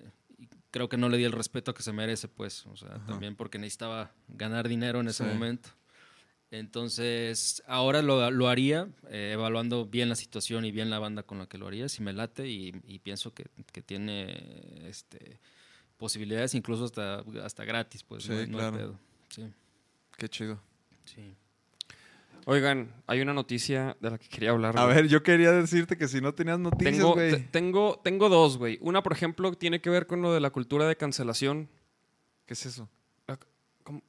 [0.72, 2.66] creo que no le di el respeto que se merece, pues.
[2.68, 5.30] O sea, también porque necesitaba ganar dinero en ese Sí.
[5.30, 5.70] momento.
[6.52, 11.38] Entonces, ahora lo, lo haría, eh, evaluando bien la situación y bien la banda con
[11.38, 15.40] la que lo haría, si me late y, y pienso que, que tiene este,
[15.98, 18.24] posibilidades, incluso hasta, hasta gratis, pues.
[18.24, 18.78] Sí, no hay- no hay claro.
[18.78, 19.00] pedo.
[19.30, 19.44] Sí,
[20.18, 20.60] Qué chido.
[21.06, 21.36] sí.
[22.50, 24.76] Oigan, hay una noticia de la que quería hablar.
[24.78, 24.96] A güey.
[24.96, 27.32] ver, yo quería decirte que si no tenías noticias, Tengo, güey.
[27.32, 28.80] te- tengo, tengo dos, güey.
[28.82, 31.70] Una, por ejemplo, tiene que ver con lo de la cultura de cancelación.
[32.48, 32.90] ¿Qué es eso?
[33.84, 34.02] ¿Cómo?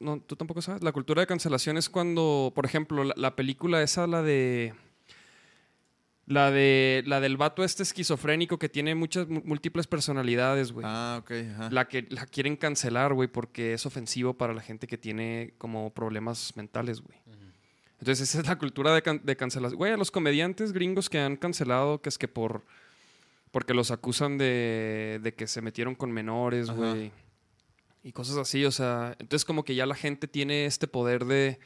[0.00, 0.82] No, tú tampoco sabes.
[0.82, 4.74] La cultura de cancelación es cuando, por ejemplo, la, la película esa, la de.
[6.26, 7.02] La de.
[7.06, 10.84] La del vato este esquizofrénico que tiene muchas mu- múltiples personalidades, güey.
[10.88, 11.30] Ah, ok.
[11.54, 11.70] Ajá.
[11.70, 15.90] La que la quieren cancelar, güey, porque es ofensivo para la gente que tiene como
[15.94, 17.16] problemas mentales, güey.
[18.00, 19.76] Entonces, esa es la cultura de, can- de cancelación.
[19.78, 22.64] Güey, a los comediantes gringos que han cancelado, que es que por.
[23.50, 27.10] Porque los acusan de, de que se metieron con menores, güey.
[28.04, 28.64] y cosas así.
[28.64, 31.58] O sea, entonces como que ya la gente tiene este poder de,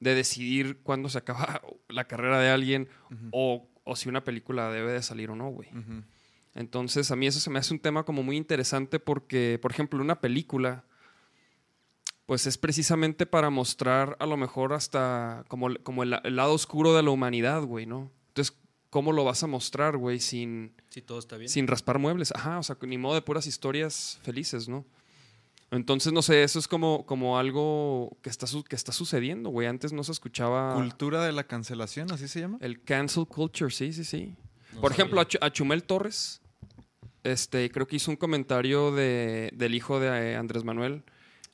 [0.00, 2.88] de decidir cuándo se acaba la carrera de alguien
[3.30, 5.68] o, o si una película debe de salir o no, güey.
[5.70, 6.02] Ujú.
[6.54, 10.00] Entonces, a mí eso se me hace un tema como muy interesante porque, por ejemplo,
[10.02, 10.84] una película,
[12.28, 16.94] pues es precisamente para mostrar a lo mejor hasta como, como el, el lado oscuro
[16.94, 18.10] de la humanidad, güey, ¿no?
[18.28, 18.54] Entonces,
[18.90, 21.48] ¿cómo lo vas a mostrar, güey, sin, Si todo está bien.
[21.48, 22.30] sin raspar muebles?
[22.36, 24.84] Ajá, o sea, ni modo de puras historias felices, ¿no?
[25.70, 29.66] Entonces, no sé, eso es como, como algo que está, su- que está sucediendo, güey.
[29.66, 32.58] Antes no se escuchaba Cultura de la cancelación, ¿así se llama?
[32.60, 34.34] el cancel culture, sí, sí, sí.
[34.74, 36.40] No Por ejemplo, a, a Chumel Torres,
[37.24, 41.02] este, creo que hizo un comentario de, del hijo de eh, Andrés Manuel.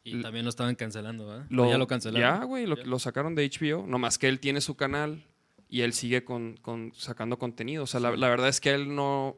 [0.06, 1.46] Y también lo estaban cancelando, ¿verdad?
[1.48, 2.20] Lo- ya lo cancelaron.
[2.40, 3.86] Ya, güey, lo, lo sacaron de HBO.
[3.86, 5.24] Nomás que él tiene su canal
[5.68, 7.84] y él sigue con, con- sacando contenido.
[7.84, 9.36] O sea, la, la verdad es que a él no,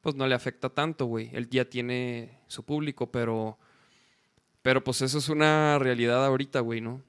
[0.00, 1.30] pues no le afecta tanto, güey.
[1.32, 3.58] Él ya tiene su público, pero,
[4.62, 7.02] pero pues eso es una realidad ahorita, güey, ¿no?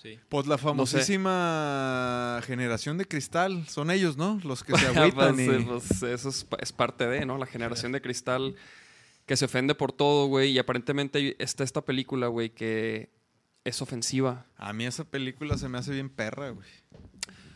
[0.00, 0.18] Sí.
[0.30, 0.62] Pues la sé.
[0.64, 4.40] famosísima generación de cristal, son ellos, ¿no?
[4.44, 5.64] Los que se agüitan Pues, y...
[5.64, 7.36] pues, eso es, es parte de, ¿no?
[7.38, 8.56] La generación de cristal
[9.26, 10.50] que se ofende por todo, güey.
[10.52, 13.10] Y aparentemente está esta película, güey, que
[13.64, 14.46] es ofensiva.
[14.56, 16.68] A mí esa película se me hace bien perra, güey.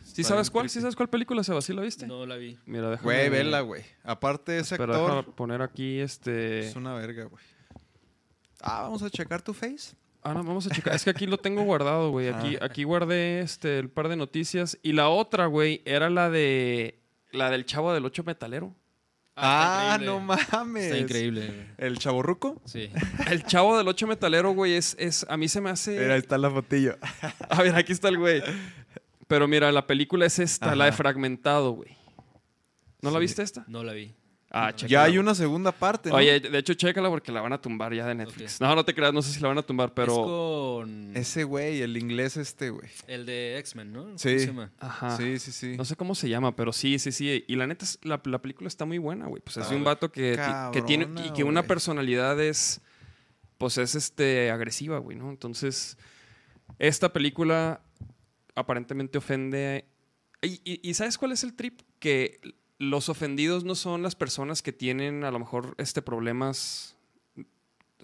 [0.04, 0.70] ¿Sí Está sabes cuál?
[0.70, 1.60] ¿Sí sabes cuál película, Seba?
[1.60, 2.06] ¿Sí la viste?
[2.06, 2.58] No la vi.
[2.64, 3.04] Mira, déjame...
[3.04, 3.82] Güey, vela, güey.
[4.02, 6.60] Aparte ese Espera, actor déjame poner aquí este...
[6.60, 7.44] es una verga, güey.
[8.62, 9.94] Ah, vamos a checar tu face.
[10.22, 10.94] Ah, no, vamos a checar.
[10.94, 12.28] Es que aquí lo tengo guardado, güey.
[12.28, 12.64] Aquí, Ah.
[12.64, 14.78] aquí guardé este, el par de noticias.
[14.82, 17.02] Y la otra, güey, era la de...
[17.32, 18.74] La del chavo del ocho metalero.
[19.36, 20.84] Ah, está no mames.
[20.84, 21.46] Está increíble.
[21.46, 21.66] güey.
[21.76, 22.60] ¿El chaborruco?
[22.64, 22.90] Sí.
[23.30, 25.26] El chavo del ocho metalero, güey, es, es...
[25.28, 25.98] A mí se me hace...
[25.98, 26.96] Mira, ahí está la fotillo.
[27.50, 28.42] A ver, aquí está el güey.
[29.28, 30.92] Pero mira, la película es esta, la de.
[30.92, 31.96] Fragmentado, güey.
[33.02, 33.64] ¿No la viste esta?
[33.68, 34.14] No la vi.
[34.58, 36.16] Ah, Ya hay una segunda parte, ¿no?
[36.16, 38.58] Oye, de hecho, chécala porque la van a tumbar ya de Netflix.
[38.60, 40.14] No, no te creas, no sé si la van a tumbar, Es pero...
[40.24, 42.88] con Ese güey, el inglés este, güey.
[43.06, 44.02] el de X-Men, ¿no?
[44.04, 44.38] ¿Cómo Sí.
[44.40, 44.72] se llama?
[44.78, 45.16] Ajá.
[45.16, 45.76] Sí, sí, sí.
[45.76, 47.44] No sé cómo se llama, pero sí, sí, sí.
[47.46, 49.42] Y la neta, es- la, la película está muy buena, güey.
[49.42, 50.38] Pues es de un vato que,
[50.72, 51.06] que tiene...
[51.26, 52.80] Y que una personalidad es...
[53.58, 55.30] Pues es este agresiva, güey, ¿no?
[55.30, 55.96] Entonces,
[56.78, 57.82] esta película
[58.54, 59.86] aparentemente ofende...
[60.42, 61.80] Y, y- y ¿sabes cuál es el trip?
[61.98, 62.40] Que
[62.78, 66.96] los ofendidos no son las personas que tienen a lo mejor este problemas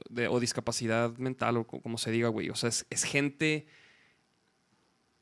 [0.08, 2.48] de, o discapacidad mental o co- como se diga, güey.
[2.50, 3.66] O sea, es, es gente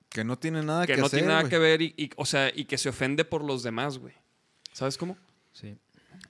[0.08, 1.50] Que no tiene nada que que, no hacer, tiene nada güey.
[1.50, 4.14] que ver y, y- o sea, y que se ofende por los demás, güey.
[4.72, 5.16] ¿Sabes cómo?
[5.52, 5.76] Sí.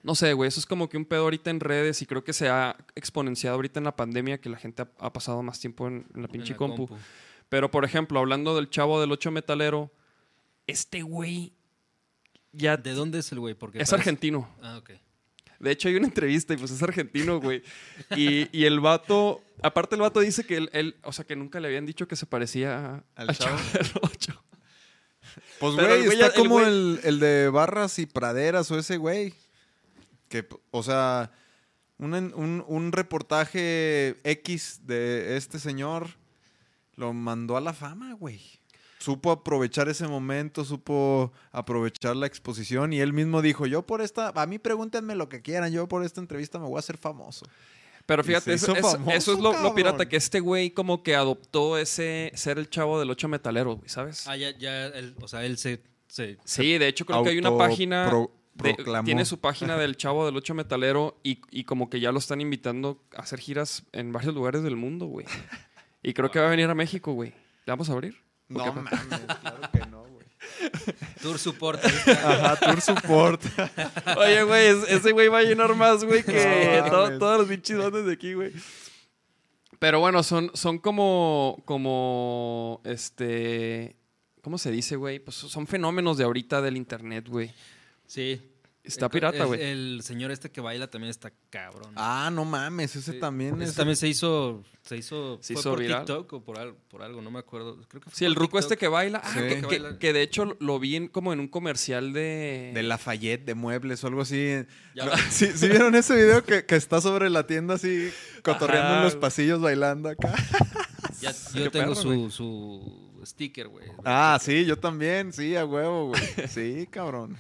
[0.03, 2.33] No sé, güey, eso es como que un pedo ahorita en redes y creo que
[2.33, 5.87] se ha exponenciado ahorita en la pandemia que la gente ha, ha pasado más tiempo
[5.89, 6.89] en, en la En pinche la compu.
[7.51, 9.91] Pero, por ejemplo, hablando del chavo del 8 metalero,
[10.67, 11.53] este güey
[12.53, 13.55] ya ¿De dónde es el güey?
[13.55, 14.49] Porque es parece- argentino.
[14.63, 14.91] Ah, ok.
[15.59, 17.63] De hecho, hay una entrevista y pues es argentino, güey.
[18.17, 21.61] Y, y el vato, aparte el vato dice que él, él- o sea, que nunca
[21.61, 23.59] le habían dicho que se parecía ¿Al al chavo?
[23.59, 24.45] chavo del 8.
[25.61, 28.79] Pues, Pero güey, está ya- el como güey- el, el de Barras y Praderas o
[28.79, 29.35] ese güey.
[30.31, 31.31] Que, o sea,
[31.99, 36.09] un, un, un reportaje X de este señor
[36.95, 38.41] lo mandó a la fama, güey.
[39.01, 44.29] Supo aprovechar ese momento, supo aprovechar la exposición y él mismo dijo, yo por esta,
[44.35, 47.47] a mí pregúntenme lo que quieran, yo por esta entrevista me voy a hacer famoso.
[48.05, 51.17] Pero fíjate, eso, hizo eso- famoso, eso es lo, pirata, que este güey como que
[51.17, 54.27] adoptó ese ser el chavo del 8 metalero, güey, ¿sabes?
[54.29, 55.83] Ah, ya, ya, él- o sea, él se...
[56.07, 58.11] se Sí, de hecho creo que hay una página...
[58.53, 62.19] De- tiene su página del chavo del 8 metalero y, y como que ya lo
[62.19, 65.25] están invitando a hacer giras en varios lugares del mundo, güey.
[66.03, 67.31] Y creo que va a venir a México, güey.
[67.31, 68.19] ¿Le vamos a abrir?
[68.51, 68.91] ¿O No mames,
[69.41, 70.27] claro que no, güey.
[71.23, 71.85] Tour support.
[71.85, 73.43] Ajá, Tour Support.
[74.19, 77.19] Oye, güey, es- ese güey va a llenar más, güey, que No to- mames.
[77.19, 78.53] todos los pinches bandas de aquí, güey.
[79.79, 83.97] Pero bueno, son, son como, como, este,
[84.43, 85.19] ¿cómo se dice, güey?
[85.21, 87.53] Pues son fenómenos de ahorita del internet, güey.
[88.07, 88.43] Sí.
[88.83, 89.61] Está El- pirata, güey.
[89.63, 91.93] El señor este que baila también está cabrón.
[91.97, 93.21] Ah, no mames, ese Sí.
[93.21, 93.77] también Ese es.
[93.77, 95.99] también se hizo, se hizo, Se fue hizo por viral.
[96.07, 97.77] TikTok o por algo, por algo, no me acuerdo.
[97.89, 99.21] Creo que fue Sí, el ruco este que baila.
[99.23, 99.39] Ah, Sí.
[99.41, 99.99] que, Que que- baila.
[99.99, 102.71] que de hecho lo vi en- como en un comercial de...
[102.75, 104.63] De Lafayette, de muebles o algo así.
[104.95, 105.05] No.
[105.31, 108.11] ¿Sí, sí vieron ese video que, que está sobre la tienda así,
[108.43, 110.35] cotorreando Ajá, en los pasillos bailando acá?
[111.21, 113.87] Ya- yo tengo perro, su, su sticker, güey.
[114.05, 116.23] Ah, sí, yo también, sí, a huevo, güey.
[116.49, 117.37] Sí, cabrón.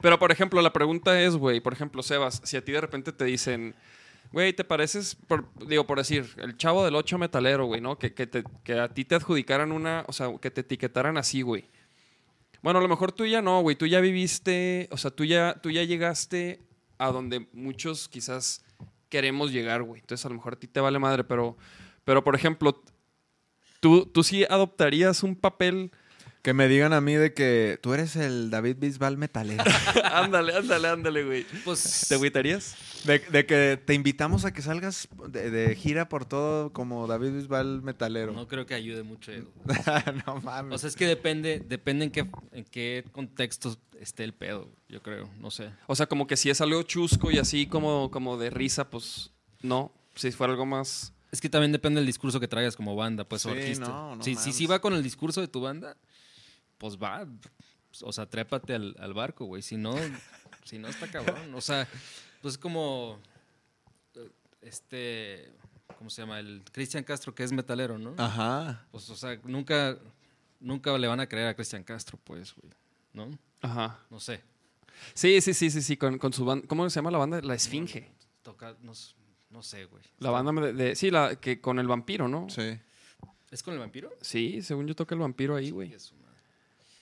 [0.00, 3.12] Pero, por ejemplo, la pregunta es, güey, por ejemplo, Sebas, si a ti de repente
[3.12, 3.74] te dicen,
[4.32, 7.98] güey, ¿te pareces, por- digo, por decir, el chavo del 8 metalero, güey, ¿no?
[7.98, 11.42] Que, que, te- que a ti te adjudicaran una, o sea, que te etiquetaran así,
[11.42, 11.64] güey.
[12.62, 15.54] Bueno, a lo mejor tú ya no, güey, tú ya viviste, o sea, tú ya,
[15.60, 16.60] tú ya llegaste
[16.98, 18.64] a donde muchos quizás
[19.08, 20.00] queremos llegar, güey.
[20.00, 21.56] Entonces a lo mejor a ti te vale madre, pero,
[22.04, 22.80] pero por ejemplo,
[23.82, 25.90] ¿tú, tú sí adoptarías un papel...
[26.40, 29.62] Que me digan a mí de que tú eres el David Bisbal metalero.
[30.12, 31.46] ándale, ándale, ándale, güey.
[31.64, 32.74] Pues ¿Te agüitarías?
[33.04, 37.30] De, de que te invitamos a que salgas de, de gira por todo como David
[37.30, 38.32] Bisbal metalero.
[38.32, 39.30] no creo que ayude mucho.
[40.26, 40.74] no mames.
[40.74, 45.00] O sea, es que depende, depende en qué, en qué contexto esté el pedo, yo
[45.00, 45.70] creo, no sé.
[45.86, 49.30] O sea, como que si es algo chusco y así como, como de risa, pues
[49.62, 49.92] no.
[50.16, 51.12] Si fuera algo más...
[51.32, 53.88] Es que también depende del discurso que traigas como banda, pues, o Sí, artista.
[53.88, 55.96] no, no si, si va con el discurso de tu banda,
[56.78, 57.26] pues va.
[58.02, 59.62] O sea, trépate al, al barco, güey.
[59.62, 59.94] Si no,
[60.64, 61.54] si no está cabrón.
[61.54, 61.88] O sea,
[62.40, 63.18] pues es como.
[64.60, 65.52] Este.
[65.98, 66.38] ¿Cómo se llama?
[66.40, 68.14] El Cristian Castro, que es metalero, ¿no?
[68.18, 68.86] Ajá.
[68.90, 69.98] Pues, o sea, nunca.
[70.60, 72.72] Nunca le van a creer a Cristian Castro, pues, güey.
[73.12, 73.36] ¿No?
[73.60, 73.98] Ajá.
[74.10, 74.42] No sé.
[75.12, 76.66] Sí, sí, sí, sí, sí, con, con su banda...
[76.68, 77.40] ¿Cómo se llama la banda?
[77.42, 78.12] La Esfinge.
[78.42, 78.76] Toca,
[79.52, 80.02] no sé, güey.
[80.18, 82.48] La banda de, de- Sí, la que con el vampiro, ¿no?
[82.48, 82.78] Sí.
[83.50, 84.10] ¿Es con el vampiro?
[84.20, 85.90] Sí, según yo toca el vampiro ahí, güey.
[85.90, 86.02] Madre.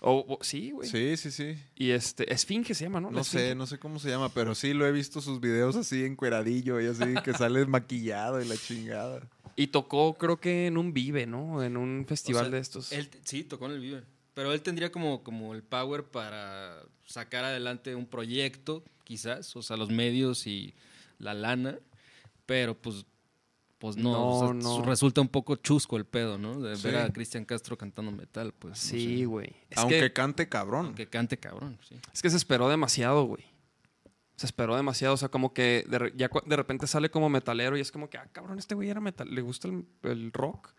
[0.01, 0.89] O, o- sí, güey.
[0.89, 1.57] Sí, sí, sí.
[1.77, 3.11] Y este, Esfinge se llama, ¿no?
[3.11, 6.05] No sé, no sé cómo se llama, pero sí lo he visto sus videos así
[6.05, 9.21] encueradillo y así que sale maquillado y la chingada.
[9.57, 11.63] Y tocó, creo que en un Vive, ¿no?
[11.63, 12.93] En un festival O sea, de estos.
[12.93, 14.03] Él, sí, tocó en el Vive.
[14.33, 19.55] Pero él tendría como, como el power para sacar adelante un proyecto, quizás.
[19.57, 20.73] O sea, los medios y
[21.19, 21.79] la lana.
[22.51, 23.07] Pero pues,
[23.79, 24.11] pues no.
[24.11, 24.83] No, o sea, no.
[24.85, 26.61] Resulta un poco chusco el pedo, ¿no?
[26.61, 26.89] De Sí.
[26.89, 28.77] ver a Cristian Castro cantando metal, pues.
[28.77, 29.55] Sí, güey.
[29.77, 30.87] Aunque que, cante cabrón.
[30.87, 31.95] Aunque cante cabrón, sí.
[32.13, 33.45] es que se esperó demasiado, güey.
[34.35, 35.15] Se esperó demasiado.
[35.15, 38.19] O sea, como que de, ya de repente sale como metalero y es como que,
[38.19, 39.33] ah, cabrón, este güey era metal.
[39.33, 40.71] ¿Le gusta el, el rock?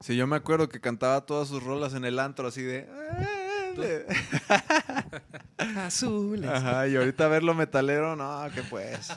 [0.00, 2.88] Sí, yo me acuerdo que cantaba todas sus rolas en el antro así de...
[5.76, 6.48] Azules.
[6.50, 9.12] Ajá, y ahorita verlo metalero, no, que pues.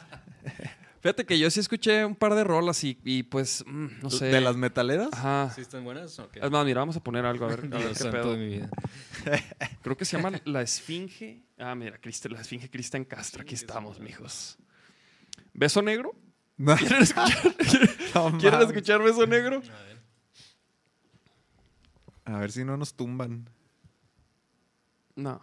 [1.04, 4.28] Fíjate que yo sí escuché un par de rolas y, y pues, mm, no sé.
[4.28, 5.10] ¿De las metaleras?
[5.12, 5.52] Ajá.
[5.54, 6.18] ¿Sí están buenas?
[6.18, 6.40] o qué?
[6.40, 8.32] Es más, mira, vamos a poner algo a ver, a ver qué pedo.
[8.32, 8.70] de mi vida.
[9.84, 11.44] Creo que se llama La Esfinge.
[11.60, 13.42] Ah, mira, Crist- La Esfinge Cristian Castro.
[13.42, 14.58] Aquí estamos, mijos.
[15.54, 16.16] ¿Beso negro?
[16.56, 16.74] No.
[16.78, 17.56] ¿Quieren escuchar,
[18.16, 19.58] No ¿quieren escuchar Beso negro?
[19.58, 19.98] A ver.
[22.24, 23.50] A ver si no nos tumban.
[25.18, 25.42] No.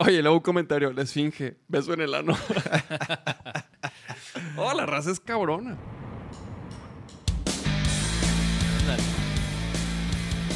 [0.00, 0.92] Oye, luego un comentario.
[0.92, 1.56] La Esfinge.
[1.66, 2.36] Beso en el ano.
[4.56, 5.76] oh, la raza es cabrona.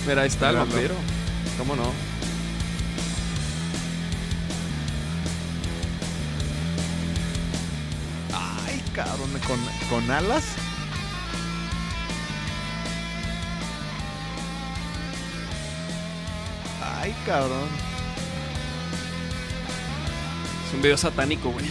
[0.07, 0.95] Mira, ahí está el vampiro.
[1.59, 1.93] ¿Cómo no?
[8.33, 9.59] Ay, cabrón, con,
[9.91, 10.45] con alas.
[16.81, 17.92] Ay, cabrón.
[20.73, 21.67] Es un video satánico, güey.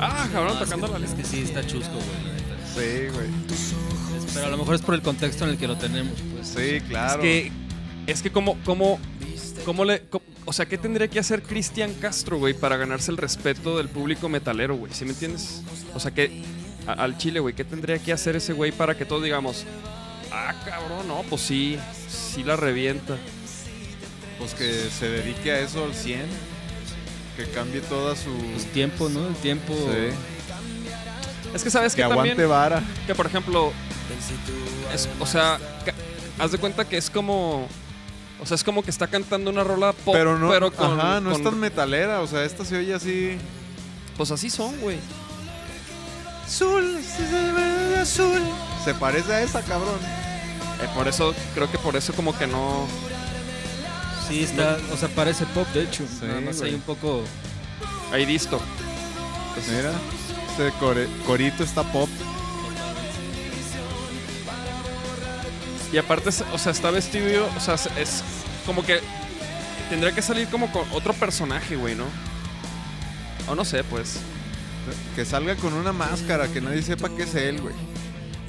[0.00, 2.56] ah, cabrón, tocando la Es que sí, está chusco, güey, la neta.
[2.74, 3.28] Sí, güey.
[4.34, 6.48] Pero a lo mejor es por el contexto en el que lo tenemos, pues.
[6.48, 7.14] Sí, claro.
[7.14, 7.50] Es que,
[8.06, 9.00] es que como, como,
[9.64, 10.02] como le,
[10.44, 14.28] o sea, ¿qué tendría que hacer Cristian Castro, güey, para ganarse el respeto del público
[14.28, 14.92] metalero, güey?
[14.92, 15.62] ¿Sí me entiendes?
[15.94, 16.42] O sea, que
[16.86, 19.64] a- al Chile, güey, ¿qué tendría que hacer ese güey para que todos digamos,
[20.30, 21.78] ah, cabrón, no, pues sí,
[22.10, 23.16] sí la revienta.
[24.40, 26.22] Pues que se dedique a eso al 100.
[27.36, 28.30] Que cambie toda su.
[28.52, 29.28] Pues tiempo, ¿no?
[29.28, 29.72] El tiempo.
[29.74, 30.14] Sí.
[31.54, 32.82] Es que sabes Que que también, aguante vara.
[33.06, 33.72] que por ejemplo,
[34.92, 35.58] es- o sea,
[36.38, 37.66] haz de cuenta que es como,
[38.40, 41.30] o sea, es como que está cantando una rola pop, Pero no, con, ajá, no
[41.32, 42.20] es con- tan metalera.
[42.20, 43.36] O sea, esta se oye así.
[44.16, 44.98] pues así son, güey.
[46.44, 46.98] Azul,
[48.00, 48.40] azul.
[48.84, 49.98] Se parece a esa, cabrón.
[50.82, 52.86] Eh, por eso, creo que por eso como que no...
[54.30, 54.78] Sí, está.
[54.92, 56.04] O sea, parece pop, de hecho.
[56.08, 56.70] Sí, Nada más güey.
[56.70, 57.22] hay un poco.
[58.12, 58.58] Ahí listo.
[59.68, 59.92] Mira,
[60.50, 62.08] este core- corito está pop.
[65.92, 68.22] Y aparte, o sea, está vestido, o sea, es- es
[68.64, 69.00] como que
[69.88, 72.04] tendría que salir como con otro personaje, güey, ¿no?
[73.48, 74.18] O no sé, pues.
[75.16, 77.74] Que salga con una máscara, que nadie sepa que es él, güey.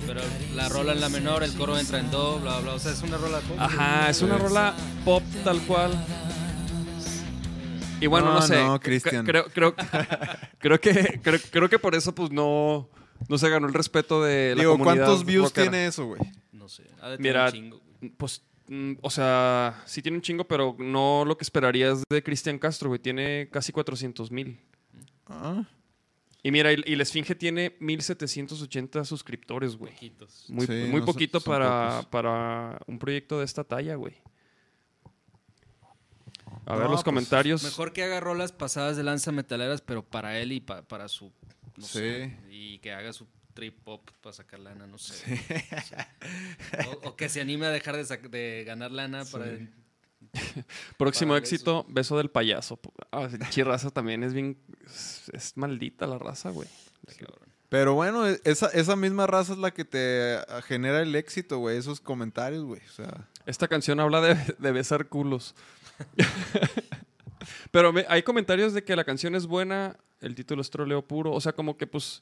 [0.08, 0.22] Pero
[0.56, 2.74] la rola en la menor, el coro entra en do, bla, bla.
[2.74, 3.58] O sea, es una rola pop.
[3.60, 4.74] Ajá, es una rola
[5.06, 5.92] pop tal cual.
[8.00, 8.56] Y bueno, no, No, sé.
[8.64, 9.26] no, Cristian.
[9.26, 9.76] Creo, creo,
[10.58, 12.90] creo que creo, creo que por eso pues no,
[13.30, 15.70] no se ganó el respeto de la Digo, comunidad ¿cuántos views rockera.
[15.72, 16.22] tiene eso, güey?
[16.52, 16.84] No sé.
[17.02, 18.12] Ha de tener Mira, un chingo, güey.
[18.18, 22.58] Pues, mm, o sea, sí tiene un chingo, pero no lo que esperarías de Cristian
[22.58, 23.00] Castro, güey.
[23.00, 24.60] Tiene casi 400 mil.
[25.28, 25.64] Ah,
[26.44, 29.94] Y mira, y, y la Esfinge tiene 1780 suscriptores, güey.
[29.94, 30.46] Poquitos.
[30.50, 34.16] Muy, Sí, muy no poquito son para, para un proyecto de esta talla, güey.
[36.66, 37.64] A ver los pues, comentarios.
[37.64, 41.32] Mejor que haga rolas pasadas de lanza metaleras, pero para él y pa- para su.
[41.78, 42.00] No Sí.
[42.00, 45.40] sé, y que haga su trip hop para sacar lana, no sé.
[45.78, 46.16] O, sea,
[46.88, 49.46] o- o que se anime a dejar de, ganar lana para.
[50.98, 52.80] Próximo éxito, beso del payaso.
[53.12, 54.58] Ah, pinche raza también es bien.
[54.86, 56.68] Es, es maldita la raza, güey.
[57.70, 61.58] Pero bueno, e- esa, esa misma raza es la que te ah, genera el éxito,
[61.60, 61.78] güey.
[61.78, 62.82] Esos comentarios, güey.
[62.90, 65.56] O sea, Esta canción habla de, de besar culos.
[67.72, 71.32] Pero me- hay comentarios de que la canción es buena, el título es troleo puro.
[71.32, 72.22] O sea, como que pues.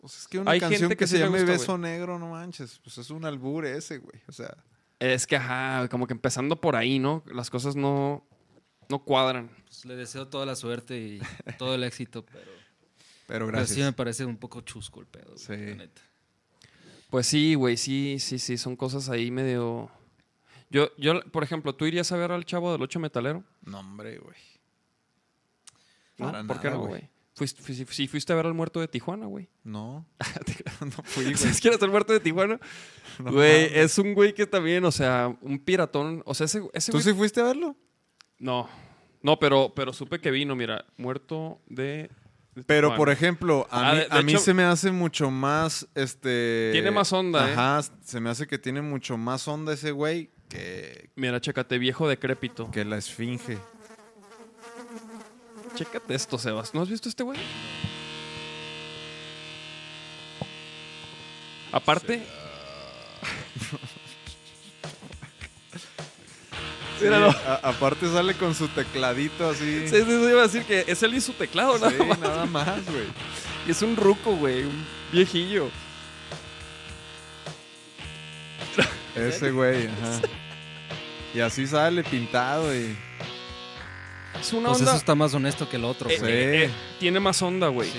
[0.00, 2.30] pues es que una Hay canción gente que, que se sí gusta, Beso Negro, no
[2.30, 2.80] manches.
[2.82, 4.20] Pues es un albur ese, güey.
[4.28, 4.56] O sea,
[4.98, 7.22] Es que, ajá, como que empezando por ahí, ¿no?
[7.26, 8.26] Las cosas no,
[8.88, 9.50] no cuadran.
[9.66, 11.20] Pues le deseo toda la suerte y
[11.58, 12.44] todo el éxito, pero.
[13.26, 13.76] pero pero gracias.
[13.76, 15.26] sí me parece un poco chusco el pedo.
[15.32, 15.52] güey, Sí.
[15.52, 16.02] la neta.
[17.10, 19.90] Pues sí, güey, sí, sí, sí, son cosas ahí medio...
[20.70, 23.44] Yo, yo, por ejemplo, ¿tú irías a ver al Chavo del Ocho Metalero?
[23.62, 24.36] No, hombre, güey.
[26.18, 26.32] ¿No?
[26.32, 27.08] Para ¿Por qué no, güey.
[27.36, 29.48] Fuiste, fui- sí, fuiste a ver al muerto de Tijuana, güey.
[29.64, 30.06] No.
[30.80, 31.36] no fui, güey.
[31.36, 32.58] ¿Sabes quién es el muerto de Tijuana?
[33.18, 36.22] No Güey, es un güey que también, o sea, un piratón.
[36.26, 37.74] O sea, ese, ese ¿Tú güey- sí fuiste a verlo?
[38.38, 38.68] No,
[39.22, 42.10] no, pero, pero supe que vino, mira, muerto de...
[42.54, 42.96] de Pero, Tijuana.
[42.98, 45.88] por ejemplo, a Ah, mí, de- de a mí hecho- se me hace mucho más,
[45.94, 46.68] este...
[46.72, 47.52] Tiene más onda, ¿eh?
[47.54, 52.06] Ajá, se me hace que tiene mucho más onda ese güey que, Mira, chécate, viejo
[52.08, 52.70] decrépito.
[52.70, 53.56] que la esfinge.
[55.76, 56.74] Chécate esto, Sebas.
[56.74, 57.38] ¿No has visto este güey?
[61.72, 62.22] Aparte...
[67.00, 67.30] Míralo.
[67.32, 69.86] Sí, a- aparte sale con su tecladito así.
[69.88, 72.18] Sí, sí, sí, iba a decir que es él y su teclado, nada Sí, más.
[72.18, 73.04] nada más, güey.
[73.68, 75.68] Y es un ruco, güey, un viejillo.
[79.14, 80.20] Ese güey, ajá.
[81.34, 82.96] Y así sale pintado y...
[84.40, 84.90] Es una Pues onda...
[84.92, 86.08] eso está más honesto que el otro.
[86.10, 86.32] eh, güey.
[86.32, 87.90] eh, eh, tiene más onda, güey.
[87.90, 87.98] Sí.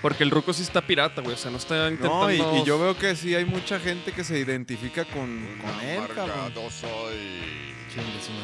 [0.00, 1.34] Porque el ruco sí está pirata, güey.
[1.34, 2.24] O sea, no está intentando...
[2.24, 5.58] No, y, y yo veo que sí hay mucha gente que se identifica con, Un
[5.60, 6.30] con él, cabrón.
[6.30, 7.62] amargado soy.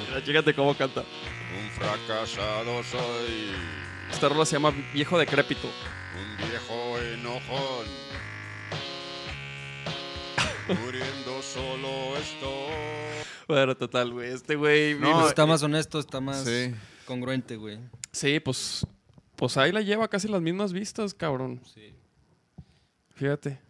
[0.09, 1.01] Mira, Chécate cómo canta.
[1.01, 3.51] un fracasado soy,
[4.11, 5.67] Esta rola se llama Viejo Decrépito.
[5.67, 7.87] un viejo enojón.
[10.69, 13.25] Muriendo solo estoy.
[13.49, 14.33] Bueno, total, güey.
[14.33, 14.95] Este güey...
[14.95, 16.75] No, mira, está más honesto, está más Sí.
[17.09, 17.79] Congruente, güey.
[18.13, 18.87] Sí, pues...
[19.35, 21.63] Pues ahí la lleva casi las mismas vistas, cabrón.
[21.73, 21.95] Sí.
[23.15, 23.61] Fíjate.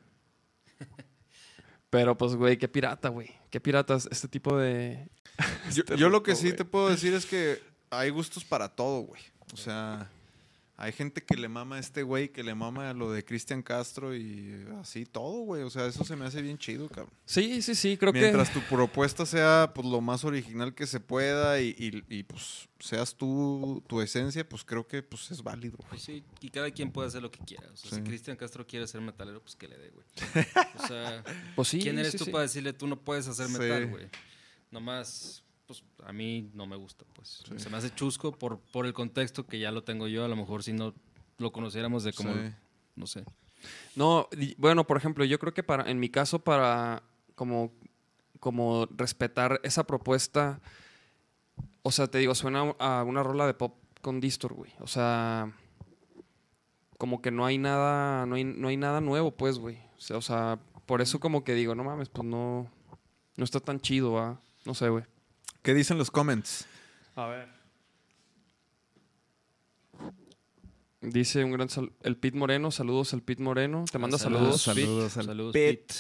[1.91, 3.31] Pero pues, güey, qué pirata, güey.
[3.51, 5.09] Qué piratas este tipo de...
[5.73, 9.03] Yo, Este yo lo que sí te puedo decir es que hay gustos para todo,
[9.03, 9.23] güey.
[9.53, 10.11] O sea,
[10.81, 13.63] hay gente que le mama a este güey, que le mama a lo de Cristian
[13.65, 15.65] Castro y así todo, güey.
[15.65, 17.13] O sea, eso se me hace bien chido, cabrón.
[17.25, 18.61] Sí, sí, sí, creo Mientras que...
[18.61, 23.17] tu propuesta sea pues lo más original que se pueda y, y- y, pues seas
[23.17, 25.79] tú tu esencia, pues creo que pues es válido.
[25.89, 27.67] Pues sí, y cada quien puede hacer lo que quiera.
[27.73, 27.97] O sea, Sí.
[27.97, 30.07] si Cristian Castro quiere ser metalero, pues que le dé, güey.
[30.85, 31.25] O sea,
[31.57, 32.31] Pues sí, ¿quién eres sí, tú sí.
[32.31, 33.53] para decirle tú no puedes hacer Sí.
[33.59, 34.07] metal, güey?
[34.71, 37.43] Nomás, pues a mí no me gusta, pues.
[37.59, 40.25] Se me hace chusco por, por el contexto que ya lo tengo yo.
[40.25, 40.95] A lo mejor si no
[41.37, 42.41] lo conociéramos de como, Sí.
[42.97, 43.25] no sé.
[43.95, 47.03] No, bueno, por ejemplo, yo creo que para, en mi caso, para
[47.35, 47.71] como,
[48.41, 50.61] como respetar esa propuesta,
[51.83, 54.73] o sea, te digo, suena a una rola de pop con Distor, güey.
[54.81, 55.53] O sea,
[56.97, 59.77] como que no hay nada, no hay, no hay nada nuevo, pues, güey.
[59.99, 62.71] O sea, o sea, por eso como que digo, no mames, pues no,
[63.37, 64.41] no está tan chido, va.
[64.65, 65.05] No sé, güey.
[65.69, 66.65] ¿Qué dicen los comments?
[67.15, 67.47] A ver.
[71.03, 73.85] Dice un gran sal- el Pit Moreno, saludos al Pit Moreno.
[73.93, 74.65] Te manda saludos.
[74.65, 74.75] Pit.
[74.87, 75.63] saludos al Saludos, Pit.
[75.63, 75.95] Pete.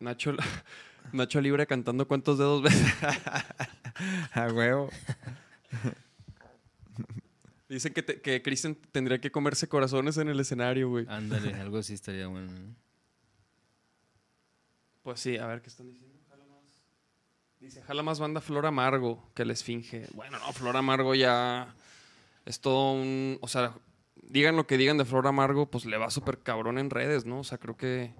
[0.00, 0.32] Nacho,
[1.12, 2.74] Nacho Libre cantando cuántos dedos ves.
[4.32, 4.90] A huevo.
[7.68, 11.06] Dicen que, te- que Christian tendría que comerse corazones en el escenario, güey.
[11.08, 12.50] Ándale, algo así estaría bueno.
[12.50, 12.87] ¿no?
[15.08, 16.18] Pues sí, a ver qué están diciendo.
[16.28, 16.82] Jala más.
[17.60, 20.06] Dice, jala más banda Flor Amargo que la Esfinge.
[20.12, 21.74] Bueno, no, Flor Amargo ya
[22.44, 23.38] es todo un...
[23.40, 23.72] O sea,
[24.16, 27.38] digan lo que digan de Flor Amargo, pues le va súper cabrón en redes, ¿no?
[27.38, 28.12] O sea, creo que...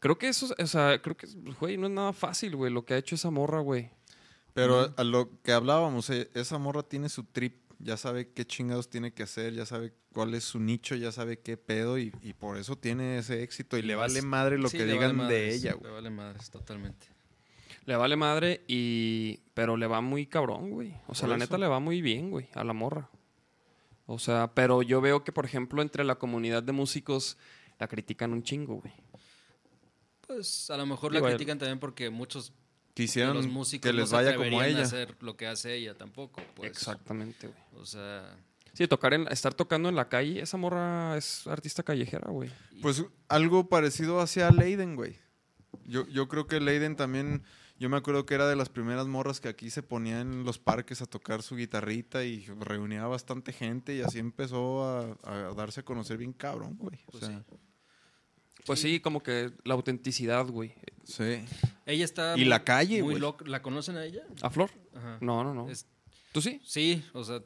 [0.00, 1.28] Creo que eso, o sea, creo que,
[1.60, 3.88] güey, no es nada fácil, güey, lo que ha hecho esa morra, güey.
[4.54, 8.88] Pero a lo que hablábamos, eh, esa morra tiene su trip, ya sabe qué chingados
[8.90, 12.32] tiene que hacer, ya sabe cuál es su nicho, ya sabe qué pedo y, y
[12.32, 15.28] por eso tiene ese éxito y le vale madre lo Sí, que le vale digan
[15.28, 15.92] de ella, Le güey.
[15.92, 17.06] vale madres, totalmente.
[17.84, 19.40] Le vale madre y...
[19.54, 20.94] Pero le va muy cabrón, güey.
[21.06, 21.44] O sea, Por la eso.
[21.44, 23.08] neta le va muy bien, güey, a la morra.
[24.06, 27.38] O sea, pero yo veo que, por ejemplo, entre la comunidad de músicos
[27.78, 28.92] la critican un chingo, güey.
[30.26, 32.52] Pues a lo mejor la critican también porque muchos
[33.02, 34.82] de Quisieron los músicos que les vaya como ella.
[34.82, 36.42] hacer lo que hace ella tampoco.
[36.54, 36.70] Pues.
[36.70, 37.58] Exactamente, güey.
[37.82, 38.36] O sea,
[38.74, 42.48] Sí, tocar en, estar tocando en la calle, esa morra es artista callejera, güey.
[42.80, 45.16] Pues algo parecido hacia Leiden, güey.
[45.84, 47.42] Yo, yo creo que Leiden también,
[47.80, 50.58] yo me acuerdo que era de las primeras morras que aquí se ponía en los
[50.60, 55.80] parques a tocar su guitarrita y reunía bastante gente y así empezó a, a darse
[55.80, 57.00] a conocer bien cabrón, güey.
[57.06, 57.44] O Pues sea,
[58.68, 60.72] Pues sí, como que la autenticidad, güey.
[61.04, 61.40] sí.
[61.86, 62.36] ella está.
[62.38, 63.20] Y la calle, muy güey.
[63.20, 63.44] loca.
[63.48, 64.22] ¿La conocen a ella?
[64.42, 64.70] ¿A Flor?
[64.94, 65.18] Ajá.
[65.20, 65.68] No, no, no.
[65.68, 65.86] Es-
[66.32, 66.60] ¿Tú sí?
[66.64, 67.42] sí, o sea,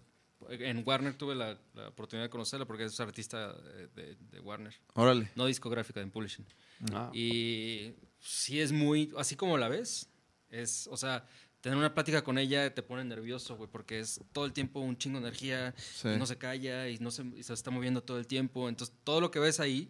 [0.51, 4.74] en Warner tuve la, la oportunidad de conocerla porque es artista eh, de, de Warner.
[4.94, 5.31] Órale.
[5.36, 6.44] No discográfica, en publishing.
[6.93, 7.11] Ah.
[7.15, 10.11] Y sí es muy, así como la ves,
[10.51, 11.24] es, o sea,
[11.61, 14.99] tener una plática con ella te pone nervioso, güey, porque es todo el tiempo un
[14.99, 16.09] chingo de energía, Sí.
[16.09, 18.69] y no se calla y no se, y se está moviendo todo el tiempo.
[18.69, 19.89] Entonces, todo lo que ves ahí,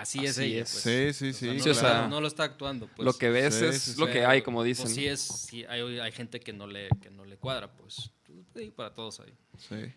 [0.00, 0.70] así, es es.
[0.70, 0.82] pues.
[0.82, 1.46] Sí, sí, sí.
[1.46, 3.04] no, Sí, o lo- sea, no lo está actuando, pues.
[3.04, 4.00] lo que ves sí, es sí, sí.
[4.00, 4.88] lo que hay, como pues, dicen.
[4.88, 8.10] sí es, sí, hay, hay gente que no le, que no le cuadra, pues.
[8.54, 9.32] Sí, para todos ahí.
[9.58, 9.92] Sí.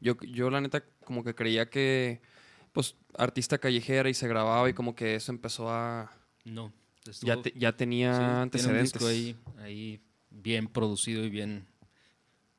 [0.00, 2.20] Yo, yo, la neta, como que creía que.
[2.72, 6.10] Pues, artista callejera y se grababa y como que eso empezó a.
[6.44, 6.72] No.
[7.22, 8.92] Ya, te- ya tenía Sí, tiene un antecedentes.
[8.92, 11.66] disco ahí, ahí bien producido y bien,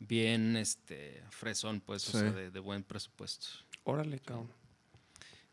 [0.08, 3.48] bien este, fresón, pues, o sea, de, de buen presupuesto.
[3.84, 4.52] Órale, cabrón.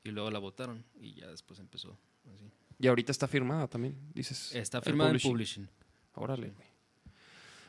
[0.04, 1.98] Y luego la votaron y ya después empezó.
[2.34, 2.50] así.
[2.78, 4.54] Y ahorita está firmada también, dices.
[4.54, 5.68] Está firmada en publishing.
[6.14, 6.68] Órale, güey.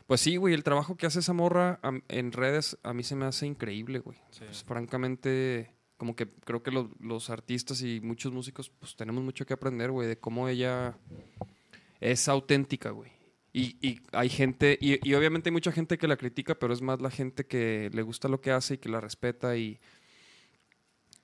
[0.07, 3.25] Pues sí, güey, el trabajo que hace esa morra en redes a mí se me
[3.25, 4.17] hace increíble, güey.
[4.31, 4.41] Sí.
[4.45, 9.45] Pues, francamente, como que creo que los, los artistas y muchos músicos, pues tenemos mucho
[9.45, 10.97] que aprender, güey, de cómo ella
[11.99, 13.11] es auténtica, güey.
[13.59, 16.81] Y, y hay gente, y, y obviamente hay mucha gente que la critica, pero es
[16.81, 19.79] más la gente que le gusta lo que hace y que la respeta y,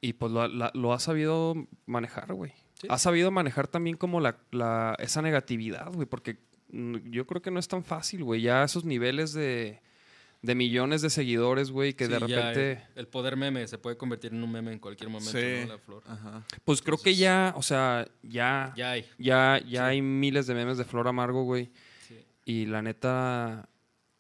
[0.02, 1.56] y pues lo, ha- la- lo ha sabido
[1.86, 2.52] manejar, güey.
[2.82, 2.88] Sí.
[2.90, 6.38] Ha sabido manejar también como la, la- esa negatividad, güey, porque
[6.72, 8.42] mm, yo creo que no es tan fácil, güey.
[8.42, 9.80] Ya esos niveles de,
[10.42, 12.72] de millones de seguidores, güey, que de Sí, repente...
[12.72, 15.62] el, el poder meme se puede convertir en un meme en cualquier momento, Sí.
[15.62, 15.68] ¿no?
[15.74, 16.04] La flor.
[16.06, 16.46] Ajá.
[16.66, 19.06] Pues creo que ya, o sea, ya, Ya hay.
[19.18, 21.72] ya, ya hay miles de memes de Flor Amargo, güey.
[22.46, 23.68] Y la neta,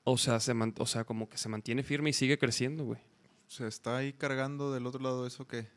[0.03, 2.99] o sea, se man- o sea, como que se mantiene firme y sigue creciendo, güey.
[3.47, 5.69] ¿Se está ahí cargando del otro lado eso qué?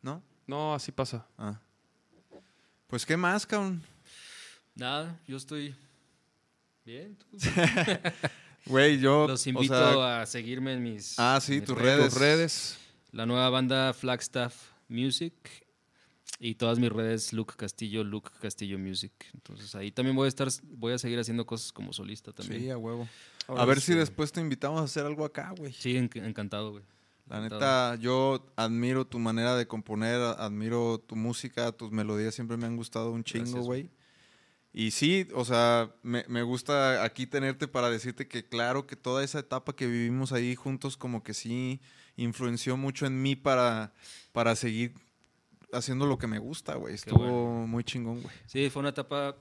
[0.00, 0.22] ¿No?
[0.46, 1.26] No, así pasa.
[1.36, 1.60] Ah.
[2.86, 3.82] Pues, ¿qué más, cabrón?
[4.74, 5.74] Nada, yo estoy
[6.84, 7.16] bien.
[7.16, 7.26] ¿tú?
[8.66, 9.26] Güey, yo.
[9.26, 11.96] Los o invito sea, a seguirme en mis, Ah, sí, tus redes.
[11.98, 12.12] redes.
[12.12, 12.78] Tus redes.
[13.10, 15.61] La nueva banda Flagstaff Music
[16.38, 19.12] y todas mis redes Luke Castillo, Luke Castillo Music.
[19.34, 22.62] Entonces ahí también voy a estar, voy a seguir haciendo cosas como solista también.
[22.62, 23.08] Sí, a huevo.
[23.46, 23.92] Ahora a ver sí.
[23.92, 25.72] si después te invitamos a hacer algo acá, güey.
[25.72, 26.84] Sí, enc- encantado, güey.
[27.28, 32.66] La neta, yo admiro tu manera de componer, admiro tu música, tus melodías siempre me
[32.66, 33.88] han gustado un chingo, güey.
[34.74, 39.22] Y sí, o sea, me, me gusta aquí tenerte para decirte que claro que toda
[39.22, 41.80] esa etapa que vivimos ahí juntos como que sí
[42.16, 43.92] influenció mucho en mí para,
[44.32, 44.92] para seguir
[45.72, 46.94] haciendo lo que me gusta, güey.
[46.94, 47.66] Estuvo bueno.
[47.66, 48.34] muy chingón, güey.
[48.46, 49.36] Sí, fue una etapa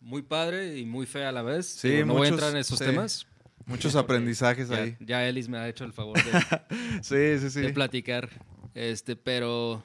[0.00, 1.66] muy padre y muy fea a la vez.
[1.66, 2.84] Sí, Digo, no voy a muchos- entrar en esos sí.
[2.84, 3.26] temas.
[3.66, 4.96] Muchos aprendizajes Ya, ahí.
[5.00, 6.32] ya Ellis me ha hecho el favor de,
[7.02, 7.60] Sí, sí, sí.
[7.60, 8.28] de platicar.
[8.74, 9.84] Este, pero,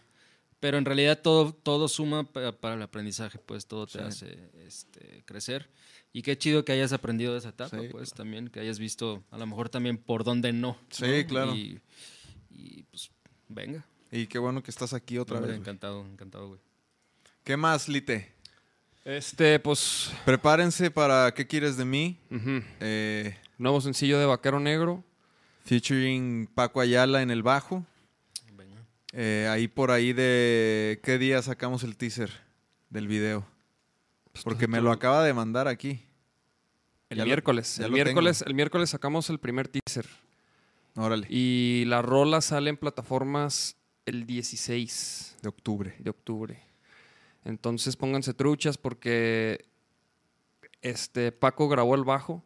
[0.59, 4.03] pero en realidad todo, todo suma pa- para el aprendizaje, pues todo te Sí.
[4.03, 5.69] hace este, crecer.
[6.11, 9.23] Y qué chido que hayas aprendido de esa etapa, Sí, pues también, que hayas visto
[9.29, 10.75] a lo mejor también por dónde no.
[10.89, 11.27] Sí, ¿no?
[11.27, 11.55] claro.
[11.55, 11.79] Y,
[12.49, 13.11] y, pues
[13.47, 13.85] venga.
[14.11, 15.59] Y qué bueno que estás aquí otra Hombre, vez.
[15.59, 15.61] güey.
[15.69, 16.59] encantado, encantado, güey.
[17.43, 18.31] ¿Qué más, Lite?
[19.05, 22.17] Este, pues, Prepárense para ¿Qué quieres de mí?
[22.79, 25.03] Eh, nuevo sencillo de Vaquero Negro.
[25.65, 27.85] featuring Paco Ayala en el bajo.
[28.57, 28.81] Venga.
[29.13, 32.31] Eh, ahí por ahí de qué día sacamos el teaser
[32.89, 33.45] del video.
[34.31, 36.01] Pues Porque me tú- lo acaba de mandar aquí.
[37.09, 37.79] El Ya miércoles.
[37.79, 40.07] el miércoles, el miércoles sacamos el primer teaser.
[40.95, 41.25] Órale.
[41.29, 43.75] Y la rola sale en plataformas
[44.09, 45.95] el 16 De octubre.
[45.99, 46.59] de octubre.
[47.45, 49.65] Entonces pónganse truchas porque
[50.81, 52.43] este Paco grabó el bajo.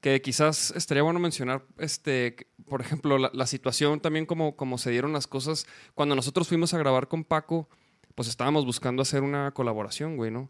[0.00, 4.92] Que quizás estaría bueno mencionar, este, por ejemplo, la, la situación también como, como se
[4.92, 5.66] dieron las cosas.
[5.94, 7.68] Cuando nosotros fuimos a grabar con Paco,
[8.14, 10.48] pues estábamos buscando hacer una colaboración, güey, ¿no?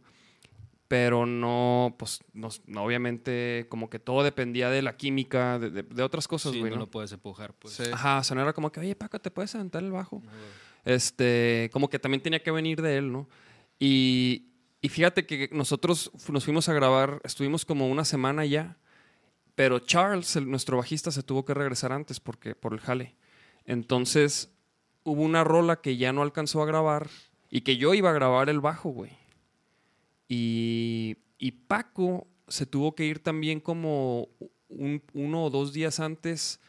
[0.89, 2.49] Pero no, pues, no,
[2.83, 6.71] obviamente, como que todo dependía de la química, de, de- de otras cosas, Sí, güey,
[6.71, 6.83] no ¿no?
[6.87, 7.75] lo puedes empujar, pues.
[7.75, 7.83] Sí.
[7.93, 10.23] Ajá, o sea, no era como que, oye, Paco, ¿te puedes aventar el bajo?
[10.25, 10.31] No.
[10.87, 13.29] Este, como que también tenía que venir de él, ¿no?
[13.79, 14.47] Y,
[14.81, 18.79] y fíjate que nosotros nos fuimos a grabar, estuvimos como una semana ya,
[19.55, 23.15] pero Charles, el- nuestro bajista, se tuvo que regresar antes porque, por el jale.
[23.67, 24.51] Entonces,
[25.05, 27.09] hubo una rola que ya no alcanzó a grabar
[27.51, 29.11] y que yo iba a grabar el bajo, güey.
[30.29, 34.29] Y, y Paco se tuvo que ir también como
[34.69, 36.61] un- uno o dos días antes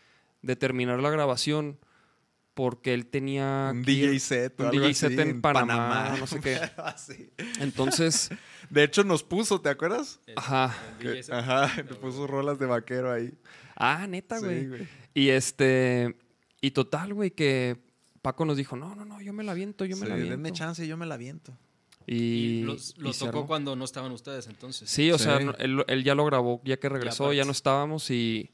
[0.41, 1.77] de terminar la grabación
[2.53, 4.59] porque él tenía Un ir- DJ set.
[4.59, 6.59] o un algo DJ set así en Panamá, no sé qué.
[6.77, 7.31] Así.
[7.59, 8.29] Entonces,
[8.69, 10.19] De hecho, nos puso, ¿te acuerdas?
[10.35, 10.75] ajá.
[10.99, 13.33] El Que- Ajá, nos puso rolas de vaquero ahí.
[13.75, 14.67] Ah, neta, Sí, güey.
[14.67, 14.87] güey.
[15.13, 16.15] y este,
[16.61, 17.77] y total, güey, que
[18.21, 20.31] Paco nos dijo, no, no, no, yo me la viento, yo me Sí, la viento.
[20.31, 21.57] denme chance, yo me la viento.
[22.11, 23.45] Y, Y los- lo tocó armó.
[23.47, 24.89] cuando no estaban ustedes, entonces.
[24.89, 25.25] Sí, o Sí.
[25.25, 28.49] sea, él, él ya lo grabó, ya que regresó, ya, no estábamos y,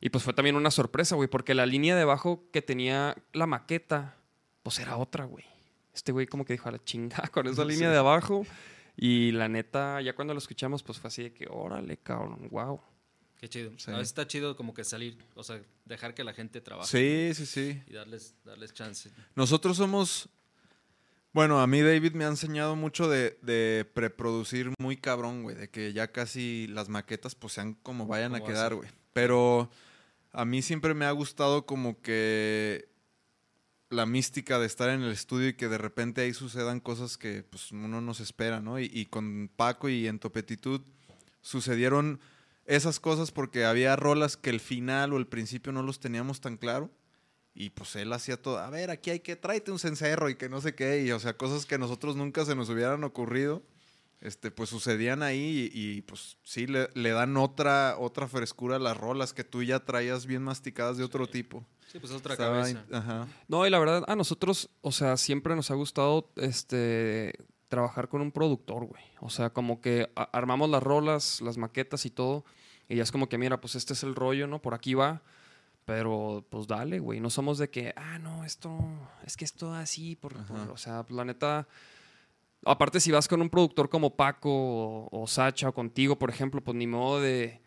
[0.00, 3.46] y pues fue también una sorpresa, güey, porque la línea de bajo que tenía la
[3.46, 4.16] maqueta,
[4.64, 5.44] pues era otra, güey.
[5.94, 8.44] Este güey como que dijo a la chingada con esa línea de abajo
[8.96, 12.80] y la neta, ya cuando lo escuchamos, pues fue así de que, órale, cabrón, wow.
[13.40, 13.70] Qué chido.
[13.76, 13.92] Sí.
[13.92, 16.88] A veces está chido como que salir, o sea, dejar que la gente trabaje.
[17.32, 17.82] Sí, sí, sí.
[17.86, 19.08] Y darles, darles chance.
[19.36, 20.28] Nosotros somos.
[21.38, 25.54] Bueno, a mí David me ha enseñado mucho de, de preproducir muy cabrón, güey.
[25.54, 28.88] De que ya casi las maquetas pues sean como vayan a quedar, güey.
[29.12, 29.70] Pero
[30.32, 32.88] a mí siempre me ha gustado como que
[33.88, 37.44] la mística de estar en el estudio y que de repente ahí sucedan cosas que
[37.44, 38.80] pues uno no se espera, ¿no?
[38.80, 40.80] Y, y con Paco y en Topetitud
[41.40, 42.18] sucedieron
[42.64, 46.56] esas cosas porque había rolas que el final o el principio no los teníamos tan
[46.56, 46.90] claro.
[47.60, 50.48] Y pues él hacía todo, a ver, aquí hay que, tráete un cencerro y que
[50.48, 53.64] no sé qué, y o sea, cosas que a nosotros nunca se nos hubieran ocurrido,
[54.20, 58.78] este, pues sucedían ahí y, y, pues sí, le, le dan otra, otra frescura a
[58.78, 61.66] las rolas que tú ya traías bien masticadas de otro tipo.
[61.90, 62.84] Sí, pues otra Estaba cabeza.
[62.88, 63.26] in- Ajá.
[63.48, 67.34] No, y la verdad, a nosotros, o sea, siempre nos ha gustado este
[67.68, 69.02] trabajar con un productor, güey.
[69.20, 72.44] O sea, como que a- armamos las rolas, las maquetas y todo,
[72.88, 74.60] y ya es como que, mira, pues este es el rollo, ¿no?
[74.62, 75.22] Por aquí va.
[75.88, 77.18] Pero, pues dale, güey.
[77.18, 78.78] No somos de que, ah, no, esto,
[79.24, 81.66] es que esto así, por, por- o sea, la neta.
[82.66, 86.62] Aparte, si vas con un productor como Paco o, o Sacha o contigo, por ejemplo,
[86.62, 87.62] pues ni modo de,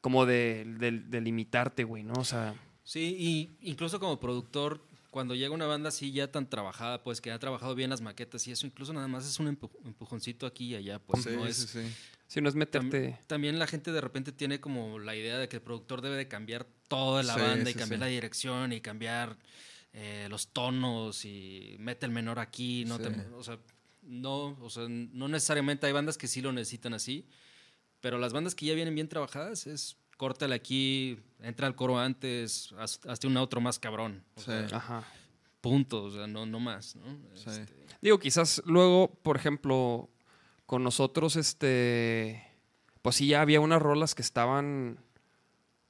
[0.00, 2.12] como de, de, de limitarte, güey, ¿no?
[2.20, 2.54] O sea,
[2.84, 4.80] Sí, y incluso como productor,
[5.10, 8.46] cuando llega una banda así ya tan trabajada, pues que ha trabajado bien las maquetas
[8.46, 11.42] y eso, incluso nada más es un empu- empujoncito aquí y allá, pues Sí, no
[11.46, 11.56] sí, es...
[11.56, 11.80] sí.
[12.28, 13.18] Si no es meterte.
[13.26, 16.28] También la gente de repente tiene como la idea de que el productor debe de
[16.28, 18.04] cambiar toda la Sí, banda y cambiar sí.
[18.04, 19.36] la dirección y cambiar
[19.92, 23.58] eh, los tonos y mete el menor aquí, no te- o sea,
[24.02, 27.26] no, o sea, no necesariamente hay bandas que sí lo necesitan así,
[28.00, 32.72] pero las bandas que ya vienen bien trabajadas es córtale aquí, entra al coro antes,
[32.78, 34.22] haz- hazte un otro más cabrón.
[34.34, 34.46] O Sí.
[34.46, 35.04] sea, Ajá.
[35.60, 37.04] punto, o sea, no, no más, ¿no?
[37.34, 37.44] Sí.
[37.50, 40.08] Este, Digo, quizás luego, por ejemplo,
[40.68, 42.44] con nosotros, este,
[43.00, 44.98] pues sí, ya había unas rolas que estaban,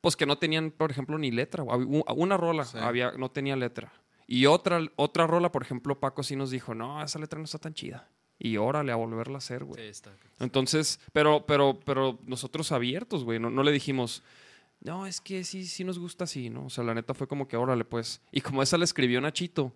[0.00, 1.64] pues que no tenían, por ejemplo, ni letra.
[1.64, 2.78] Una rola Sí.
[2.78, 3.92] había, no tenía letra.
[4.28, 7.58] Y otra, otra rola, por ejemplo, Paco sí nos dijo, no, esa letra no está
[7.58, 8.08] tan chida.
[8.38, 9.88] Y órale, a volverla a hacer, sí, güey.
[9.88, 10.12] está.
[10.38, 13.40] Entonces, pero, pero, pero nosotros abiertos, güey.
[13.40, 14.22] No, no le dijimos,
[14.80, 16.66] no, es que sí, sí nos gusta así, ¿no?
[16.66, 18.22] O sea, la neta fue como que órale, pues.
[18.30, 19.72] Y como esa le escribió Nachito,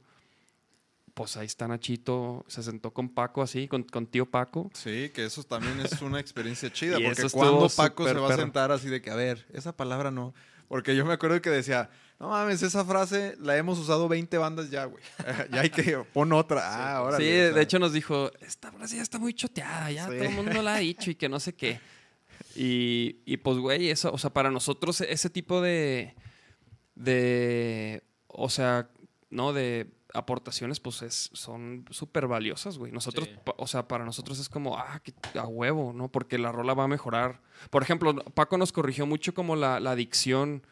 [1.15, 4.71] pues ahí está Nachito, se sentó con Paco así, con, con tío Paco.
[4.75, 8.73] Sí, que eso también es una experiencia chida, porque cuando Paco se va a sentar
[8.73, 10.35] así de que, a ver, esa palabra no.
[10.69, 14.71] Porque yo me acuerdo que decía, no mames, esa frase la hemos usado 20 bandas
[14.71, 15.05] ya, güey.
[15.53, 16.63] ya hay que pon otra.
[16.65, 17.19] Ah, ahora.
[17.19, 20.13] sí, de hecho nos dijo, esta frase ya está muy choteada, ya Sí.
[20.17, 21.79] todo el mundo la ha dicho y que no sé qué.
[22.55, 26.15] Y, y pues, güey, eso, o sea, para nosotros ese tipo de,
[26.95, 28.89] de, o sea,
[29.31, 29.53] ¿no?
[29.53, 32.93] De aportaciones, pues es, son súper valiosas, güey.
[32.93, 33.35] Nosotros, Sí.
[33.45, 36.09] pa- o sea, para nosotros es como, ah, que a huevo, ¿no?
[36.11, 37.41] Porque la rola va a mejorar.
[37.71, 40.67] Por ejemplo, Paco nos corrigió mucho como la, la dicción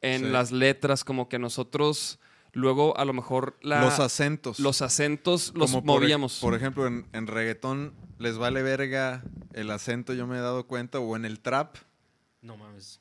[0.00, 0.28] en Sí.
[0.30, 2.18] las letras, como que nosotros
[2.52, 4.58] luego a lo mejor la, los acentos.
[4.60, 6.38] los acentos los Como por ej- movíamos.
[6.40, 9.22] Por, ejemplo, en, en reggaetón les vale verga
[9.52, 11.76] el acento, yo me he dado cuenta, o en el trap.
[12.40, 13.00] No mames.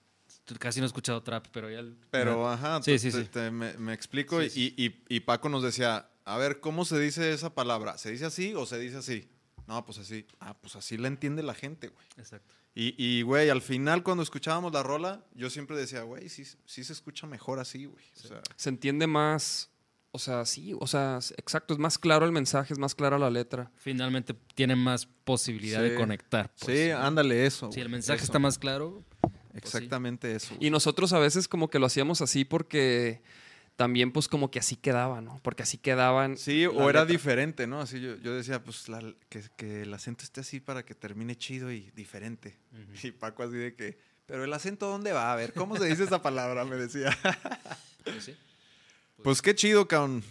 [0.60, 1.80] Casi no he escuchado trap, pero ya.
[1.80, 3.30] el- Pero, ajá, Sí, te- sí, te- sí.
[3.30, 4.42] te- me, me explico.
[4.42, 4.74] Sí, sí.
[4.78, 7.98] Y, y- y Paco nos decía, a ver, ¿cómo se dice esa palabra?
[7.98, 9.28] ¿Se dice así o se dice así?
[9.68, 10.28] No, pues así.
[10.40, 12.06] Ah, pues así la entiende la gente, güey.
[12.18, 12.54] Exacto.
[12.76, 16.84] Y, y, güey, al final cuando escuchábamos la rola, yo siempre decía, güey, sí, sí
[16.84, 18.04] se escucha mejor así, güey.
[18.24, 19.72] O sea, Se entiende más,
[20.12, 23.30] o sea, sí, o sea, exacto, es más claro el mensaje, es más clara la
[23.32, 23.72] letra.
[23.78, 25.90] Finalmente tienen más posibilidad Sí.
[25.90, 26.54] de conectar.
[26.60, 26.78] pues.
[26.78, 27.72] sí, ándale eso.
[27.72, 28.26] Si el mensaje eso.
[28.26, 29.04] está más claro,
[29.56, 30.56] Exactamente eso.
[30.60, 33.22] Y nosotros a veces como que lo hacíamos así porque
[33.76, 35.40] también pues como que así quedaba, ¿no?
[35.44, 36.38] Porque así quedaban.
[36.38, 37.06] Sí, o era letra.
[37.06, 37.82] diferente, ¿no?
[37.82, 41.36] Así yo, yo decía, pues la- que, que el acento esté así para que termine
[41.36, 42.58] chido y diferente.
[43.04, 45.32] Y Paco así de que, pero el acento ¿dónde va?
[45.32, 46.64] A ver, ¿cómo se dice esa palabra?
[46.66, 47.10] Me decía.
[48.04, 48.36] pues sí.
[49.24, 50.24] Pues qué chido, cabrón.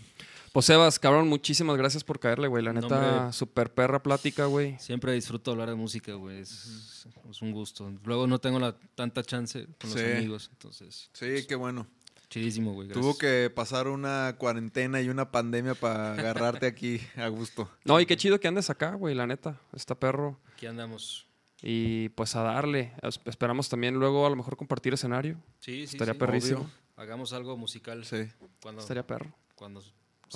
[0.55, 2.63] Pues Sebas, cabrón, muchísimas gracias por caerle, güey.
[2.63, 3.33] La No, neta, hombre.
[3.33, 4.79] super perra plática, güey.
[4.79, 6.39] Siempre disfruto hablar de música, güey.
[6.39, 7.93] Es, es un gusto.
[8.05, 10.07] Luego no tengo la, tanta chance con los Sí.
[10.13, 11.11] amigos, entonces.
[11.13, 11.89] Sí, qué bueno.
[12.31, 12.87] Chidísimo, güey.
[12.89, 17.69] Tuvo que pasar una cuarentena y una pandemia para agarrarte aquí a gusto.
[17.85, 19.61] No, y qué chido que andes acá, güey, la neta.
[19.73, 20.39] Está perro.
[20.53, 21.27] Aquí andamos.
[21.63, 22.93] Y pues a darle.
[23.03, 25.37] Es- Esperamos también luego a lo mejor compartir escenario.
[25.59, 25.97] Sí, sí.
[25.97, 26.21] Estaría sí.
[26.21, 26.61] perrísimo.
[26.61, 26.71] Obvio.
[26.95, 28.05] Hagamos algo musical.
[28.05, 28.29] Sí.
[28.63, 29.35] Cuando, Estaría perro.
[29.57, 29.83] cuando,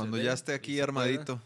[0.02, 1.40] Cuando ya esté aquí armadito.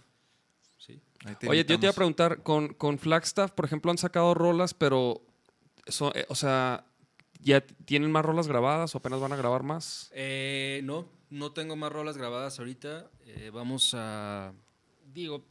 [0.79, 1.01] Sí.
[1.49, 5.23] Oye, yo te iba a preguntar, con, con Flagstaff, por ejemplo, han sacado rolas, pero,
[5.87, 6.85] eso, eh, o sea,
[7.41, 10.11] ¿ya tienen más rolas grabadas o apenas van a grabar más?
[10.13, 13.11] Eh, no, no tengo más rolas grabadas ahorita.
[13.27, 14.53] Eh, vamos a.
[15.13, 15.45] Digo,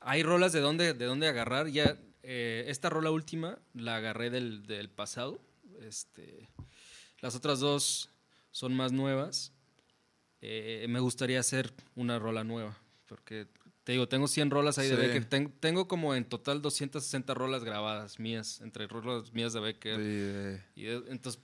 [0.00, 1.68] hay rolas de dónde, de dónde agarrar.
[1.68, 5.40] Ya, eh, esta rola última la agarré del, del pasado.
[5.80, 6.48] Este,
[7.20, 8.10] las otras dos
[8.50, 9.52] son más nuevas.
[10.42, 12.76] Eh, me gustaría hacer una rola nueva.
[13.06, 13.46] Porque
[13.84, 15.00] te digo, tengo 100 rolas ahí de Sí.
[15.02, 15.24] Becker.
[15.24, 19.96] Ten- tengo como en total 260 rolas grabadas mías, entre rolas mías de Becker.
[19.96, 21.40] Sí, eh, Y de- entonces,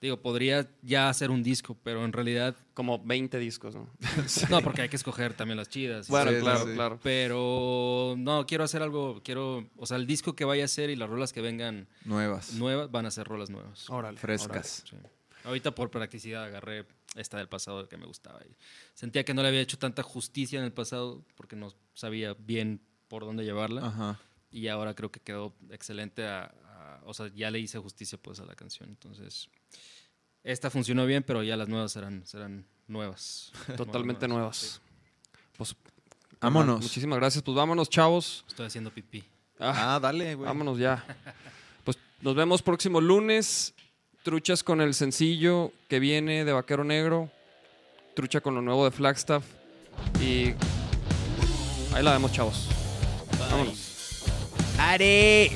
[0.00, 3.88] digo, podría ya hacer un disco, pero en realidad Como 20 discos, ¿no?
[4.50, 6.08] no, porque hay que escoger también las chidas.
[6.08, 6.72] Bueno, Sí, claro, sí.
[6.74, 7.00] claro.
[7.02, 10.96] Pero no, quiero hacer algo, quiero, o sea, el disco que vaya a ser y
[10.96, 12.54] las rolas que vengan nuevas.
[12.54, 13.88] nuevas van a ser rolas nuevas.
[13.90, 14.18] Órale.
[14.18, 14.84] Frescas.
[14.88, 14.96] Sí.
[15.44, 16.86] Ahorita por practicidad agarré
[17.16, 18.40] esta del pasado que me gustaba.
[18.48, 18.54] Y
[18.94, 22.80] sentía que no le había hecho tanta justicia en el pasado porque no sabía bien
[23.08, 23.86] por dónde llevarla.
[23.86, 24.20] Ajá.
[24.50, 26.26] Y ahora creo que quedó excelente.
[26.26, 28.88] a- a- o sea, ya le hice justicia pues a la canción.
[28.88, 29.48] Entonces,
[30.44, 33.52] esta funcionó bien, pero ya las nuevas serán, serán nuevas.
[33.76, 34.56] Totalmente nuevas.
[34.56, 34.80] Sí.
[35.56, 35.76] Pues,
[36.40, 36.82] Vámonos.
[36.82, 37.42] Muchísimas gracias.
[37.44, 38.44] Pues vámonos, chavos.
[38.48, 39.22] Estoy haciendo pipí.
[39.60, 40.46] Ah, Ah, dale, güey.
[40.46, 41.04] vámonos ya.
[41.84, 43.74] Pues nos vemos próximo lunes.
[44.22, 47.28] Truchas con el sencillo que viene de Vaquero Negro.
[48.14, 49.44] Trucha con lo nuevo de Flagstaff.
[50.20, 50.54] Y
[51.92, 52.68] ahí la vemos, chavos.
[53.50, 53.76] Vámonos.
[54.76, 55.50] Si